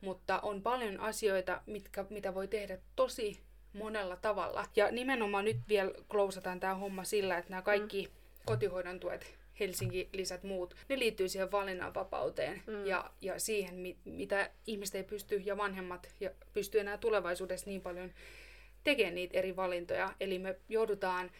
mutta 0.00 0.40
on 0.40 0.62
paljon 0.62 1.00
asioita, 1.00 1.62
mitkä, 1.66 2.04
mitä 2.10 2.34
voi 2.34 2.48
tehdä 2.48 2.78
tosi 2.96 3.40
monella 3.72 4.16
tavalla. 4.16 4.64
Ja 4.76 4.90
nimenomaan 4.90 5.44
nyt 5.44 5.58
vielä 5.68 5.90
klousataan 6.08 6.60
tämä 6.60 6.74
homma 6.74 7.04
sillä, 7.04 7.38
että 7.38 7.50
nämä 7.50 7.62
kaikki 7.62 8.06
mm. 8.06 8.12
kotihoidon 8.44 9.00
tuet, 9.00 9.37
Helsinki 9.60 10.08
lisät 10.12 10.42
muut, 10.42 10.76
ne 10.88 10.98
liittyy 10.98 11.28
siihen 11.28 11.52
valinnanvapauteen 11.52 12.62
Mm. 12.66 12.86
ja, 12.86 13.10
ja 13.20 13.40
siihen, 13.40 13.74
mi, 13.74 13.96
mitä 14.04 14.50
ihmiset 14.66 14.94
ei 14.94 15.04
pysty 15.04 15.36
ja 15.36 15.56
vanhemmat 15.56 16.08
ja 16.20 16.30
pystyy 16.52 16.80
enää 16.80 16.98
tulevaisuudessa 16.98 17.66
niin 17.70 17.80
paljon 17.80 18.12
tekemään 18.84 19.14
niitä 19.14 19.38
eri 19.38 19.56
valintoja. 19.56 20.14
Eli 20.20 20.38
me 20.38 20.56
joudutaan 20.68 21.30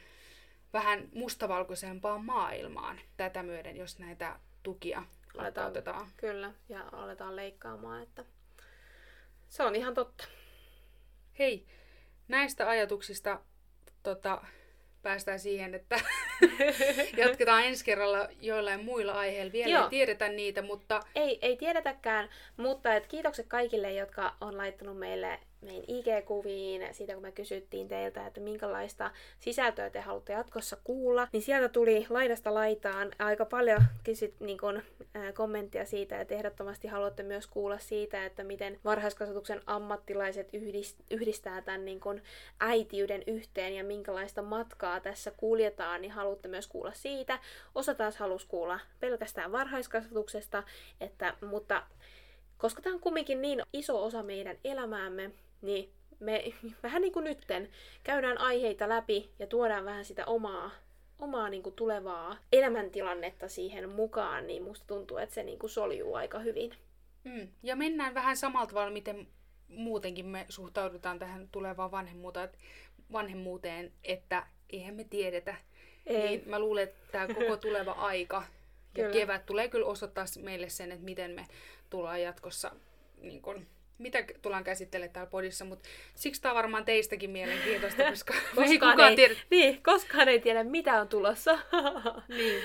vähän 0.72 1.08
mustavalkoisempaan 1.14 2.24
maailmaan 2.24 3.00
tätä 3.16 3.42
myöden, 3.42 3.76
jos 3.76 3.98
näitä 3.98 4.40
tukia 4.62 4.98
Aletaan. 4.98 5.44
lakkautetaan. 5.44 6.08
Kyllä, 6.16 6.52
ja 6.68 6.88
aletaan 6.92 7.36
leikkaamaan, 7.36 8.02
että 8.02 8.24
se 9.48 9.62
on 9.62 9.76
ihan 9.76 9.94
totta. 9.94 10.24
Hei, 11.38 11.66
näistä 12.28 12.68
ajatuksista 12.68 13.40
tota, 14.02 14.44
päästään 15.02 15.40
siihen, 15.40 15.74
että 15.74 16.00
jatketaan 17.16 17.64
ensi 17.64 17.84
kerralla 17.84 18.28
joillain 18.40 18.84
muilla 18.84 19.12
aiheilla. 19.12 19.52
Vielä 19.52 19.72
Joo. 19.72 19.84
ei 19.84 19.90
tiedetä 19.90 20.28
niitä, 20.28 20.62
mutta 20.62 21.00
Ei, 21.14 21.38
ei 21.42 21.56
tiedetäkään, 21.56 22.28
mutta 22.56 22.94
et 22.94 23.06
kiitokset 23.06 23.46
kaikille, 23.46 23.92
jotka 23.92 24.34
on 24.40 24.56
laittanut 24.56 24.98
meille 24.98 25.38
meidän 25.60 25.84
IG-kuviin 25.88 26.94
siitä, 26.94 27.12
kun 27.12 27.22
me 27.22 27.32
kysyttiin 27.32 27.88
teiltä, 27.88 28.26
että 28.26 28.40
minkälaista 28.40 29.10
sisältöä 29.40 29.90
te 29.90 30.00
haluatte 30.00 30.32
jatkossa 30.32 30.76
kuulla. 30.84 31.28
Niin 31.32 31.42
sieltä 31.42 31.68
tuli 31.68 32.06
laidasta 32.10 32.54
laitaan 32.54 33.12
aika 33.18 33.44
paljon 33.44 33.82
kysyt, 34.04 34.34
niin 34.40 34.58
kun, 34.58 34.82
ää, 35.14 35.32
kommenttia 35.32 35.84
siitä, 35.84 36.20
että 36.20 36.34
ehdottomasti 36.34 36.88
haluatte 36.88 37.22
myös 37.22 37.46
kuulla 37.46 37.78
siitä, 37.78 38.24
että 38.24 38.44
miten 38.44 38.80
varhaiskasvatuksen 38.84 39.62
ammattilaiset 39.66 40.48
yhdist- 40.54 41.04
yhdistää 41.10 41.62
tämän 41.62 41.84
niin 41.84 42.00
kun 42.00 42.20
äitiyden 42.60 43.22
yhteen 43.26 43.74
ja 43.74 43.84
minkälaista 43.84 44.42
matkaa 44.42 45.00
tässä 45.00 45.30
kuljetaan, 45.30 46.00
niin 46.00 46.12
haluatte 46.12 46.48
myös 46.48 46.66
kuulla 46.66 46.92
siitä. 46.92 47.38
Osa 47.74 47.94
taas 47.94 48.16
halusi 48.16 48.46
kuulla 48.46 48.80
pelkästään 49.00 49.52
varhaiskasvatuksesta, 49.52 50.62
että, 51.00 51.34
mutta 51.40 51.82
koska 52.58 52.82
tämä 52.82 52.94
on 52.94 53.00
kumminkin 53.00 53.42
niin 53.42 53.62
iso 53.72 54.04
osa 54.04 54.22
meidän 54.22 54.56
elämäämme, 54.64 55.30
niin 55.62 55.92
me 56.20 56.44
vähän 56.82 57.02
niin 57.02 57.12
kuin 57.12 57.24
nytten 57.24 57.68
käydään 58.02 58.38
aiheita 58.38 58.88
läpi 58.88 59.30
ja 59.38 59.46
tuodaan 59.46 59.84
vähän 59.84 60.04
sitä 60.04 60.26
omaa, 60.26 60.70
omaa 61.18 61.48
niin 61.48 61.62
kuin 61.62 61.74
tulevaa 61.74 62.36
elämäntilannetta 62.52 63.48
siihen 63.48 63.88
mukaan, 63.88 64.46
niin 64.46 64.62
musta 64.62 64.86
tuntuu, 64.86 65.16
että 65.16 65.34
se 65.34 65.42
niin 65.42 65.58
kuin 65.58 65.70
soljuu 65.70 66.14
aika 66.14 66.38
hyvin. 66.38 66.74
mm, 67.24 67.48
ja 67.62 67.76
mennään 67.76 68.14
vähän 68.14 68.36
samalla 68.36 68.66
tavalla, 68.66 68.90
miten 68.90 69.28
muutenkin 69.68 70.26
me 70.26 70.46
suhtaudutaan 70.48 71.18
tähän 71.18 71.48
tulevaan 71.52 71.90
vanhemmuuteen, 71.90 72.50
vanhemmuuteen 73.12 73.92
että 74.04 74.46
eihän 74.70 74.94
me 74.94 75.04
tiedetä. 75.04 75.54
Ei. 76.06 76.28
Niin 76.28 76.42
mä 76.46 76.58
luulen, 76.58 76.84
että 76.84 77.12
tämä 77.12 77.34
koko 77.34 77.56
tuleva 77.56 77.92
aika 78.12 78.42
ja 78.96 79.04
Kyllä. 79.04 79.12
kevät 79.12 79.46
tulee 79.46 79.68
kyllä 79.68 79.86
osoittaa 79.86 80.24
meille 80.42 80.68
sen, 80.68 80.92
että 80.92 81.04
miten 81.04 81.30
me 81.30 81.46
tullaan 81.90 82.22
jatkossa, 82.22 82.72
niin 83.20 83.42
kun, 83.42 83.66
mitä 83.98 84.18
tullaan 84.42 84.64
käsittelemään 84.64 85.12
täällä 85.12 85.30
podissa, 85.30 85.64
mutta 85.64 85.88
siksi 86.14 86.42
tämä 86.42 86.52
on 86.52 86.56
varmaan 86.56 86.84
teistäkin 86.84 87.30
mielenkiintoista, 87.30 88.02
koska 88.10 88.34
ei 88.34 88.40
Koskaan 88.54 88.92
kukaan 88.92 89.10
ei, 89.10 89.16
tiedä. 89.16 89.34
niin, 89.50 89.82
koskaan 89.82 90.28
ei 90.28 90.40
tiedä, 90.40 90.64
mitä 90.64 91.00
on 91.00 91.08
tulossa. 91.08 91.58
Niin. 92.28 92.62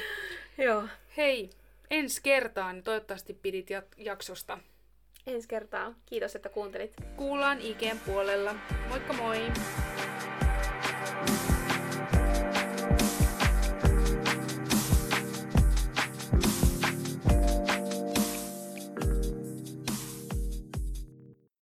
Joo. 0.58 0.84
Hei, 1.18 1.50
ensi 1.90 2.22
kertaan 2.24 2.76
niin 2.76 2.84
toivottavasti 2.84 3.34
pidit 3.34 3.70
jat- 3.70 3.94
jaksosta. 3.98 4.60
Ensi 5.28 5.48
kertaa. 5.48 5.94
Kiitos, 6.06 6.36
että 6.36 6.50
kuuntelit. 6.50 6.94
Kuullaan 7.16 7.62
IGn 7.62 8.00
puolella. 8.06 8.56
Moikka 8.90 9.14
moi! 9.14 9.38